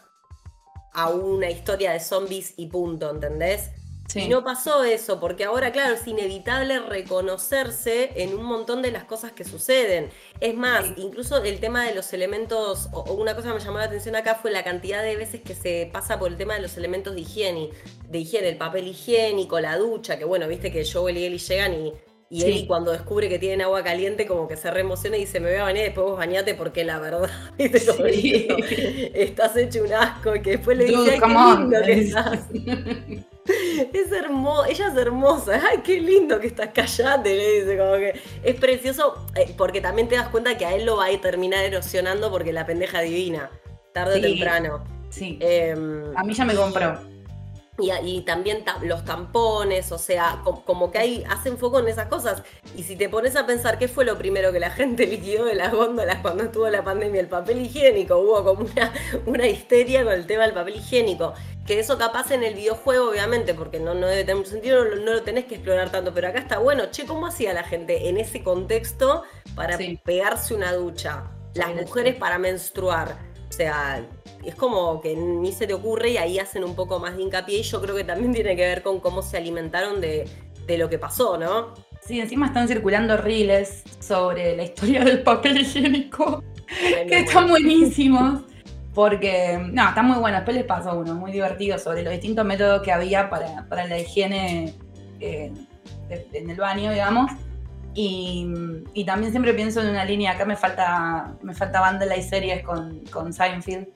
a 0.92 1.10
una 1.10 1.50
historia 1.50 1.92
de 1.92 2.00
zombies 2.00 2.54
y 2.56 2.66
punto, 2.68 3.10
¿entendés? 3.10 3.70
Sí. 4.08 4.20
Y 4.20 4.28
no 4.28 4.44
pasó 4.44 4.84
eso, 4.84 5.18
porque 5.18 5.44
ahora, 5.44 5.72
claro, 5.72 5.94
es 5.94 6.06
inevitable 6.06 6.78
reconocerse 6.78 8.22
en 8.22 8.34
un 8.38 8.44
montón 8.44 8.80
de 8.80 8.92
las 8.92 9.02
cosas 9.04 9.32
que 9.32 9.44
suceden. 9.44 10.10
Es 10.40 10.54
más, 10.54 10.86
Sí. 10.86 10.94
incluso 10.98 11.42
el 11.42 11.58
tema 11.58 11.84
de 11.84 11.92
los 11.94 12.12
elementos, 12.12 12.88
o, 12.92 13.00
o 13.00 13.14
una 13.14 13.34
cosa 13.34 13.48
que 13.48 13.54
me 13.54 13.60
llamó 13.60 13.78
la 13.78 13.84
atención 13.84 14.14
acá 14.14 14.36
fue 14.36 14.52
la 14.52 14.62
cantidad 14.62 15.02
de 15.02 15.16
veces 15.16 15.40
que 15.40 15.54
se 15.56 15.90
pasa 15.92 16.18
por 16.20 16.30
el 16.30 16.36
tema 16.36 16.54
de 16.54 16.60
los 16.60 16.76
elementos 16.76 17.14
de 17.16 17.22
higiene, 17.22 17.70
de 18.08 18.18
higiene, 18.18 18.48
el 18.48 18.56
papel 18.58 18.86
higiénico, 18.86 19.58
la 19.58 19.76
ducha, 19.76 20.16
que 20.18 20.24
bueno, 20.24 20.46
viste 20.46 20.70
que 20.70 20.88
Joel 20.90 21.18
y 21.18 21.24
Ellie 21.24 21.38
llegan 21.38 21.74
y, 21.74 21.92
y 22.28 22.40
Sí. 22.40 22.46
Ellie 22.48 22.66
cuando 22.66 22.90
descubre 22.92 23.28
que 23.28 23.38
tienen 23.38 23.62
agua 23.62 23.82
caliente 23.84 24.26
como 24.26 24.48
que 24.48 24.56
se 24.56 24.70
reemociona 24.70 25.16
y 25.16 25.20
dice, 25.20 25.38
me 25.40 25.50
voy 25.50 25.58
a 25.60 25.62
bañar 25.64 25.82
y 25.82 25.84
después 25.86 26.06
vos 26.06 26.18
bañate 26.18 26.54
porque 26.54 26.84
la 26.84 26.98
verdad, 26.98 27.30
Sí. 27.58 28.48
estás 29.14 29.56
hecho 29.56 29.84
un 29.84 29.92
asco, 29.92 30.34
y 30.36 30.42
que 30.42 30.50
después 30.52 30.76
le 30.76 30.84
dice, 30.86 30.96
Dude, 30.96 31.10
"Ay, 31.12 31.20
qué 31.20 31.26
lindo 31.60 31.82
que 31.84 31.92
estás". 31.92 32.40
Es 33.92 34.10
hermosa, 34.10 34.68
ella 34.68 34.88
es 34.88 34.96
hermosa. 34.96 35.60
Ay, 35.70 35.78
qué 35.84 36.00
lindo 36.00 36.40
que 36.40 36.48
estás 36.48 36.70
callate, 36.74 37.34
le 37.34 37.60
dice, 37.60 37.78
como 37.78 37.92
que 37.94 38.20
es 38.42 38.54
precioso, 38.56 39.24
eh, 39.36 39.54
porque 39.56 39.80
también 39.80 40.08
te 40.08 40.16
das 40.16 40.28
cuenta 40.28 40.56
que 40.58 40.66
a 40.66 40.74
él 40.74 40.84
lo 40.84 40.96
va 40.96 41.06
a 41.06 41.20
terminar 41.20 41.64
erosionando 41.64 42.30
porque 42.30 42.52
la 42.52 42.66
pendeja 42.66 43.00
divina, 43.02 43.50
tarde 43.92 44.18
o 44.18 44.20
temprano. 44.22 44.84
Sí. 45.10 45.38
Em, 45.40 46.16
A 46.16 46.24
mí 46.24 46.34
ya 46.34 46.44
me 46.44 46.54
compró. 46.54 46.98
Y, 47.78 47.90
y 47.92 48.22
también 48.22 48.64
ta- 48.64 48.78
los 48.82 49.04
tampones, 49.04 49.92
o 49.92 49.98
sea, 49.98 50.40
com- 50.44 50.62
como 50.64 50.90
que 50.90 50.98
hay, 50.98 51.24
hacen 51.28 51.58
foco 51.58 51.80
en 51.80 51.88
esas 51.88 52.08
cosas. 52.08 52.42
Y 52.76 52.82
si 52.84 52.96
te 52.96 53.08
pones 53.08 53.36
a 53.36 53.46
pensar 53.46 53.78
qué 53.78 53.88
fue 53.88 54.04
lo 54.04 54.16
primero 54.18 54.52
que 54.52 54.60
la 54.60 54.70
gente 54.80 55.06
liquidó 55.06 55.44
de 55.44 55.54
las 55.54 55.72
góndolas 55.72 56.18
cuando 56.22 56.44
estuvo 56.44 56.68
la 56.70 56.82
pandemia, 56.84 57.20
el 57.20 57.28
papel 57.28 57.60
higiénico, 57.60 58.16
hubo 58.18 58.44
como 58.44 58.64
una, 58.64 58.92
una 59.26 59.46
histeria 59.46 60.04
con 60.04 60.12
el 60.14 60.26
tema 60.26 60.44
del 60.44 60.54
papel 60.54 60.76
higiénico. 60.76 61.34
Que 61.66 61.80
eso 61.80 61.98
capaz 61.98 62.30
en 62.30 62.44
el 62.44 62.54
videojuego, 62.54 63.10
obviamente, 63.10 63.52
porque 63.52 63.80
no, 63.80 63.92
no 63.94 64.06
debe 64.06 64.22
tener 64.22 64.36
mucho 64.36 64.50
sentido, 64.52 64.84
no, 64.84 64.96
no 64.96 65.12
lo 65.14 65.22
tenés 65.22 65.46
que 65.46 65.56
explorar 65.56 65.90
tanto, 65.90 66.14
pero 66.14 66.28
acá 66.28 66.38
está 66.38 66.58
bueno. 66.58 66.84
Che, 66.92 67.06
¿cómo 67.06 67.26
hacía 67.26 67.52
la 67.54 67.64
gente 67.64 68.08
en 68.08 68.18
ese 68.18 68.44
contexto 68.44 69.24
para 69.56 69.76
Sí. 69.76 70.00
pegarse 70.04 70.54
una 70.54 70.72
ducha? 70.74 71.24
Las 71.54 71.74
mujeres 71.74 72.14
para 72.14 72.38
menstruar. 72.38 73.25
O 73.48 73.52
sea, 73.52 74.04
es 74.44 74.54
como 74.54 75.00
que 75.00 75.16
ni 75.16 75.52
se 75.52 75.66
te 75.66 75.74
ocurre 75.74 76.10
y 76.10 76.16
ahí 76.18 76.38
hacen 76.38 76.64
un 76.64 76.74
poco 76.74 76.98
más 76.98 77.16
de 77.16 77.22
hincapié 77.22 77.58
y 77.58 77.62
yo 77.62 77.80
creo 77.80 77.94
que 77.96 78.04
también 78.04 78.32
tiene 78.32 78.54
que 78.56 78.62
ver 78.62 78.82
con 78.82 79.00
cómo 79.00 79.22
se 79.22 79.36
alimentaron 79.36 80.00
de, 80.00 80.28
de 80.66 80.78
lo 80.78 80.88
que 80.90 80.98
pasó, 80.98 81.38
¿no? 81.38 81.74
Sí, 82.04 82.20
encima 82.20 82.46
están 82.46 82.68
circulando 82.68 83.16
reels 83.16 83.82
sobre 84.00 84.56
la 84.56 84.62
historia 84.64 85.04
del 85.04 85.22
papel 85.22 85.60
higiénico, 85.60 86.42
Ay, 86.96 87.06
que 87.06 87.18
están 87.20 87.48
buenísimos. 87.48 88.42
Porque, 88.94 89.58
no, 89.72 89.88
está 89.90 90.02
muy 90.02 90.16
bueno. 90.18 90.38
Después 90.38 90.56
les 90.56 90.64
paso 90.64 90.96
uno 90.98 91.14
muy 91.14 91.30
divertido 91.30 91.78
sobre 91.78 92.02
los 92.02 92.12
distintos 92.12 92.46
métodos 92.46 92.80
que 92.82 92.92
había 92.92 93.28
para, 93.28 93.68
para 93.68 93.86
la 93.86 93.98
higiene 93.98 94.72
eh, 95.20 95.52
de- 96.08 96.26
en 96.32 96.48
el 96.50 96.56
baño, 96.56 96.90
digamos. 96.90 97.30
Y, 97.98 98.46
y 98.92 99.04
también 99.04 99.32
siempre 99.32 99.54
pienso 99.54 99.80
en 99.80 99.88
una 99.88 100.04
línea, 100.04 100.32
acá 100.32 100.44
me 100.44 100.54
falta, 100.54 101.34
me 101.42 101.54
falta 101.54 101.98
y 102.14 102.22
series 102.22 102.62
con, 102.62 103.00
con 103.06 103.32
Seinfeld, 103.32 103.86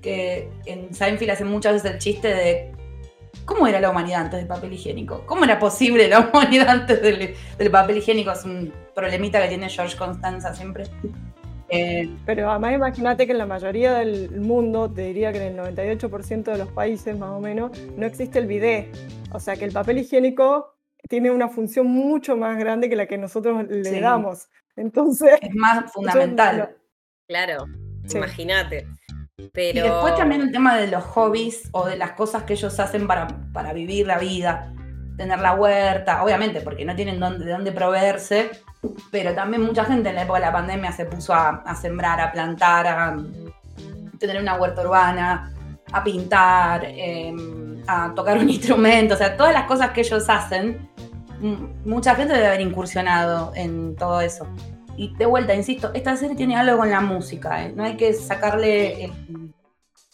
que 0.00 0.48
en 0.64 0.94
Seinfeld 0.94 1.30
hacen 1.30 1.48
muchas 1.48 1.74
veces 1.74 1.92
el 1.92 1.98
chiste 1.98 2.28
de 2.28 2.72
cómo 3.44 3.66
era 3.66 3.80
la 3.80 3.90
humanidad 3.90 4.22
antes 4.22 4.38
del 4.40 4.48
papel 4.48 4.72
higiénico, 4.72 5.26
cómo 5.26 5.44
era 5.44 5.58
posible 5.58 6.08
la 6.08 6.20
humanidad 6.32 6.70
antes 6.70 7.02
del, 7.02 7.34
del 7.58 7.70
papel 7.70 7.98
higiénico, 7.98 8.32
es 8.32 8.46
un 8.46 8.72
problemita 8.94 9.42
que 9.42 9.48
tiene 9.48 9.68
George 9.68 9.94
Constanza 9.94 10.54
siempre. 10.54 10.84
Eh, 11.68 12.08
Pero 12.24 12.50
además 12.50 12.74
imagínate 12.74 13.26
que 13.26 13.32
en 13.32 13.38
la 13.38 13.46
mayoría 13.46 13.94
del 13.94 14.40
mundo, 14.40 14.90
te 14.90 15.02
diría 15.02 15.32
que 15.32 15.46
en 15.46 15.58
el 15.58 15.76
98% 15.76 16.44
de 16.44 16.58
los 16.58 16.68
países 16.68 17.18
más 17.18 17.30
o 17.30 17.40
menos, 17.40 17.72
no 17.96 18.06
existe 18.06 18.38
el 18.38 18.46
bidet. 18.46 18.88
O 19.32 19.40
sea 19.40 19.56
que 19.56 19.64
el 19.64 19.72
papel 19.72 19.98
higiénico 19.98 20.73
tiene 21.08 21.30
una 21.30 21.48
función 21.48 21.86
mucho 21.86 22.36
más 22.36 22.58
grande 22.58 22.88
que 22.88 22.96
la 22.96 23.06
que 23.06 23.18
nosotros 23.18 23.64
le 23.68 23.84
Sí. 23.84 24.00
damos. 24.00 24.48
Entonces, 24.76 25.38
es 25.40 25.54
más 25.54 25.90
fundamental. 25.92 26.76
Claro, 27.28 27.66
Sí. 28.06 28.16
imagínate. 28.16 28.86
Y 29.36 29.48
Pero. 29.52 29.82
después 29.84 30.14
también 30.16 30.42
el 30.42 30.52
tema 30.52 30.76
de 30.76 30.86
los 30.88 31.02
hobbies 31.04 31.68
o 31.72 31.86
de 31.86 31.96
las 31.96 32.12
cosas 32.12 32.44
que 32.44 32.52
ellos 32.54 32.78
hacen 32.78 33.06
para, 33.06 33.26
para 33.52 33.72
vivir 33.72 34.06
la 34.06 34.18
vida. 34.18 34.72
Tener 35.16 35.38
la 35.40 35.54
huerta, 35.54 36.22
obviamente, 36.24 36.60
porque 36.60 36.84
no 36.84 36.94
tienen 36.96 37.20
dónde, 37.20 37.44
de 37.44 37.52
dónde 37.52 37.70
proveerse, 37.72 38.50
pero 39.12 39.32
también 39.34 39.62
mucha 39.62 39.84
gente 39.84 40.08
en 40.08 40.16
la 40.16 40.22
época 40.22 40.40
de 40.40 40.46
la 40.46 40.52
pandemia 40.52 40.92
se 40.92 41.04
puso 41.04 41.32
a, 41.34 41.62
a 41.64 41.74
sembrar, 41.76 42.20
a 42.20 42.32
plantar, 42.32 42.86
a 42.86 43.16
tener 44.18 44.40
una 44.40 44.56
huerta 44.56 44.82
urbana, 44.82 45.52
a 45.92 46.02
pintar, 46.02 46.84
eh, 46.86 47.32
a 47.86 48.12
tocar 48.14 48.38
un 48.38 48.48
instrumento, 48.50 49.14
o 49.14 49.16
sea, 49.16 49.36
todas 49.36 49.52
las 49.52 49.64
cosas 49.64 49.90
que 49.90 50.00
ellos 50.00 50.24
hacen, 50.28 50.88
mucha 51.84 52.14
gente 52.14 52.32
debe 52.34 52.46
haber 52.46 52.60
incursionado 52.60 53.52
en 53.54 53.96
todo 53.96 54.20
eso. 54.20 54.46
Y 54.96 55.14
de 55.16 55.26
vuelta, 55.26 55.54
insisto, 55.54 55.90
esta 55.92 56.16
serie 56.16 56.36
tiene 56.36 56.56
algo 56.56 56.78
con 56.78 56.90
la 56.90 57.00
música, 57.00 57.64
¿eh? 57.64 57.72
no 57.74 57.84
hay 57.84 57.96
que 57.96 58.12
sacarle 58.14 59.04
el- 59.06 59.52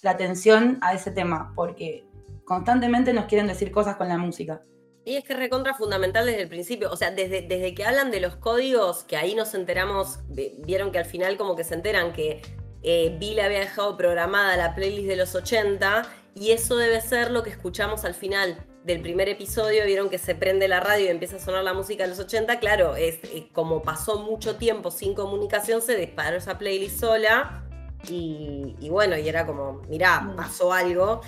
la 0.02 0.12
atención 0.12 0.78
a 0.80 0.94
ese 0.94 1.10
tema, 1.10 1.52
porque 1.54 2.04
constantemente 2.44 3.12
nos 3.12 3.26
quieren 3.26 3.46
decir 3.46 3.70
cosas 3.70 3.96
con 3.96 4.08
la 4.08 4.16
música. 4.16 4.62
Y 5.04 5.16
es 5.16 5.24
que 5.24 5.34
es 5.34 5.38
recontra 5.38 5.74
fundamental 5.74 6.26
desde 6.26 6.42
el 6.42 6.48
principio. 6.48 6.90
O 6.90 6.96
sea, 6.96 7.10
desde, 7.10 7.42
desde 7.42 7.74
que 7.74 7.84
hablan 7.84 8.10
de 8.10 8.20
los 8.20 8.36
códigos, 8.36 9.04
que 9.04 9.16
ahí 9.16 9.34
nos 9.34 9.54
enteramos, 9.54 10.20
vieron 10.64 10.90
que 10.92 10.98
al 10.98 11.04
final 11.04 11.36
como 11.36 11.56
que 11.56 11.64
se 11.64 11.74
enteran 11.74 12.12
que 12.12 12.42
eh, 12.82 13.16
Bill 13.18 13.40
había 13.40 13.60
dejado 13.60 13.96
programada 13.96 14.56
la 14.56 14.74
playlist 14.74 15.08
de 15.08 15.16
los 15.16 15.34
80 15.34 16.02
y 16.34 16.50
eso 16.52 16.76
debe 16.76 17.00
ser 17.00 17.30
lo 17.30 17.42
que 17.42 17.50
escuchamos 17.50 18.04
al 18.04 18.14
final 18.14 18.64
del 18.84 19.00
primer 19.02 19.28
episodio. 19.28 19.84
Vieron 19.84 20.08
que 20.08 20.18
se 20.18 20.34
prende 20.34 20.68
la 20.68 20.80
radio 20.80 21.06
y 21.06 21.08
empieza 21.08 21.36
a 21.36 21.40
sonar 21.40 21.64
la 21.64 21.74
música 21.74 22.04
de 22.04 22.10
los 22.10 22.18
80. 22.18 22.58
Claro, 22.60 22.96
es 22.96 23.18
eh, 23.24 23.48
como 23.52 23.82
pasó 23.82 24.18
mucho 24.20 24.56
tiempo 24.56 24.90
sin 24.90 25.14
comunicación, 25.14 25.82
se 25.82 25.96
disparó 25.96 26.36
esa 26.36 26.56
playlist 26.58 27.00
sola. 27.00 27.64
Y, 28.08 28.76
y 28.80 28.88
bueno, 28.88 29.18
y 29.18 29.28
era 29.28 29.44
como, 29.46 29.82
mirá, 29.88 30.20
Mm. 30.22 30.36
pasó 30.36 30.72
algo. 30.72 31.20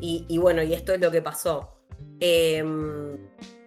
Y, 0.00 0.24
y 0.28 0.38
bueno, 0.38 0.62
y 0.62 0.74
esto 0.74 0.92
es 0.92 1.00
lo 1.00 1.10
que 1.12 1.22
pasó. 1.22 1.76
Eh, 2.20 2.64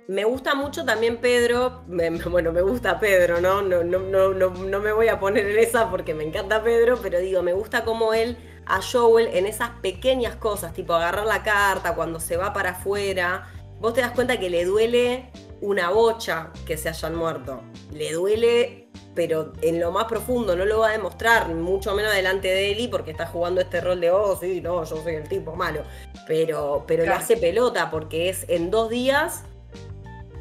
me 0.08 0.26
gusta 0.26 0.56
mucho 0.56 0.84
también 0.84 1.18
Pedro, 1.22 1.84
me- 1.88 2.10
bueno, 2.10 2.52
me 2.52 2.62
gusta 2.62 3.00
Pedro, 3.00 3.40
¿no? 3.40 3.62
No, 3.62 3.82
no, 3.84 4.00
no, 4.00 4.34
no, 4.34 4.50
no 4.50 4.80
me 4.82 4.92
voy 4.92 5.08
a 5.08 5.20
poner 5.22 5.48
en 5.50 5.58
esa 5.60 5.90
porque 5.90 6.14
me 6.14 6.26
encanta 6.26 6.62
Pedro, 6.64 7.00
pero 7.02 7.20
digo, 7.20 7.42
me 7.44 7.54
gusta 7.54 7.86
cómo 7.86 8.14
él 8.14 8.36
a 8.76 8.82
Joel 8.82 9.28
en 9.34 9.46
esas 9.46 9.70
pequeñas 9.82 10.36
cosas, 10.38 10.74
tipo 10.74 10.94
agarrar 10.94 11.26
la 11.26 11.44
carta 11.44 11.94
cuando 11.96 12.20
se 12.20 12.38
va 12.38 12.54
para 12.54 12.72
afuera, 12.72 13.48
vos 13.80 13.94
te 13.94 14.02
das 14.02 14.12
cuenta 14.12 14.40
que 14.40 14.50
le 14.50 14.64
duele 14.66 15.30
una 15.60 15.90
bocha 15.90 16.50
que 16.66 16.78
se 16.78 16.90
hayan 16.90 17.16
muerto. 17.16 17.62
Le 17.92 18.14
duele, 18.14 18.88
pero 19.14 19.54
en 19.62 19.80
lo 19.80 19.92
más 19.92 20.06
profundo, 20.06 20.56
no 20.56 20.66
lo 20.66 20.80
va 20.80 20.90
a 20.90 20.92
demostrar, 20.94 21.50
mucho 21.50 21.94
menos 21.94 22.14
delante 22.14 22.48
de 22.48 22.72
Eli, 22.72 22.88
porque 22.88 23.12
está 23.12 23.28
jugando 23.28 23.60
este 23.62 23.82
rol 23.82 24.00
de, 24.00 24.10
oh, 24.10 24.38
sí, 24.40 24.62
no, 24.62 24.84
yo 24.86 24.96
soy 25.04 25.16
el 25.16 25.28
tipo 25.28 25.56
malo. 25.56 25.84
Pero, 26.28 26.86
pero 26.88 27.04
Claro. 27.04 27.18
le 27.20 27.24
hace 27.24 27.38
pelota, 27.38 27.92
porque 27.92 28.30
es 28.30 28.46
en 28.48 28.72
dos 28.72 28.90
días 28.90 29.44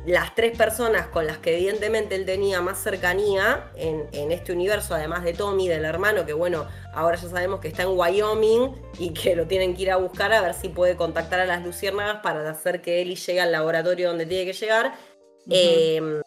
las 0.06 0.34
tres 0.34 0.56
personas 0.56 1.08
con 1.08 1.26
las 1.26 1.38
que 1.38 1.54
evidentemente 1.54 2.14
él 2.14 2.24
tenía 2.24 2.60
más 2.62 2.82
cercanía 2.82 3.70
en, 3.76 4.08
en, 4.12 4.32
este 4.32 4.52
universo, 4.52 4.94
además 4.94 5.24
de 5.24 5.34
Tommy, 5.34 5.68
del 5.68 5.84
hermano, 5.84 6.24
que 6.24 6.32
bueno, 6.32 6.66
ahora 6.94 7.16
ya 7.16 7.28
sabemos 7.28 7.60
que 7.60 7.68
está 7.68 7.82
en 7.82 7.90
Wyoming 7.90 8.74
y 8.98 9.12
que 9.12 9.36
lo 9.36 9.46
tienen 9.46 9.76
que 9.76 9.82
ir 9.82 9.90
a 9.90 9.96
buscar 9.96 10.32
a 10.32 10.40
ver 10.40 10.54
si 10.54 10.70
puede 10.70 10.96
contactar 10.96 11.40
a 11.40 11.46
las 11.46 11.62
luciérnagas 11.62 12.22
para 12.22 12.48
hacer 12.48 12.80
que 12.80 13.02
Ellie 13.02 13.16
llegue 13.16 13.40
al 13.40 13.52
laboratorio 13.52 14.08
donde 14.08 14.26
tiene 14.26 14.46
que 14.46 14.54
llegar. 14.54 14.94
eh, 15.50 16.22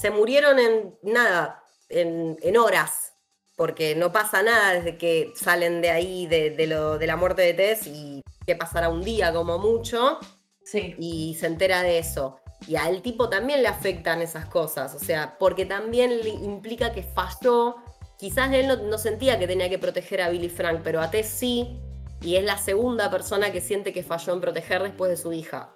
se 0.00 0.10
murieron 0.10 0.58
en 0.60 0.96
nada, 1.02 1.64
en, 1.88 2.36
en, 2.42 2.56
horas, 2.56 3.14
porque 3.56 3.96
no 3.96 4.12
pasa 4.12 4.42
nada 4.44 4.74
desde 4.74 4.96
que 4.96 5.32
salen 5.34 5.80
de 5.80 5.90
ahí, 5.90 6.28
de, 6.28 6.50
de, 6.50 6.68
lo, 6.68 6.98
de 6.98 7.06
la 7.08 7.16
muerte 7.16 7.42
de 7.42 7.54
Tess, 7.54 7.88
y 7.88 8.22
que 8.46 8.54
pasará 8.54 8.90
un 8.90 9.02
día 9.02 9.32
como 9.32 9.58
mucho, 9.58 10.20
sí. 10.62 10.94
y 10.98 11.36
se 11.40 11.46
entera 11.46 11.82
de 11.82 11.98
eso. 11.98 12.40
Y 12.66 12.76
al 12.76 13.02
tipo 13.02 13.28
también 13.28 13.62
le 13.62 13.68
afectan 13.68 14.20
esas 14.20 14.46
cosas, 14.46 14.94
o 14.94 14.98
sea, 14.98 15.36
porque 15.38 15.64
también 15.64 16.18
le 16.22 16.30
implica 16.30 16.92
que 16.92 17.02
falló. 17.02 17.76
Quizás 18.18 18.52
él 18.52 18.66
no, 18.90 18.98
sentía 18.98 19.38
que 19.38 19.46
tenía 19.46 19.68
que 19.68 19.78
proteger 19.78 20.20
a 20.22 20.28
Billy 20.28 20.48
Frank, 20.48 20.80
pero 20.82 21.00
a 21.00 21.10
Tess 21.10 21.28
sí, 21.28 21.78
y 22.20 22.34
es 22.36 22.44
la 22.44 22.58
segunda 22.58 23.10
persona 23.10 23.52
que 23.52 23.60
siente 23.60 23.92
que 23.92 24.02
falló 24.02 24.34
en 24.34 24.40
proteger 24.40 24.82
después 24.82 25.10
de 25.10 25.16
su 25.16 25.32
hija. 25.32 25.70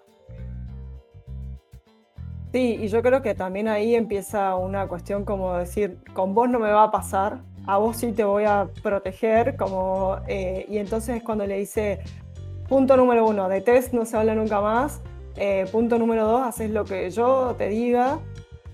Sí, 2.52 2.78
y 2.82 2.88
yo 2.88 3.00
creo 3.00 3.22
que 3.22 3.34
también 3.34 3.68
ahí 3.68 3.94
empieza 3.94 4.56
una 4.56 4.86
cuestión 4.86 5.24
como 5.24 5.56
decir, 5.56 5.98
con 6.12 6.34
vos 6.34 6.50
no 6.50 6.58
me 6.58 6.70
va 6.70 6.84
a 6.84 6.90
pasar, 6.90 7.40
a 7.66 7.78
vos 7.78 7.96
sí 7.96 8.12
te 8.12 8.24
voy 8.24 8.44
a 8.44 8.68
proteger, 8.82 9.56
como, 9.56 10.18
eh, 10.26 10.66
y 10.68 10.78
entonces 10.78 11.16
es 11.16 11.22
cuando 11.22 11.46
le 11.46 11.58
dice, 11.58 12.00
punto 12.68 12.96
número 12.96 13.26
uno, 13.26 13.48
de 13.48 13.60
Tess 13.60 13.94
no 13.94 14.04
se 14.04 14.16
habla 14.16 14.34
nunca 14.34 14.60
más, 14.60 15.00
eh, 15.36 15.66
punto 15.70 15.98
número 15.98 16.26
dos, 16.26 16.42
haces 16.42 16.70
lo 16.70 16.84
que 16.84 17.10
yo 17.10 17.54
te 17.58 17.68
diga, 17.68 18.18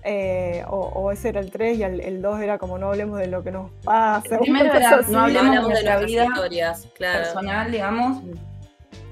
eh, 0.03 0.63
o, 0.67 0.77
o, 0.77 1.11
ese 1.11 1.29
era 1.29 1.41
el 1.41 1.51
3 1.51 1.77
y 1.77 1.83
el, 1.83 1.99
el 1.99 2.21
2 2.21 2.41
era 2.41 2.57
como 2.57 2.77
no 2.77 2.87
hablemos 2.87 3.19
de 3.19 3.27
lo 3.27 3.43
que 3.43 3.51
nos 3.51 3.69
pasa. 3.83 4.35
El 4.35 4.39
primero 4.41 4.73
era, 4.73 5.01
no 5.09 5.19
hablemos, 5.19 5.47
hablemos 5.47 5.53
de, 5.53 5.59
de 5.59 5.61
nuestra 5.61 5.99
vida 5.99 6.25
historias, 6.25 6.87
claro. 6.95 7.19
personal, 7.19 7.71
digamos. 7.71 8.23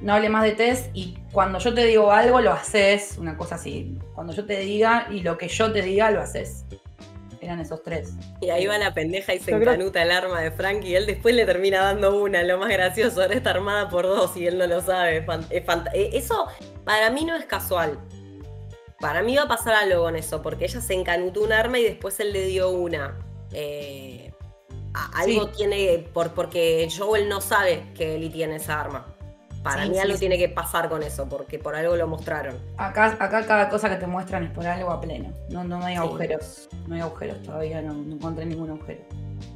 No 0.01 0.13
hable 0.13 0.29
más 0.29 0.43
de 0.43 0.51
Tess 0.51 0.89
y 0.93 1.17
cuando 1.31 1.57
yo 1.59 1.73
te 1.73 1.83
digo 1.85 2.11
algo 2.11 2.39
lo 2.39 2.51
haces, 2.51 3.17
una 3.17 3.35
cosa 3.35 3.55
así. 3.55 3.97
Cuando 4.13 4.31
yo 4.31 4.45
te 4.45 4.59
diga 4.59 5.07
y 5.09 5.21
lo 5.21 5.37
que 5.37 5.47
yo 5.47 5.71
te 5.71 5.81
diga 5.81 6.11
lo 6.11 6.21
haces. 6.21 6.65
Eran 7.47 7.61
esos 7.61 7.81
tres. 7.81 8.09
Y 8.41 8.49
ahí 8.49 8.67
va 8.67 8.77
la 8.77 8.93
pendeja 8.93 9.33
y 9.33 9.39
se 9.39 9.51
yo 9.51 9.57
encanuta 9.57 10.01
creo... 10.01 10.03
el 10.03 10.11
arma 10.11 10.41
de 10.41 10.51
Frank 10.51 10.83
y 10.83 10.95
él 10.95 11.05
después 11.05 11.33
le 11.33 11.45
termina 11.45 11.79
dando 11.79 12.21
una. 12.21 12.43
Lo 12.43 12.57
más 12.57 12.67
gracioso, 12.67 13.21
ahora 13.21 13.35
está 13.35 13.51
armada 13.51 13.87
por 13.87 14.05
dos 14.05 14.35
y 14.35 14.45
él 14.47 14.57
no 14.57 14.67
lo 14.67 14.81
sabe. 14.81 15.25
Es 15.49 16.13
Eso 16.25 16.45
para 16.83 17.09
mí 17.09 17.23
no 17.23 17.37
es 17.37 17.45
casual. 17.45 17.97
Para 18.99 19.23
mí 19.23 19.37
va 19.37 19.43
a 19.43 19.47
pasar 19.47 19.75
algo 19.75 20.03
con 20.03 20.17
eso, 20.17 20.41
porque 20.41 20.65
ella 20.65 20.81
se 20.81 20.93
encanutó 20.93 21.41
un 21.41 21.53
arma 21.53 21.79
y 21.79 21.83
después 21.83 22.19
él 22.19 22.33
le 22.33 22.47
dio 22.47 22.69
una. 22.69 23.17
Eh, 23.53 24.33
algo 25.13 25.45
sí. 25.45 25.51
tiene, 25.55 26.05
por, 26.13 26.33
porque 26.33 26.89
Joel 26.97 27.29
no 27.29 27.39
sabe 27.39 27.85
que 27.95 28.15
Ellie 28.15 28.29
tiene 28.29 28.57
esa 28.57 28.81
arma. 28.81 29.16
Para 29.67 29.83
sí, 29.83 29.89
mí 29.91 29.99
algo 29.99 30.13
sí, 30.13 30.19
tiene 30.19 30.37
que 30.37 30.49
pasar 30.49 30.89
con 30.89 31.03
eso, 31.03 31.27
porque 31.27 31.59
por 31.59 31.75
algo 31.75 31.95
lo 31.95 32.07
mostraron. 32.07 32.55
Acá, 32.77 33.17
acá 33.19 33.45
cada 33.45 33.69
cosa 33.69 33.89
que 33.89 33.95
te 33.95 34.07
muestran 34.07 34.43
es 34.43 34.51
por 34.51 34.65
algo 34.65 34.91
a 34.91 35.01
pleno. 35.01 35.31
No, 35.49 35.63
no, 35.63 35.79
no 35.79 35.85
hay 35.85 35.95
agujeros. 35.95 36.69
No 36.87 36.95
hay 36.95 37.01
agujeros 37.01 37.41
todavía, 37.43 37.81
no, 37.81 37.93
no 37.93 38.15
encontré 38.15 38.45
ningún 38.45 38.69
agujero. 38.71 39.01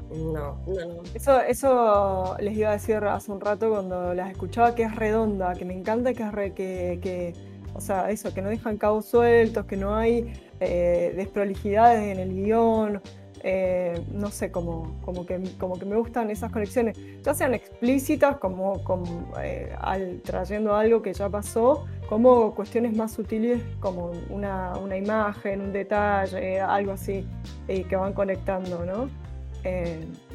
No, 0.10 0.58
no, 0.68 0.86
no. 0.86 1.04
Eso, 1.14 1.40
eso 1.42 2.36
les 2.40 2.58
iba 2.58 2.70
a 2.70 2.74
decir 2.74 2.98
hace 2.98 3.32
un 3.32 3.40
rato 3.40 3.70
cuando 3.70 4.14
las 4.14 4.30
escuchaba 4.30 4.76
que 4.76 4.84
es 4.84 4.96
redonda, 4.96 5.54
que 5.56 5.64
me 5.64 5.74
encanta 5.74 6.14
que 6.14 6.24
es 6.24 6.32
re, 6.32 6.54
que, 6.54 7.00
que 7.02 7.34
o 7.74 7.80
sea, 7.80 8.10
eso, 8.10 8.34
que 8.34 8.42
no 8.42 8.50
dejan 8.50 8.78
cabos 8.78 9.06
sueltos, 9.06 9.66
que 9.66 9.78
no 9.78 9.96
hay 9.96 10.34
eh, 10.60 11.14
desprolijidades 11.16 12.04
en 12.04 12.20
el 12.20 12.34
guion. 12.34 13.02
Eh, 13.44 14.00
no 14.12 14.30
sé, 14.30 14.52
como, 14.52 15.00
como, 15.02 15.26
que, 15.26 15.42
como 15.58 15.80
que 15.80 15.86
me 15.86 15.96
gustan 15.96 16.30
esas 16.30 16.52
conexiones, 16.52 16.96
ya 17.24 17.34
sean 17.34 17.56
explícitas, 17.56 18.38
como, 18.38 18.84
como 18.84 19.32
eh, 19.42 19.74
al, 19.80 20.22
trayendo 20.22 20.76
algo 20.76 21.02
que 21.02 21.14
ya 21.14 21.28
pasó, 21.28 21.88
como 22.08 22.54
cuestiones 22.54 22.96
más 22.96 23.14
sutiles, 23.14 23.62
como 23.80 24.12
una, 24.30 24.78
una 24.78 24.96
imagen, 24.96 25.62
un 25.62 25.74
detalle, 25.74 26.60
algo 26.62 26.92
así, 26.92 27.26
eh, 27.68 27.84
que 27.84 27.96
van 27.96 28.14
conectando, 28.14 28.86
¿no? 28.86 29.10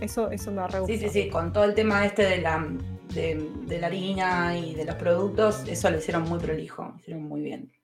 eso, 0.00 0.30
eso 0.30 0.52
me 0.52 0.60
ha 0.60 0.68
re 0.68 0.86
Sí, 0.86 0.98
sí, 0.98 1.08
sí, 1.08 1.28
con 1.28 1.52
todo 1.52 1.64
el 1.64 1.74
tema 1.74 2.06
este 2.06 2.22
de 2.22 2.38
la, 2.38 2.64
de, 3.12 3.44
de, 3.66 3.80
la 3.80 3.88
harina 3.88 4.56
y 4.56 4.72
de 4.76 4.84
los 4.84 4.94
productos, 4.94 5.64
eso 5.66 5.90
lo 5.90 5.98
hicieron 5.98 6.28
muy 6.28 6.38
prolijo, 6.38 6.84
lo 6.84 6.96
hicieron 7.00 7.24
muy 7.24 7.40
bien. 7.40 7.75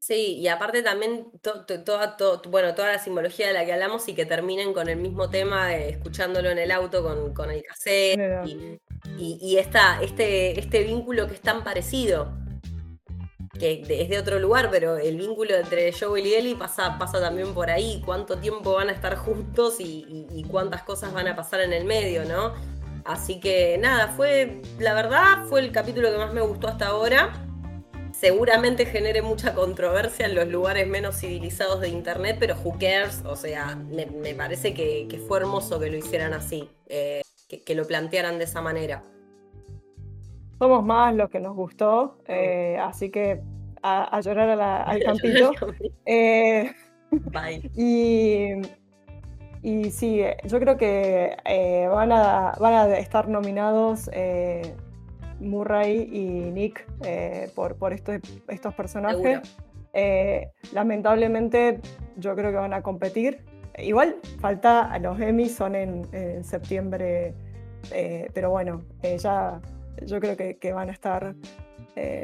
Sí, 0.00 0.38
y 0.38 0.48
aparte 0.48 0.82
también 0.82 1.30
to, 1.42 1.66
to, 1.66 1.84
to, 1.84 2.40
bueno, 2.48 2.74
toda 2.74 2.92
la 2.92 2.98
simbología 2.98 3.48
de 3.48 3.52
la 3.52 3.66
que 3.66 3.74
hablamos 3.74 4.08
y 4.08 4.14
que 4.14 4.24
terminen 4.24 4.72
con 4.72 4.88
el 4.88 4.96
mismo 4.96 5.28
tema, 5.28 5.76
eh, 5.76 5.90
escuchándolo 5.90 6.48
en 6.48 6.56
el 6.56 6.70
auto 6.70 7.02
con, 7.02 7.34
con 7.34 7.50
el 7.50 7.62
cassette 7.62 8.18
y, 8.46 8.80
y, 9.18 9.38
y 9.42 9.58
esta, 9.58 10.00
este, 10.00 10.58
este 10.58 10.84
vínculo 10.84 11.26
que 11.28 11.34
es 11.34 11.42
tan 11.42 11.62
parecido, 11.62 12.32
que 13.58 13.82
es 13.86 14.08
de 14.08 14.18
otro 14.18 14.38
lugar, 14.38 14.70
pero 14.70 14.96
el 14.96 15.18
vínculo 15.18 15.54
entre 15.54 15.92
Joel 15.92 16.26
y 16.26 16.32
Ellie 16.32 16.56
pasa, 16.56 16.96
pasa 16.98 17.20
también 17.20 17.52
por 17.52 17.68
ahí, 17.68 18.02
cuánto 18.02 18.38
tiempo 18.38 18.72
van 18.72 18.88
a 18.88 18.92
estar 18.92 19.16
juntos 19.16 19.80
y, 19.80 20.26
y 20.30 20.44
cuántas 20.44 20.82
cosas 20.82 21.12
van 21.12 21.28
a 21.28 21.36
pasar 21.36 21.60
en 21.60 21.74
el 21.74 21.84
medio, 21.84 22.24
¿no? 22.24 22.54
Así 23.04 23.38
que 23.38 23.76
nada, 23.76 24.08
fue, 24.16 24.62
la 24.78 24.94
verdad, 24.94 25.44
fue 25.46 25.60
el 25.60 25.72
capítulo 25.72 26.10
que 26.10 26.16
más 26.16 26.32
me 26.32 26.40
gustó 26.40 26.68
hasta 26.68 26.86
ahora 26.86 27.49
seguramente 28.20 28.84
genere 28.84 29.22
mucha 29.22 29.54
controversia 29.54 30.26
en 30.26 30.34
los 30.34 30.46
lugares 30.46 30.86
menos 30.86 31.18
civilizados 31.18 31.80
de 31.80 31.88
internet, 31.88 32.36
pero 32.38 32.54
who 32.62 32.72
cares, 32.72 33.22
o 33.24 33.34
sea, 33.34 33.76
me, 33.76 34.04
me 34.04 34.34
parece 34.34 34.74
que, 34.74 35.08
que, 35.08 35.16
fue 35.16 35.38
hermoso 35.38 35.80
que 35.80 35.88
lo 35.88 35.96
hicieran 35.96 36.34
así, 36.34 36.68
eh, 36.86 37.22
que, 37.48 37.62
que, 37.64 37.74
lo 37.74 37.86
plantearan 37.86 38.36
de 38.36 38.44
esa 38.44 38.60
manera. 38.60 39.02
Somos 40.58 40.84
más 40.84 41.14
lo 41.14 41.30
que 41.30 41.40
nos 41.40 41.56
gustó, 41.56 42.18
eh, 42.26 42.76
así 42.78 43.10
que 43.10 43.40
a, 43.82 44.14
a 44.14 44.20
llorar 44.20 44.50
a 44.50 44.56
la, 44.56 44.82
al 44.82 45.02
campito. 45.02 45.52
eh, 46.04 46.74
Bye. 47.10 47.70
Y, 47.74 48.52
y 49.62 49.90
sí, 49.90 50.22
yo 50.44 50.60
creo 50.60 50.76
que 50.76 51.36
van, 51.90 52.12
a, 52.12 52.54
van 52.60 52.74
a 52.74 52.98
estar 52.98 53.28
nominados 53.28 54.10
Murray 55.40 56.08
y 56.12 56.50
Nick 56.50 56.86
eh, 57.04 57.50
por, 57.54 57.76
por 57.76 57.92
estos, 57.92 58.18
estos 58.48 58.74
personajes. 58.74 59.40
Eh, 59.92 60.50
lamentablemente 60.72 61.80
yo 62.16 62.36
creo 62.36 62.50
que 62.50 62.58
van 62.58 62.74
a 62.74 62.82
competir. 62.82 63.40
Igual 63.78 64.16
falta, 64.40 64.96
los 64.98 65.18
Emmys 65.20 65.54
son 65.54 65.74
en, 65.74 66.06
en 66.12 66.44
septiembre, 66.44 67.34
eh, 67.92 68.28
pero 68.34 68.50
bueno, 68.50 68.82
ya 69.02 69.60
yo 70.04 70.20
creo 70.20 70.36
que, 70.36 70.58
que 70.58 70.72
van 70.72 70.90
a 70.90 70.92
estar 70.92 71.34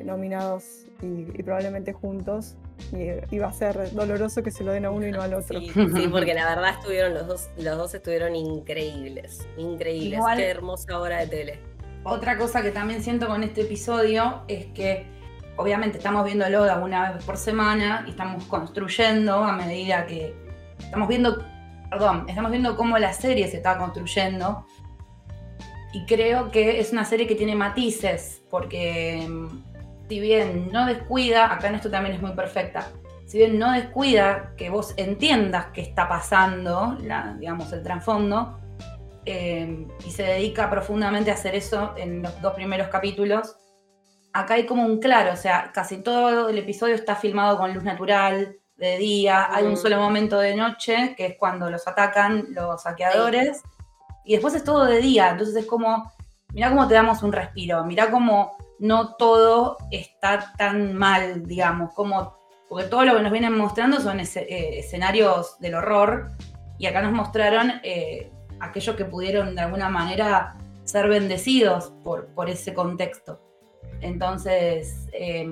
nominados 0.05 0.87
y, 1.03 1.27
y, 1.39 1.43
probablemente 1.43 1.93
juntos. 1.93 2.57
Y, 2.93 3.35
y, 3.35 3.39
va 3.39 3.49
a 3.49 3.53
ser 3.53 3.93
doloroso 3.93 4.43
que 4.43 4.51
se 4.51 4.64
lo 4.64 4.73
den 4.73 4.85
a 4.87 4.91
uno 4.91 5.07
y 5.07 5.12
no 5.12 5.21
al 5.21 5.35
otro. 5.35 5.59
Sí, 5.59 5.71
sí 5.71 6.09
porque 6.11 6.35
la 6.35 6.49
verdad 6.49 6.75
estuvieron 6.79 7.14
los 7.14 7.27
dos, 7.27 7.51
los 7.59 7.77
dos 7.77 7.95
estuvieron 7.95 8.35
increíbles, 8.37 9.47
increíbles. 9.57 10.19
Igual, 10.19 10.39
Qué 10.39 10.47
hermosa 10.47 10.99
hora 10.99 11.19
de 11.21 11.27
tele. 11.27 11.76
Otra 12.09 12.39
cosa 12.39 12.63
que 12.63 12.71
también 12.71 13.03
siento 13.03 13.27
con 13.27 13.43
este 13.43 13.63
episodio 13.63 14.43
es 14.47 14.67
que 14.67 15.09
obviamente 15.57 15.99
estamos 15.99 16.25
viendo 16.25 16.49
Loda 16.49 16.79
una 16.79 17.11
vez 17.11 17.25
por 17.25 17.37
semana 17.37 18.05
y 18.07 18.11
estamos 18.11 18.45
construyendo 18.45 19.43
a 19.43 19.51
medida 19.57 20.07
que 20.07 20.33
estamos 20.79 21.09
viendo, 21.09 21.45
perdón, 21.91 22.27
estamos 22.29 22.53
viendo 22.53 22.77
cómo 22.77 22.97
la 22.99 23.13
serie 23.13 23.49
se 23.49 23.57
está 23.57 23.77
construyendo. 23.77 24.65
Y 25.93 26.07
creo 26.07 26.53
que 26.53 26.79
es 26.79 26.93
una 26.93 27.05
serie 27.05 27.27
que 27.27 27.35
tiene 27.35 27.57
matices 27.57 28.41
porque 28.51 29.29
si 30.09 30.21
bien 30.21 30.69
no 30.71 30.87
descuida, 30.87 31.53
acá 31.53 31.67
en 31.67 31.75
esto 31.75 31.91
también 31.91 32.15
es 32.15 32.23
muy 32.23 32.35
perfecta, 32.35 32.87
si 33.27 33.39
bien 33.39 33.59
no 33.59 33.73
descuida 33.73 34.53
que 34.57 34.71
vos 34.71 34.95
entiendas 34.97 35.67
qué 35.75 35.81
está 35.81 36.09
pasando, 36.09 36.97
digamos, 37.41 37.73
el 37.73 37.83
trasfondo, 37.83 38.61
eh, 39.27 39.87
y 40.05 40.11
se 40.11 40.22
dedica 40.22 40.70
profundamente 40.70 41.31
a 41.31 41.35
hacer 41.35 41.55
eso 41.55 41.95
en 41.97 42.22
los 42.22 42.41
dos 42.41 42.55
primeros 42.55 42.89
capítulos. 42.89 43.57
Acá 44.33 44.55
hay 44.55 44.66
como 44.66 44.85
un 44.85 44.99
claro, 44.99 45.33
o 45.33 45.37
sea, 45.37 45.70
casi 45.74 45.99
todo 45.99 46.49
el 46.49 46.59
episodio 46.59 46.95
está 46.95 47.16
filmado 47.16 47.59
con 47.59 47.74
luz 47.74 47.83
natural, 47.83 48.57
de 48.77 48.99
día, 48.99 49.49
mm. 49.51 49.55
hay 49.55 49.64
un 49.64 49.77
solo 49.77 49.99
momento 49.99 50.39
de 50.39 50.55
noche, 50.55 51.14
que 51.16 51.27
es 51.27 51.37
cuando 51.39 51.70
los 51.70 51.87
atacan 51.89 52.49
los 52.51 52.83
saqueadores, 52.83 53.59
sí. 53.59 53.62
y 54.27 54.33
después 54.33 54.55
es 54.55 54.64
todo 54.64 54.85
de 54.85 55.01
día, 55.01 55.31
entonces 55.31 55.57
es 55.57 55.66
como, 55.66 56.12
mira 56.53 56.68
cómo 56.68 56.87
te 56.87 56.95
damos 56.95 57.22
un 57.22 57.33
respiro, 57.33 57.85
mira 57.85 58.11
cómo 58.11 58.57
no 58.79 59.14
todo 59.16 59.79
está 59.91 60.53
tan 60.59 60.95
mal, 60.95 61.47
digamos, 61.47 61.95
como, 61.95 62.37
porque 62.68 62.87
todo 62.87 63.05
lo 63.05 63.16
que 63.16 63.22
nos 63.22 63.33
vienen 63.33 63.57
mostrando 63.57 64.01
son 64.01 64.20
ese, 64.20 64.41
eh, 64.41 64.81
escenarios 64.81 65.59
del 65.59 65.77
horror, 65.77 66.33
y 66.79 66.87
acá 66.87 67.01
nos 67.01 67.12
mostraron 67.12 67.81
eh, 67.83 68.31
aquellos 68.61 68.97
que 68.97 69.05
pudieron 69.05 69.55
de 69.55 69.63
alguna 69.63 69.89
manera 69.89 70.57
ser 70.85 71.09
bendecidos 71.09 71.93
por, 72.03 72.27
por 72.29 72.49
ese 72.49 72.75
contexto. 72.75 73.41
Entonces, 74.01 75.09
eh, 75.13 75.49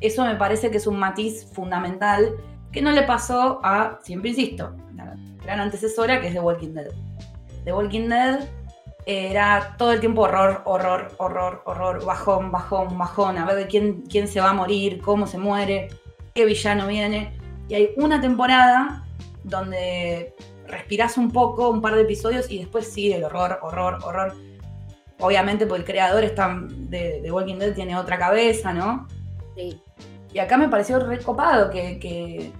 eso 0.00 0.24
me 0.24 0.36
parece 0.36 0.70
que 0.70 0.76
es 0.76 0.86
un 0.86 0.98
matiz 0.98 1.46
fundamental 1.52 2.34
que 2.72 2.82
no 2.82 2.92
le 2.92 3.02
pasó 3.02 3.60
a, 3.62 3.98
siempre 4.02 4.30
insisto, 4.30 4.74
la 4.94 5.16
gran 5.42 5.60
antecesora 5.60 6.20
que 6.20 6.28
es 6.28 6.34
The 6.34 6.40
Walking 6.40 6.74
Dead. 6.74 6.90
The 7.64 7.72
Walking 7.72 8.08
Dead 8.08 8.40
era 9.06 9.76
todo 9.78 9.92
el 9.92 10.00
tiempo 10.00 10.22
horror, 10.22 10.62
horror, 10.64 11.12
horror, 11.18 11.62
horror, 11.64 12.04
bajón, 12.04 12.50
bajón, 12.50 12.98
bajón, 12.98 13.38
a 13.38 13.46
ver 13.46 13.56
de 13.56 13.66
quién, 13.66 14.02
quién 14.02 14.28
se 14.28 14.40
va 14.40 14.50
a 14.50 14.52
morir, 14.52 15.00
cómo 15.00 15.26
se 15.26 15.38
muere, 15.38 15.88
qué 16.34 16.44
villano 16.44 16.88
viene. 16.88 17.32
Y 17.68 17.74
hay 17.74 17.90
una 17.96 18.20
temporada 18.20 19.04
donde 19.44 20.34
respirás 20.68 21.16
un 21.16 21.30
poco, 21.30 21.70
un 21.70 21.80
par 21.80 21.94
de 21.94 22.02
episodios 22.02 22.50
y 22.50 22.58
después 22.58 22.92
sigue 22.92 23.16
el 23.16 23.24
horror, 23.24 23.58
horror, 23.62 23.98
horror. 24.04 24.34
Obviamente, 25.18 25.66
porque 25.66 25.80
el 25.80 25.86
creador 25.86 26.24
está 26.24 26.58
de, 26.68 27.20
de 27.22 27.32
Walking 27.32 27.56
Dead 27.56 27.74
tiene 27.74 27.96
otra 27.96 28.18
cabeza, 28.18 28.72
¿no? 28.72 29.08
Sí. 29.56 29.80
Y 30.32 30.38
acá 30.38 30.58
me 30.58 30.68
pareció 30.68 30.98
recopado 30.98 31.70
que, 31.70 31.98
que 31.98 32.52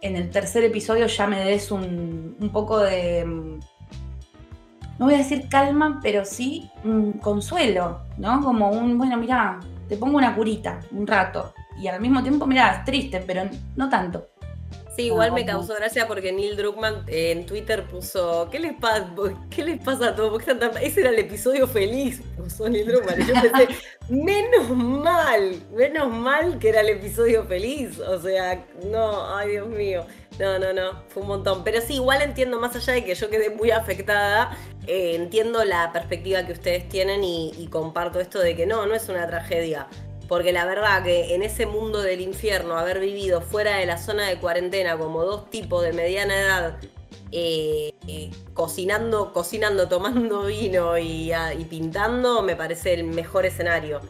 en 0.00 0.16
el 0.16 0.30
tercer 0.30 0.64
episodio 0.64 1.06
ya 1.06 1.26
me 1.26 1.42
des 1.44 1.70
un, 1.70 2.36
un 2.38 2.48
poco 2.50 2.78
de. 2.80 3.24
No 4.98 5.06
voy 5.06 5.14
a 5.14 5.18
decir 5.18 5.48
calma, 5.48 6.00
pero 6.02 6.24
sí 6.24 6.68
un 6.84 7.12
consuelo, 7.14 8.00
¿no? 8.18 8.42
Como 8.42 8.70
un, 8.70 8.98
bueno, 8.98 9.16
mira, 9.16 9.60
te 9.88 9.96
pongo 9.96 10.18
una 10.18 10.34
curita 10.34 10.80
un 10.90 11.06
rato. 11.06 11.54
Y 11.80 11.86
al 11.86 12.00
mismo 12.00 12.22
tiempo, 12.22 12.46
mira, 12.46 12.72
es 12.72 12.84
triste, 12.84 13.22
pero 13.24 13.42
no 13.76 13.88
tanto. 13.88 14.26
Sí, 14.98 15.04
igual 15.06 15.30
Ah, 15.30 15.34
me 15.34 15.46
como- 15.46 15.58
causó 15.58 15.74
gracia 15.76 16.08
porque 16.08 16.32
Neil 16.32 16.56
Druckmann 16.56 17.04
eh, 17.06 17.30
en 17.30 17.46
Twitter 17.46 17.84
puso, 17.86 18.48
¿qué 18.50 18.58
les, 18.58 18.72
pasa? 18.74 19.08
¿qué 19.48 19.62
les 19.64 19.80
pasa 19.80 20.08
a 20.08 20.14
todos? 20.16 20.30
¿Por 20.30 20.42
qué 20.44 20.50
están 20.50 20.72
tan- 20.72 20.82
Ese 20.82 21.02
era 21.02 21.10
el 21.10 21.18
episodio 21.20 21.68
feliz, 21.68 22.20
puso 22.36 22.68
Neil 22.68 22.84
Druckmann. 22.88 23.20
Y 23.22 23.26
yo 23.26 23.32
pensé, 23.34 23.68
menos 24.08 24.68
mal, 24.70 25.62
menos 25.72 26.08
mal 26.12 26.58
que 26.58 26.70
era 26.70 26.80
el 26.80 26.88
episodio 26.88 27.44
feliz. 27.44 28.00
O 28.00 28.20
sea, 28.20 28.64
no, 28.90 29.36
ay 29.36 29.50
Dios 29.52 29.68
mío. 29.68 30.04
No, 30.40 30.58
no, 30.58 30.72
no, 30.72 31.02
fue 31.10 31.22
un 31.22 31.28
montón. 31.28 31.62
Pero 31.62 31.80
sí, 31.80 31.94
igual 31.94 32.20
entiendo, 32.22 32.58
más 32.58 32.74
allá 32.74 32.94
de 32.94 33.04
que 33.04 33.14
yo 33.14 33.30
quedé 33.30 33.50
muy 33.50 33.70
afectada, 33.70 34.56
eh, 34.88 35.14
entiendo 35.14 35.64
la 35.64 35.92
perspectiva 35.92 36.44
que 36.44 36.52
ustedes 36.54 36.88
tienen 36.88 37.22
y, 37.22 37.52
y 37.56 37.68
comparto 37.68 38.18
esto 38.18 38.40
de 38.40 38.56
que 38.56 38.66
no, 38.66 38.84
no 38.86 38.96
es 38.96 39.08
una 39.08 39.28
tragedia. 39.28 39.86
Porque 40.28 40.52
la 40.52 40.66
verdad 40.66 41.02
que 41.02 41.34
en 41.34 41.42
ese 41.42 41.66
mundo 41.66 42.02
del 42.02 42.20
infierno, 42.20 42.76
haber 42.76 43.00
vivido 43.00 43.40
fuera 43.40 43.76
de 43.76 43.86
la 43.86 43.96
zona 43.96 44.28
de 44.28 44.38
cuarentena 44.38 44.98
como 44.98 45.24
dos 45.24 45.48
tipos 45.50 45.82
de 45.82 45.92
mediana 45.92 46.38
edad, 46.38 46.78
eh, 47.32 47.92
eh, 48.06 48.30
cocinando, 48.54 49.32
cocinando, 49.32 49.88
tomando 49.88 50.42
vino 50.46 50.98
y, 50.98 51.32
ah, 51.32 51.54
y 51.54 51.64
pintando, 51.64 52.42
me 52.42 52.56
parece 52.56 52.94
el 52.94 53.04
mejor 53.04 53.46
escenario. 53.46 54.00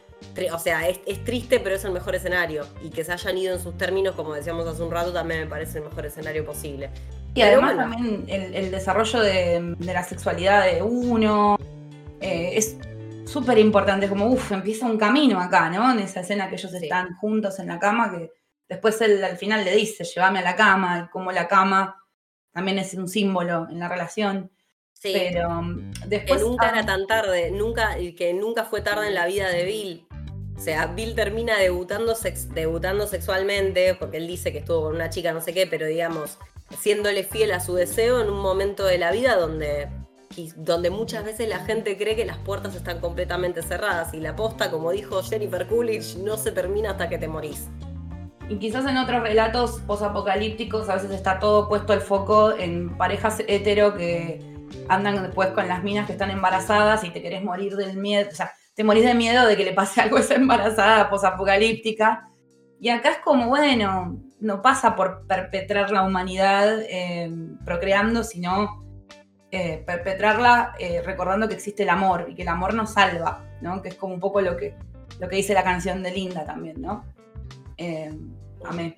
O 0.52 0.58
sea, 0.58 0.88
es, 0.88 1.00
es 1.06 1.24
triste, 1.24 1.58
pero 1.58 1.76
es 1.76 1.84
el 1.84 1.92
mejor 1.92 2.14
escenario. 2.14 2.66
Y 2.82 2.90
que 2.90 3.04
se 3.04 3.12
hayan 3.12 3.38
ido 3.38 3.54
en 3.54 3.60
sus 3.60 3.76
términos, 3.76 4.14
como 4.14 4.34
decíamos 4.34 4.66
hace 4.66 4.82
un 4.82 4.90
rato, 4.90 5.12
también 5.12 5.40
me 5.40 5.46
parece 5.46 5.78
el 5.78 5.84
mejor 5.84 6.06
escenario 6.06 6.44
posible. 6.44 6.90
Y 7.34 7.42
además 7.42 7.74
bueno. 7.74 7.90
también 7.90 8.24
el, 8.28 8.54
el 8.54 8.70
desarrollo 8.70 9.20
de, 9.20 9.74
de 9.78 9.92
la 9.92 10.02
sexualidad 10.02 10.64
de 10.64 10.82
uno 10.82 11.58
eh, 12.20 12.52
es 12.54 12.76
súper 13.28 13.58
importante, 13.58 14.08
como 14.08 14.26
uff, 14.26 14.52
empieza 14.52 14.86
un 14.86 14.98
camino 14.98 15.40
acá, 15.40 15.68
¿no? 15.70 15.90
En 15.92 15.98
esa 16.00 16.20
escena 16.20 16.48
que 16.48 16.56
ellos 16.56 16.70
Sí. 16.72 16.78
están 16.84 17.14
juntos 17.16 17.58
en 17.58 17.68
la 17.68 17.78
cama, 17.78 18.10
que 18.10 18.32
después 18.68 19.00
él 19.00 19.22
al 19.22 19.36
final 19.36 19.64
le 19.64 19.74
dice, 19.74 20.04
llévame 20.04 20.40
a 20.40 20.42
la 20.42 20.56
cama, 20.56 21.04
y 21.06 21.10
como 21.10 21.32
la 21.32 21.46
cama 21.48 22.02
también 22.52 22.78
es 22.78 22.94
un 22.94 23.08
símbolo 23.08 23.68
en 23.70 23.78
la 23.78 23.88
relación. 23.88 24.50
Sí. 24.92 25.12
Pero 25.14 25.62
que 26.02 26.08
después... 26.08 26.42
nunca 26.42 26.66
ah, 26.66 26.70
era 26.70 26.86
tan 26.86 27.06
tarde, 27.06 27.50
nunca, 27.52 27.98
y 27.98 28.14
que 28.14 28.34
nunca 28.34 28.64
fue 28.64 28.80
tarde 28.80 29.06
en 29.08 29.14
la 29.14 29.26
vida 29.26 29.48
de 29.48 29.64
Bill. 29.64 30.06
O 30.56 30.60
sea, 30.60 30.86
Bill 30.86 31.14
termina 31.14 31.56
debutando, 31.56 32.16
sex- 32.16 32.52
debutando 32.52 33.06
sexualmente, 33.06 33.94
porque 33.94 34.16
él 34.16 34.26
dice 34.26 34.50
que 34.50 34.58
estuvo 34.58 34.82
con 34.82 34.96
una 34.96 35.08
chica, 35.08 35.32
no 35.32 35.40
sé 35.40 35.54
qué, 35.54 35.68
pero 35.68 35.86
digamos, 35.86 36.38
siéndole 36.80 37.22
fiel 37.22 37.52
a 37.52 37.60
su 37.60 37.74
deseo 37.74 38.20
en 38.20 38.28
un 38.28 38.40
momento 38.40 38.84
de 38.84 38.98
la 38.98 39.12
vida 39.12 39.36
donde, 39.36 39.88
y- 40.36 40.52
donde 40.56 40.90
muchas 40.90 41.24
veces 41.24 41.48
la 41.48 41.60
gente 41.60 41.96
cree 41.96 42.16
que 42.16 42.24
las 42.24 42.38
puertas 42.38 42.74
están 42.74 43.00
completamente 43.00 43.62
cerradas 43.62 44.14
y 44.14 44.20
la 44.20 44.36
posta, 44.36 44.70
como 44.70 44.90
dijo 44.90 45.22
Jennifer 45.22 45.66
Coolidge, 45.66 46.16
no 46.18 46.36
se 46.36 46.52
termina 46.52 46.90
hasta 46.90 47.08
que 47.08 47.18
te 47.18 47.28
morís. 47.28 47.68
Y 48.48 48.56
quizás 48.58 48.86
en 48.86 48.96
otros 48.96 49.22
relatos 49.22 49.80
posapocalípticos 49.86 50.88
a 50.88 50.94
veces 50.94 51.10
está 51.10 51.38
todo 51.38 51.68
puesto 51.68 51.92
el 51.92 52.00
foco 52.00 52.56
en 52.56 52.96
parejas 52.96 53.42
hetero 53.46 53.94
que 53.94 54.42
andan 54.88 55.22
después 55.22 55.48
con 55.50 55.68
las 55.68 55.82
minas 55.82 56.06
que 56.06 56.12
están 56.12 56.30
embarazadas 56.30 57.04
y 57.04 57.10
te 57.10 57.20
querés 57.20 57.42
morir 57.44 57.76
del 57.76 57.96
miedo, 57.96 58.28
o 58.30 58.34
sea, 58.34 58.52
te 58.74 58.84
morís 58.84 59.04
de 59.04 59.14
miedo 59.14 59.46
de 59.46 59.56
que 59.56 59.64
le 59.64 59.72
pase 59.72 60.00
algo 60.00 60.18
esa 60.18 60.34
embarazada 60.34 61.10
posapocalíptica. 61.10 62.28
Y 62.80 62.90
acá 62.90 63.10
es 63.10 63.18
como, 63.18 63.48
bueno, 63.48 64.18
no 64.40 64.62
pasa 64.62 64.94
por 64.94 65.26
perpetrar 65.26 65.90
la 65.90 66.04
humanidad 66.04 66.80
eh, 66.88 67.30
procreando, 67.64 68.22
sino 68.22 68.87
eh, 69.50 69.82
perpetrarla 69.86 70.74
eh, 70.78 71.00
recordando 71.00 71.48
que 71.48 71.54
existe 71.54 71.82
el 71.82 71.88
amor 71.88 72.26
y 72.28 72.34
que 72.34 72.42
el 72.42 72.48
amor 72.48 72.74
nos 72.74 72.92
salva, 72.92 73.46
¿no? 73.62 73.80
Que 73.80 73.88
es 73.88 73.94
como 73.94 74.12
un 74.12 74.20
poco 74.20 74.42
lo 74.42 74.58
que, 74.58 74.74
lo 75.18 75.26
que 75.26 75.36
dice 75.36 75.54
la 75.54 75.64
canción 75.64 76.02
de 76.02 76.10
Linda 76.10 76.44
también, 76.44 76.82
¿no? 76.82 77.06
Eh, 77.78 78.12
amé. 78.66 78.94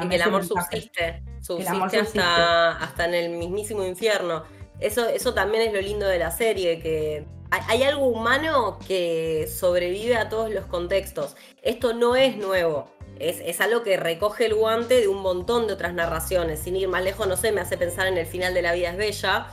Y 0.00 0.08
que 0.08 0.14
el 0.14 0.22
amor 0.22 0.44
subsiste, 0.44 1.24
subsiste, 1.40 1.68
amor 1.68 1.90
subsiste. 1.90 2.20
Hasta, 2.20 2.76
hasta 2.76 3.04
en 3.06 3.14
el 3.14 3.30
mismísimo 3.30 3.84
infierno. 3.84 4.44
Eso, 4.78 5.08
eso 5.08 5.34
también 5.34 5.66
es 5.66 5.74
lo 5.74 5.80
lindo 5.80 6.06
de 6.06 6.20
la 6.20 6.30
serie, 6.30 6.78
que 6.78 7.26
hay, 7.50 7.60
hay 7.66 7.82
algo 7.82 8.06
humano 8.06 8.78
que 8.86 9.48
sobrevive 9.52 10.16
a 10.16 10.28
todos 10.28 10.52
los 10.52 10.66
contextos. 10.66 11.34
Esto 11.62 11.92
no 11.92 12.14
es 12.14 12.36
nuevo. 12.36 12.88
Es, 13.18 13.40
es 13.40 13.60
algo 13.60 13.82
que 13.82 13.96
recoge 13.96 14.46
el 14.46 14.54
guante 14.54 15.00
de 15.00 15.08
un 15.08 15.22
montón 15.22 15.66
de 15.66 15.72
otras 15.72 15.92
narraciones. 15.92 16.60
Sin 16.60 16.76
ir 16.76 16.86
más 16.86 17.02
lejos, 17.02 17.26
no 17.26 17.36
sé, 17.36 17.50
me 17.50 17.60
hace 17.60 17.76
pensar 17.76 18.06
en 18.06 18.16
el 18.16 18.26
final 18.26 18.54
de 18.54 18.62
La 18.62 18.74
vida 18.74 18.90
es 18.90 18.96
bella. 18.96 19.48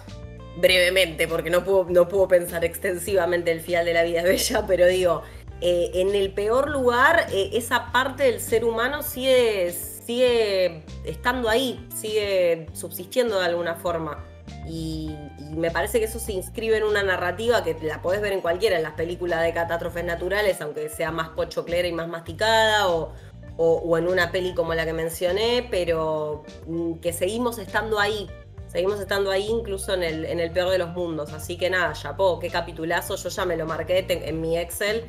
Brevemente, 0.57 1.27
porque 1.27 1.49
no 1.49 1.63
puedo, 1.63 1.85
no 1.89 2.07
puedo 2.07 2.27
pensar 2.27 2.63
extensivamente 2.63 3.51
el 3.51 3.59
final 3.61 3.85
de 3.85 3.93
La 3.93 4.03
vida 4.03 4.19
es 4.19 4.25
bella, 4.25 4.65
pero 4.67 4.87
digo, 4.87 5.21
eh, 5.61 5.91
en 5.95 6.15
el 6.15 6.31
peor 6.33 6.69
lugar, 6.69 7.27
eh, 7.31 7.49
esa 7.53 7.91
parte 7.91 8.23
del 8.23 8.39
ser 8.39 8.63
humano 8.63 9.03
sigue, 9.03 9.71
sigue 9.73 10.83
estando 11.03 11.49
ahí, 11.49 11.85
sigue 11.93 12.67
subsistiendo 12.73 13.39
de 13.39 13.45
alguna 13.45 13.75
forma. 13.75 14.23
Y, 14.67 15.15
me 15.55 15.71
parece 15.71 15.99
que 15.99 16.05
eso 16.05 16.19
se 16.19 16.33
inscribe 16.33 16.77
en 16.77 16.83
una 16.83 17.01
narrativa 17.03 17.63
que 17.63 17.77
la 17.81 18.01
podés 18.01 18.19
ver 18.21 18.33
en 18.33 18.41
cualquiera, 18.41 18.75
en 18.77 18.83
las 18.83 18.93
películas 18.93 19.41
de 19.43 19.53
catástrofes 19.53 20.03
naturales, 20.03 20.59
aunque 20.61 20.89
sea 20.89 21.11
más 21.11 21.29
pochoclera 21.29 21.87
y 21.87 21.91
más 21.93 22.07
masticada, 22.09 22.87
o, 22.89 23.13
o- 23.57 23.75
o 23.77 23.97
en 23.97 24.07
una 24.07 24.31
peli 24.31 24.53
como 24.53 24.73
la 24.73 24.85
que 24.85 24.91
mencioné, 24.93 25.67
pero 25.71 26.43
mm, 26.67 26.95
que 26.95 27.13
seguimos 27.13 27.57
estando 27.59 27.99
ahí. 27.99 28.27
Seguimos 28.75 28.99
estando 28.99 29.31
ahí 29.31 29.47
incluso 29.47 29.93
en 29.93 30.03
el, 30.03 30.25
en 30.25 30.41
el 30.41 30.51
peor 30.51 30.69
de 30.69 30.77
los 30.77 30.89
mundos. 30.89 31.31
Así 31.31 31.57
que 31.57 31.69
nada, 31.69 31.93
chapó, 31.93 32.39
qué 32.41 32.49
capitulazo. 32.49 33.15
Yo 33.15 33.29
ya 33.29 33.45
me 33.45 33.55
lo 33.55 33.65
marqué 33.65 34.05
en 34.09 34.41
mi 34.41 34.57
Excel. 34.57 35.05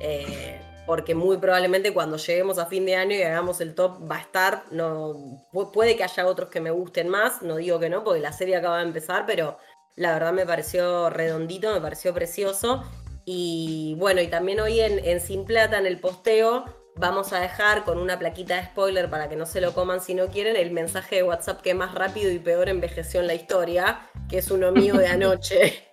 eh, 0.00 0.60
porque 0.84 1.14
muy 1.14 1.36
probablemente 1.36 1.94
cuando 1.94 2.16
lleguemos 2.16 2.58
a 2.58 2.66
fin 2.66 2.84
de 2.84 2.96
año 2.96 3.14
y 3.14 3.22
hagamos 3.22 3.60
el 3.60 3.76
top 3.76 4.10
va 4.10 4.16
a 4.16 4.20
estar. 4.20 4.64
No, 4.72 5.14
pu- 5.52 5.70
puede 5.70 5.96
que 5.96 6.02
haya 6.02 6.26
otros 6.26 6.50
que 6.50 6.60
me 6.60 6.72
gusten 6.72 7.08
más, 7.08 7.40
no 7.40 7.54
digo 7.54 7.78
que 7.78 7.88
no, 7.88 8.02
porque 8.02 8.18
la 8.18 8.32
serie 8.32 8.56
acaba 8.56 8.78
de 8.78 8.84
empezar, 8.86 9.26
pero 9.26 9.58
la 9.94 10.12
verdad 10.12 10.32
me 10.32 10.44
pareció 10.44 11.08
redondito, 11.08 11.72
me 11.72 11.80
pareció 11.80 12.12
precioso. 12.12 12.82
Y 13.24 13.94
bueno, 13.96 14.22
y 14.22 14.26
también 14.26 14.58
hoy 14.58 14.80
en 14.80 15.20
Sin 15.20 15.44
Plata, 15.44 15.78
en 15.78 15.86
el 15.86 16.00
posteo, 16.00 16.64
vamos 16.96 17.32
a 17.32 17.40
dejar 17.40 17.84
con 17.84 17.98
una 17.98 18.18
plaquita 18.18 18.56
de 18.56 18.64
spoiler 18.66 19.10
para 19.10 19.28
que 19.28 19.36
no 19.36 19.46
se 19.46 19.60
lo 19.60 19.72
coman 19.72 20.00
si 20.00 20.14
no 20.14 20.28
quieren, 20.28 20.56
el 20.56 20.70
mensaje 20.70 21.16
de 21.16 21.22
WhatsApp 21.24 21.60
que 21.60 21.74
más 21.74 21.94
rápido 21.94 22.30
y 22.30 22.38
peor 22.38 22.68
envejeció 22.68 23.20
en 23.20 23.26
la 23.26 23.34
historia, 23.34 24.00
que 24.28 24.38
es 24.38 24.50
uno 24.50 24.72
mío 24.72 24.94
de 24.94 25.06
anoche. 25.08 25.84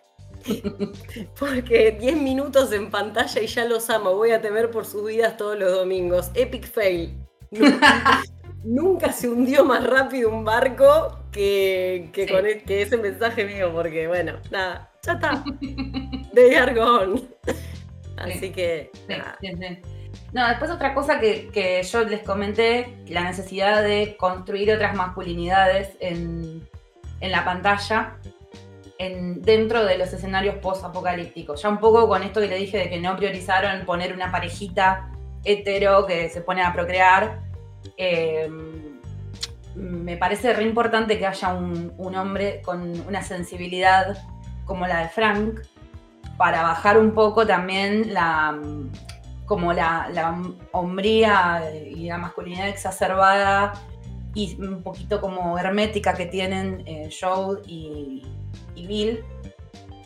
Porque 1.40 1.92
10 2.00 2.16
minutos 2.18 2.72
en 2.72 2.90
pantalla 2.90 3.42
y 3.42 3.48
ya 3.48 3.66
los 3.66 3.90
amo. 3.90 4.16
Voy 4.16 4.32
a 4.32 4.42
temer 4.42 4.72
por 4.72 4.86
sus 4.86 5.06
vidas 5.06 5.38
todos 5.38 5.58
los 5.58 5.72
domingos. 5.72 6.32
Epic 6.34 6.66
fail. 6.68 7.16
Nunca, 7.52 8.24
nunca 8.64 9.12
se 9.12 9.30
hundió 9.30 9.64
más 9.66 9.84
rápido 9.86 10.30
un 10.30 10.44
barco 10.44 11.20
que, 11.32 12.10
que 12.14 12.28
Sí. 12.28 12.34
con 12.34 12.46
e- 12.46 12.64
que 12.64 12.82
ese 12.82 12.98
mensaje 12.98 13.46
mío, 13.46 13.72
porque 13.74 14.08
bueno, 14.08 14.34
nada, 14.50 14.92
ya 15.04 15.14
está. 15.14 15.44
De 16.34 16.58
Argón. 16.58 17.30
Así 18.18 18.52
que, 18.52 18.92
nada. 19.08 19.38
No, 20.34 20.48
después 20.48 20.72
otra 20.72 20.94
cosa 20.94 21.20
que, 21.20 21.82
yo 21.84 22.04
les 22.04 22.22
comenté, 22.22 22.98
la 23.08 23.24
necesidad 23.24 23.84
de 23.84 24.16
construir 24.18 24.72
otras 24.72 24.96
masculinidades 24.96 25.98
en, 26.00 26.68
la 27.20 27.44
pantalla, 27.44 28.16
en, 28.98 29.42
dentro 29.42 29.84
de 29.84 29.98
los 29.98 30.14
escenarios 30.14 30.56
post-apocalípticos. 30.56 31.62
Ya 31.62 31.70
un 31.70 31.80
poco 31.80 32.08
con 32.08 32.24
esto 32.24 32.40
que 32.40 32.48
le 32.48 32.56
dije 32.56 32.78
de 32.78 32.90
que 32.90 33.00
no 33.00 33.16
priorizaron 33.18 33.86
poner 33.86 34.14
una 34.14 34.32
parejita 34.32 35.12
hetero 35.44 36.06
que 36.06 36.30
se 36.30 36.42
pone 36.42 36.64
a 36.64 36.72
procrear. 36.74 37.40
eh, 37.98 38.50
me 39.74 40.18
parece 40.18 40.54
re 40.54 40.64
importante 40.64 41.18
que 41.18 41.26
haya 41.26 41.54
un 41.54 42.16
hombre 42.16 42.62
con 42.62 43.00
una 43.08 43.24
sensibilidad 43.24 44.18
como 44.66 44.86
la 44.86 45.02
de 45.02 45.10
Frank, 45.10 45.62
para 46.38 46.64
bajar 46.64 46.98
un 46.98 47.12
poco 47.12 47.46
también 47.46 48.14
la 48.14 48.58
como 49.52 49.74
la, 49.74 50.08
la 50.14 50.42
hombría 50.72 51.62
y 51.86 52.08
la 52.08 52.18
masculinidad 52.18 52.70
exacerbada 52.70 53.74
y 54.34 54.56
un 54.62 54.82
poquito 54.82 55.20
como 55.20 55.60
hermética 55.60 56.14
que 56.14 56.26
tienen 56.26 56.84
eh, 56.86 57.10
Joel 57.12 57.60
y, 57.68 58.24
y 58.76 58.88
Bill. 58.88 59.26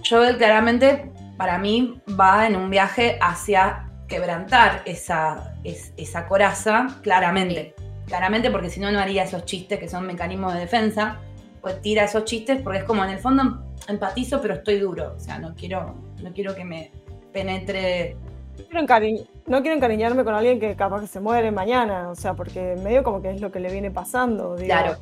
Joel 0.09 0.37
claramente 0.37 1.11
para 1.37 1.59
mí 1.59 2.01
va 2.19 2.47
en 2.47 2.55
un 2.55 2.71
viaje 2.71 3.19
hacia 3.21 3.87
quebrantar 4.07 4.81
esa, 4.85 5.53
es- 5.63 5.93
esa 5.95 6.25
coraza, 6.27 6.87
claramente. 7.03 7.75
Claramente 8.07 8.49
porque 8.49 8.71
si 8.71 8.79
no, 8.79 8.91
no 8.91 8.99
haría 8.99 9.25
esos 9.25 9.45
chistes 9.45 9.77
que 9.77 9.87
son 9.87 10.07
mecanismos 10.07 10.55
de 10.55 10.61
defensa. 10.61 11.19
Pues 11.61 11.79
tira 11.83 12.05
esos 12.05 12.25
chistes 12.25 12.63
porque 12.63 12.79
es 12.79 12.83
como 12.83 13.03
en 13.03 13.11
el 13.11 13.19
fondo 13.19 13.63
empatizo, 13.87 14.41
pero 14.41 14.55
estoy 14.55 14.79
duro. 14.79 15.13
O 15.15 15.19
sea, 15.19 15.37
no 15.37 15.53
quiero, 15.53 15.93
no 16.23 16.33
quiero 16.33 16.55
que 16.55 16.65
me 16.65 16.91
penetre. 17.31 18.17
Quiero 18.69 18.81
no 19.47 19.61
quiero 19.61 19.75
encariñarme 19.75 20.23
con 20.23 20.33
alguien 20.33 20.59
que 20.59 20.75
capaz 20.75 21.01
que 21.01 21.07
se 21.07 21.19
muere 21.19 21.51
mañana, 21.51 22.09
o 22.09 22.15
sea, 22.15 22.33
porque 22.33 22.75
medio 22.83 23.03
como 23.03 23.21
que 23.21 23.31
es 23.31 23.41
lo 23.41 23.51
que 23.51 23.59
le 23.59 23.71
viene 23.71 23.91
pasando. 23.91 24.55
digo. 24.55 24.67
Claro. 24.67 24.97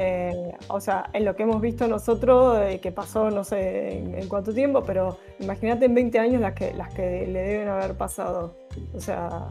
Eh, 0.00 0.52
o 0.68 0.80
sea, 0.80 1.10
en 1.12 1.24
lo 1.24 1.34
que 1.34 1.42
hemos 1.42 1.60
visto 1.60 1.88
nosotros, 1.88 2.58
eh, 2.60 2.78
que 2.80 2.92
pasó 2.92 3.30
no 3.30 3.42
sé 3.42 3.98
en, 3.98 4.14
en 4.14 4.28
cuánto 4.28 4.54
tiempo, 4.54 4.84
pero 4.84 5.18
imagínate 5.40 5.86
en 5.86 5.94
20 5.94 6.18
años 6.20 6.40
las 6.40 6.52
que, 6.54 6.72
las 6.74 6.92
que 6.94 7.26
le 7.26 7.40
deben 7.42 7.68
haber 7.68 7.94
pasado. 7.94 8.54
O 8.94 9.00
sea, 9.00 9.46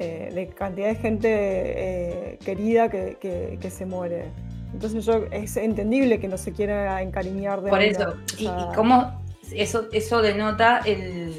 eh, 0.00 0.30
de 0.34 0.48
cantidad 0.48 0.88
de 0.88 0.94
gente 0.96 1.28
eh, 1.32 2.38
querida 2.44 2.88
que, 2.88 3.18
que- 3.20 3.58
que 3.60 3.70
se 3.70 3.86
muere. 3.86 4.24
Entonces 4.72 5.04
yo, 5.06 5.24
es 5.30 5.56
entendible 5.56 6.18
que 6.18 6.28
no 6.28 6.36
se 6.38 6.52
quiera 6.52 7.00
encariñar 7.00 7.62
de 7.62 7.70
Por 7.70 7.80
eso. 7.80 8.10
o 8.10 8.14
Y, 8.38 8.50
cómo 8.74 9.22
eso, 9.52 9.86
eso 9.92 10.20
denota 10.22 10.80
el, 10.84 11.34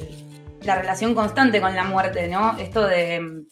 la 0.69 0.75
relación 0.81 1.15
constante 1.15 1.59
con 1.61 1.75
la 1.75 1.83
muerte, 1.83 2.27
¿no? 2.27 2.57
Esto 2.57 2.85
de, 2.87 3.43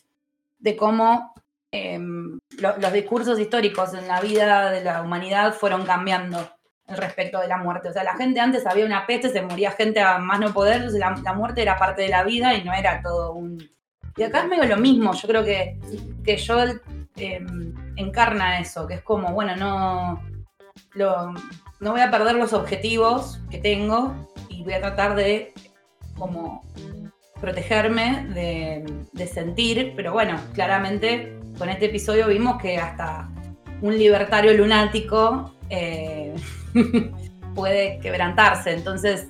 de 0.59 0.75
cómo 0.77 1.33
em, 1.71 2.39
lo- 2.59 2.77
los 2.77 2.93
discursos 2.93 3.39
históricos 3.39 3.93
en 3.93 4.07
la 4.07 4.21
vida 4.21 4.69
de 4.71 4.83
la 4.83 5.01
humanidad 5.01 5.53
fueron 5.53 5.83
cambiando 5.85 6.37
respecto 6.87 7.39
de 7.41 7.47
la 7.47 7.57
muerte. 7.57 7.89
O 7.89 7.93
sea, 7.93 8.03
la 8.03 8.15
gente 8.15 8.39
antes 8.39 8.65
había 8.65 8.85
una 8.85 9.05
peste, 9.05 9.29
se 9.29 9.41
moría 9.41 9.71
gente 9.71 9.99
a 9.99 10.19
más 10.19 10.39
no 10.39 10.53
poder, 10.53 10.89
la 10.93 11.33
muerte 11.33 11.61
era 11.61 11.75
parte 11.77 12.03
de 12.03 12.09
la 12.09 12.23
vida 12.23 12.53
y 12.53 12.63
no 12.63 12.73
era 12.73 13.01
todo 13.01 13.33
un... 13.33 13.57
Y 14.15 14.23
acá 14.23 14.41
es 14.43 14.47
medio 14.47 14.65
lo 14.65 14.77
mismo, 14.77 15.13
yo 15.13 15.27
creo 15.27 15.43
que, 15.43 15.77
que 16.23 16.37
Joel 16.43 16.81
em, 17.17 17.73
encarna 17.97 18.59
eso, 18.59 18.87
que 18.87 18.93
es 18.95 19.01
como, 19.01 19.33
bueno, 19.33 19.55
no, 19.55 20.21
lo- 20.93 21.33
no 21.79 21.91
voy 21.91 22.01
a 22.01 22.09
perder 22.09 22.35
los 22.35 22.53
objetivos 22.53 23.39
que 23.51 23.57
tengo 23.57 24.15
y 24.49 24.63
voy 24.63 24.73
a 24.75 24.79
tratar 24.81 25.13
de 25.15 25.53
como 26.17 26.61
protegerme 27.39 28.27
de, 28.33 29.27
sentir, 29.27 29.93
pero 29.95 30.13
bueno, 30.13 30.39
claramente 30.53 31.37
con 31.57 31.69
este 31.69 31.85
episodio 31.85 32.27
vimos 32.27 32.61
que 32.61 32.77
hasta 32.77 33.29
un 33.81 33.97
libertario 33.97 34.53
lunático 34.53 35.53
eh, 35.69 36.35
puede 37.55 37.99
quebrantarse, 37.99 38.73
entonces 38.73 39.29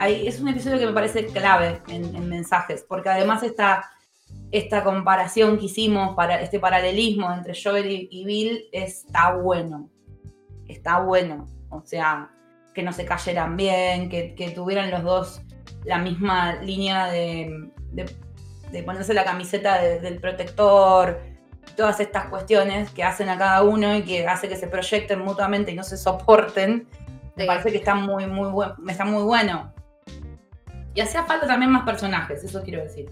es 0.00 0.40
un 0.40 0.48
episodio 0.48 0.78
que 0.78 0.86
me 0.86 0.92
parece 0.92 1.26
clave 1.26 1.80
en, 1.88 2.14
en 2.14 2.28
mensajes, 2.28 2.84
porque 2.88 3.08
además 3.08 3.42
esta, 3.42 4.84
comparación 4.84 5.58
que 5.58 5.66
hicimos, 5.66 6.14
para 6.14 6.40
este 6.40 6.60
paralelismo 6.60 7.32
entre 7.32 7.54
Joel 7.60 8.08
y, 8.10 8.24
Bill 8.24 8.68
está 8.72 9.34
bueno, 9.34 9.88
está 10.66 11.00
bueno, 11.00 11.46
o 11.70 11.82
sea, 11.84 12.30
que 12.74 12.82
no 12.82 12.92
se 12.92 13.04
cayeran 13.04 13.56
bien, 13.56 14.08
que 14.08 14.52
tuvieran 14.54 14.90
los 14.90 15.02
dos 15.02 15.42
la 15.88 15.98
misma 15.98 16.56
línea 16.62 17.06
de, 17.06 17.70
de- 17.92 18.14
de 18.70 18.82
ponerse 18.82 19.14
la 19.14 19.24
camiseta 19.24 19.80
de- 19.80 19.98
del 20.00 20.20
protector, 20.20 21.18
todas 21.76 21.98
estas 22.00 22.26
cuestiones 22.26 22.90
que 22.90 23.02
hacen 23.02 23.28
a 23.30 23.38
cada 23.38 23.62
uno 23.62 23.96
y 23.96 24.02
que 24.02 24.26
hace 24.26 24.48
que 24.48 24.56
se 24.56 24.68
proyecten 24.68 25.20
mutuamente 25.20 25.72
y 25.72 25.74
no 25.74 25.82
se 25.82 25.96
soporten, 25.96 26.86
me 27.36 27.46
parece 27.46 27.70
que 27.70 27.78
está 27.78 27.94
muy, 27.94 28.26
muy, 28.26 28.50
buen- 28.50 28.72
está 28.88 29.04
muy 29.06 29.22
bueno. 29.22 29.72
Y 30.94 31.00
hacía 31.00 31.24
falta 31.24 31.46
también 31.46 31.70
más 31.70 31.84
personajes, 31.84 32.44
eso 32.44 32.62
quiero 32.62 32.82
decir. 32.82 33.10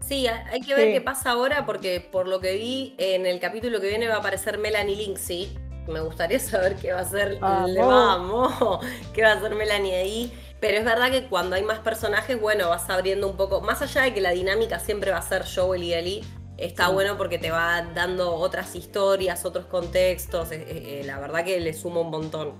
Sí, 0.00 0.26
ha- 0.26 0.44
hay 0.50 0.60
que 0.60 0.74
ver 0.74 0.88
Sí. 0.88 0.92
qué 0.94 1.00
pasa 1.00 1.30
ahora 1.30 1.64
porque 1.64 2.00
por 2.10 2.26
lo 2.26 2.40
que 2.40 2.54
vi 2.54 2.94
en 2.98 3.26
el 3.26 3.38
capítulo 3.38 3.80
que 3.80 3.88
viene 3.88 4.08
va 4.08 4.16
a 4.16 4.18
aparecer 4.18 4.58
Melanie 4.58 4.96
Lindsay. 4.96 5.56
Me 5.88 6.00
gustaría 6.00 6.38
saber 6.38 6.76
qué 6.76 6.92
va 6.92 7.00
a 7.00 7.02
hacer. 7.02 7.38
Vamos. 7.40 7.70
Le 7.70 7.80
vamos. 7.80 8.80
¿Qué 9.12 9.22
va 9.22 9.30
a 9.30 9.34
hacer 9.34 9.54
Melanie 9.54 9.96
ahí? 9.96 10.32
Pero 10.60 10.78
es 10.78 10.84
verdad 10.84 11.10
que 11.10 11.26
cuando 11.26 11.56
hay 11.56 11.62
más 11.64 11.80
personajes, 11.80 12.40
bueno, 12.40 12.68
vas 12.68 12.88
abriendo 12.88 13.28
un 13.28 13.36
poco. 13.36 13.60
Más 13.60 13.82
allá 13.82 14.02
de 14.02 14.14
que 14.14 14.20
la 14.20 14.30
dinámica 14.30 14.78
siempre 14.78 15.10
va 15.10 15.18
a 15.18 15.22
ser 15.22 15.42
Joel 15.52 15.82
y 15.82 15.92
Ellie, 15.92 16.24
está 16.56 16.86
Sí. 16.86 16.92
bueno 16.92 17.16
porque 17.16 17.38
te 17.38 17.50
va 17.50 17.82
dando 17.94 18.32
otras 18.36 18.76
historias, 18.76 19.44
otros 19.44 19.66
contextos. 19.66 20.52
eh, 20.52 20.64
eh, 20.68 21.00
eh, 21.00 21.04
la 21.04 21.18
verdad 21.18 21.44
que 21.44 21.58
le 21.58 21.72
suma 21.74 22.00
un 22.00 22.10
montón. 22.10 22.52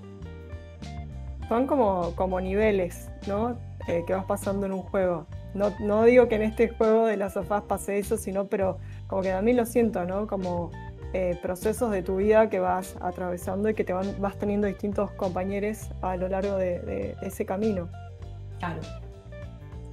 Son 1.47 1.67
como, 1.67 2.13
como 2.15 2.39
niveles, 2.41 3.09
¿no? 3.27 3.57
Eh, 3.87 4.03
que 4.07 4.13
vas 4.13 4.25
pasando 4.25 4.65
en 4.65 4.73
un 4.73 4.81
juego. 4.81 5.27
No, 5.53 5.73
no 5.79 6.03
digo 6.03 6.27
que 6.27 6.35
en 6.35 6.41
este 6.41 6.69
juego 6.69 7.05
de 7.05 7.15
las 7.17 7.33
sofás 7.33 7.63
pase 7.63 7.99
eso, 7.99 8.17
sino, 8.17 8.47
pero 8.47 8.79
como 9.07 9.21
que 9.21 9.29
también 9.29 9.57
lo 9.57 9.65
siento, 9.65 10.03
¿no? 10.05 10.25
Como 10.25 10.71
eh, 11.13 11.37
procesos 11.41 11.91
de 11.91 12.01
tu 12.01 12.17
vida 12.17 12.49
que 12.49 12.59
vas 12.59 12.95
atravesando 12.99 13.69
y 13.69 13.73
que 13.73 13.83
te 13.83 13.93
van, 13.93 14.19
vas 14.19 14.37
teniendo 14.37 14.67
distintos 14.67 15.11
compañeros 15.11 15.89
a 16.01 16.17
lo 16.17 16.27
largo 16.27 16.57
de, 16.57 16.79
de 16.79 17.15
ese 17.21 17.45
camino. 17.45 17.89
Claro. 18.59 18.81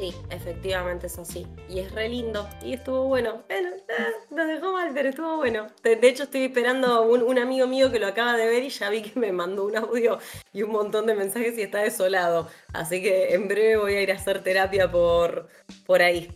Sí, 0.01 0.15
efectivamente 0.31 1.09
es 1.09 1.19
así. 1.19 1.47
Y 1.69 1.81
es 1.81 1.93
re 1.93 2.09
lindo. 2.09 2.49
Y 2.63 2.73
estuvo 2.73 3.05
bueno. 3.05 3.43
Bueno, 3.49 3.69
eh, 3.69 4.07
nos 4.31 4.49
dejó 4.49 4.73
mal, 4.73 4.93
pero 4.95 5.11
estuvo 5.11 5.37
bueno. 5.37 5.67
De, 5.83 5.97
de 5.97 6.09
hecho, 6.09 6.23
estoy 6.23 6.45
esperando 6.45 6.87
a 6.87 7.01
un, 7.03 7.23
un 7.23 7.39
amigo 7.39 7.67
mío 7.67 7.93
que 7.93 7.99
lo 7.99 8.07
acaba 8.07 8.39
de 8.39 8.47
ver 8.47 8.63
y 8.63 8.71
ya 8.71 8.89
vi 8.89 9.03
que 9.03 9.21
me 9.21 9.31
mandó 9.31 9.67
un 9.67 9.77
audio 9.77 10.19
y 10.55 10.63
un 10.63 10.71
montón 10.71 11.05
de 11.05 11.15
mensajes 11.15 11.59
y 11.59 11.61
está 11.61 11.81
desolado. 11.81 12.49
Así 12.73 13.03
que 13.03 13.35
en 13.35 13.47
breve 13.47 13.77
voy 13.77 13.95
a 13.97 14.01
ir 14.01 14.11
a 14.11 14.15
hacer 14.15 14.43
terapia 14.43 14.91
por, 14.91 15.49
por 15.85 16.01
ahí. 16.01 16.35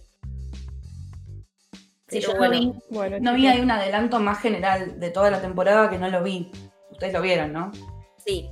Sí, 2.14 2.20
Pero 2.20 2.32
yo 2.32 2.38
bueno, 2.38 2.54
no 2.54 2.60
vi, 2.72 2.78
Bueno, 2.96 3.16
no 3.20 3.32
vi 3.34 3.40
chicos, 3.42 3.54
ahí 3.54 3.60
un 3.60 3.70
adelanto 3.70 4.20
más 4.20 4.40
general 4.40 4.98
de 5.00 5.10
toda 5.10 5.30
la 5.30 5.40
temporada 5.40 5.90
que 5.90 5.98
no 5.98 6.08
lo 6.08 6.22
vi. 6.22 6.50
Ustedes 6.90 7.12
lo 7.12 7.20
vieron, 7.22 7.52
¿no? 7.52 7.72
Sí, 8.24 8.48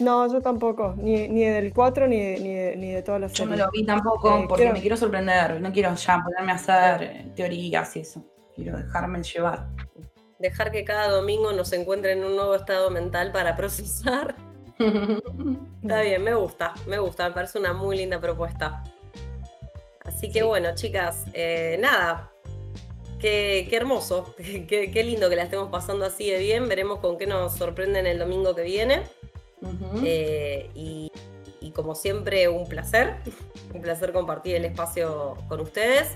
No, 0.00 0.30
yo 0.30 0.40
tampoco, 0.42 0.94
ni, 0.98 1.26
ni 1.28 1.44
del 1.44 1.72
4 1.72 2.06
ni, 2.06 2.20
de- 2.20 2.38
ni, 2.40 2.54
de, 2.54 2.76
ni 2.76 2.90
de 2.92 3.02
todas 3.02 3.18
las 3.20 3.32
Yo 3.32 3.46
no 3.46 3.56
lo 3.56 3.70
vi 3.70 3.84
tampoco 3.86 4.28
Eh, 4.36 4.44
porque 4.46 4.62
quiero- 4.64 4.74
me 4.74 4.80
quiero 4.82 4.96
sorprender. 4.96 5.58
No 5.60 5.72
quiero 5.72 5.94
ya 5.94 6.22
ponerme 6.22 6.52
a 6.52 6.56
hacer 6.56 7.02
eh, 7.02 7.32
teorías 7.34 7.96
y 7.96 8.00
eso. 8.00 8.22
Quiero 8.54 8.76
dejarme 8.76 9.22
llevar. 9.22 9.68
dejar 10.38 10.70
que 10.70 10.84
cada 10.84 11.08
domingo 11.08 11.50
nos 11.54 11.72
encuentre 11.72 12.12
en 12.12 12.22
un 12.22 12.36
nuevo 12.36 12.54
estado 12.54 12.90
mental 12.90 13.32
para 13.32 13.56
procesar. 13.56 14.34
Está 15.82 16.00
bien, 16.02 16.22
me 16.22 16.34
gusta, 16.34 16.74
me 16.86 16.98
gusta, 16.98 17.28
me 17.28 17.34
parece 17.34 17.58
una 17.58 17.72
muy 17.72 17.96
linda 17.96 18.20
propuesta. 18.20 18.84
Así 20.04 20.30
que 20.30 20.40
Sí. 20.40 20.44
bueno, 20.44 20.68
chicas, 20.74 21.24
eh, 21.32 21.78
nada, 21.80 22.30
qué, 23.18 23.66
qué 23.68 23.76
hermoso, 23.76 24.34
qué, 24.68 24.90
qué 24.92 25.04
lindo 25.04 25.28
que 25.28 25.36
la 25.36 25.42
estemos 25.44 25.68
pasando 25.70 26.04
así 26.04 26.30
de 26.30 26.38
bien. 26.38 26.68
Veremos 26.68 26.98
con 27.00 27.18
qué 27.18 27.26
nos 27.26 27.54
sorprenden 27.54 28.06
el 28.06 28.18
domingo 28.18 28.54
que 28.54 28.62
viene. 28.62 29.02
Eh, 30.04 30.70
y, 30.74 31.10
y 31.60 31.70
como 31.72 31.94
siempre, 31.94 32.48
un 32.48 32.68
placer, 32.68 33.16
un 33.74 33.80
placer 33.80 34.12
compartir 34.12 34.56
el 34.56 34.64
espacio 34.64 35.36
con 35.48 35.60
ustedes. 35.60 36.08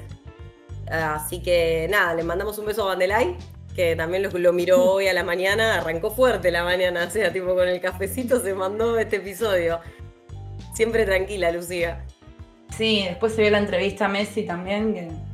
Así 0.91 1.41
que 1.43 1.87
nada, 1.91 2.15
le 2.15 2.23
mandamos 2.23 2.59
un 2.59 2.67
beso 2.67 2.83
a 2.83 2.87
Vandelay, 2.87 3.37
que 3.77 3.95
también 3.97 4.25
lo, 4.25 4.31
lo 4.31 4.53
miró 4.53 4.85
hoy 4.93 5.07
a 5.09 5.13
la 5.13 5.23
mañana, 5.25 5.77
arrancó 5.79 6.11
fuerte 6.11 6.51
la 6.51 6.65
mañana, 6.65 7.05
o 7.07 7.11
sea, 7.11 7.33
tipo 7.33 7.55
con 7.55 7.69
el 7.69 7.81
cafecito 7.81 8.41
se 8.41 8.55
mandó 8.55 8.99
este 8.99 9.17
episodio. 9.17 9.81
Siempre 10.75 11.05
tranquila, 11.05 11.51
Lucía. 11.51 12.05
Sí, 12.77 13.05
después 13.09 13.35
se 13.35 13.43
vio 13.43 13.51
la 13.51 13.59
entrevista 13.59 14.07
a 14.07 14.09
Messi 14.09 14.45
también. 14.45 14.95
que- 14.95 15.30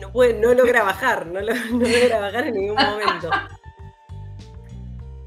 No, 0.00 0.10
puede, 0.12 0.34
no 0.40 0.54
logra 0.54 0.82
bajar, 0.82 1.26
no, 1.26 1.40
lo- 1.40 1.54
no 1.72 1.78
logra 1.78 2.20
bajar 2.20 2.46
en 2.48 2.54
ningún 2.54 2.76
momento. 2.76 3.30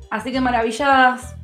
Así 0.09 0.31
que 0.31 0.41
maravilladas, 0.41 1.35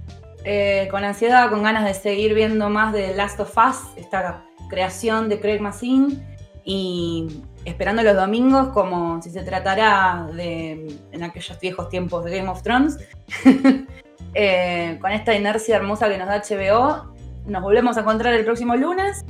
eh, 0.44 0.88
con 0.92 1.04
ansiedad, 1.04 1.50
con 1.50 1.64
ganas 1.64 1.86
de 1.86 1.94
seguir 1.94 2.34
viendo 2.34 2.70
más 2.70 2.94
de 2.94 3.16
Last 3.16 3.40
of 3.40 3.56
Us, 3.58 3.78
esta 3.98 4.44
creación 4.70 5.28
de 5.30 5.40
Craig 5.40 5.60
Mazin, 5.60 6.26
y 6.64 7.42
esperando 7.66 8.04
los 8.04 8.16
domingos 8.16 8.70
como 8.70 9.22
si 9.22 9.32
se 9.32 9.42
tratara 9.42 10.28
de 10.34 10.96
en 11.12 11.24
aquellos 11.24 11.60
viejos 11.60 11.90
tiempos 11.90 12.24
de 12.26 12.38
Game 12.38 12.50
of 12.50 12.62
Thrones. 12.64 12.98
Eh, 14.36 15.00
con 15.02 15.12
esta 15.12 15.34
inercia 15.34 15.76
hermosa 15.76 16.08
que 16.08 16.16
nos 16.20 16.28
da 16.28 16.40
HBO, 16.48 17.16
nos 17.48 17.64
volvemos 17.64 17.98
a 17.98 18.02
encontrar 18.02 18.32
el 18.36 18.46
próximo 18.46 18.76
lunes. 18.76 19.26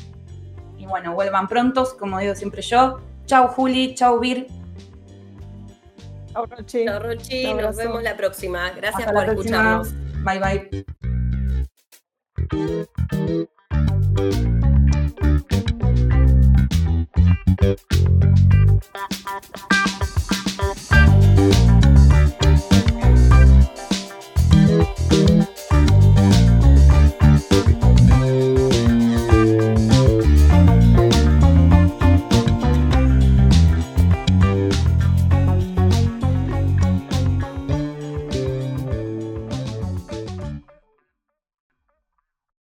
Y 0.77 0.85
bueno, 0.87 1.13
vuelvan 1.13 1.47
prontos, 1.47 1.93
como 1.93 2.19
digo 2.19 2.35
siempre 2.35 2.61
yo. 2.61 2.99
Chau, 3.29 3.47
Juli. 3.55 3.93
Chau, 3.93 4.19
Vir. 4.19 4.47
Chau, 6.33 6.45
Rochi. 6.47 6.85
Chau, 6.85 6.99
Rochi. 6.99 7.53
Nos 7.53 7.75
vemos 7.75 8.01
la 8.01 8.17
próxima. 8.17 8.71
Gracias 8.71 9.11
por 9.11 9.23
escucharnos. 9.23 9.93
Bye, 10.23 10.39
bye. 10.39 10.85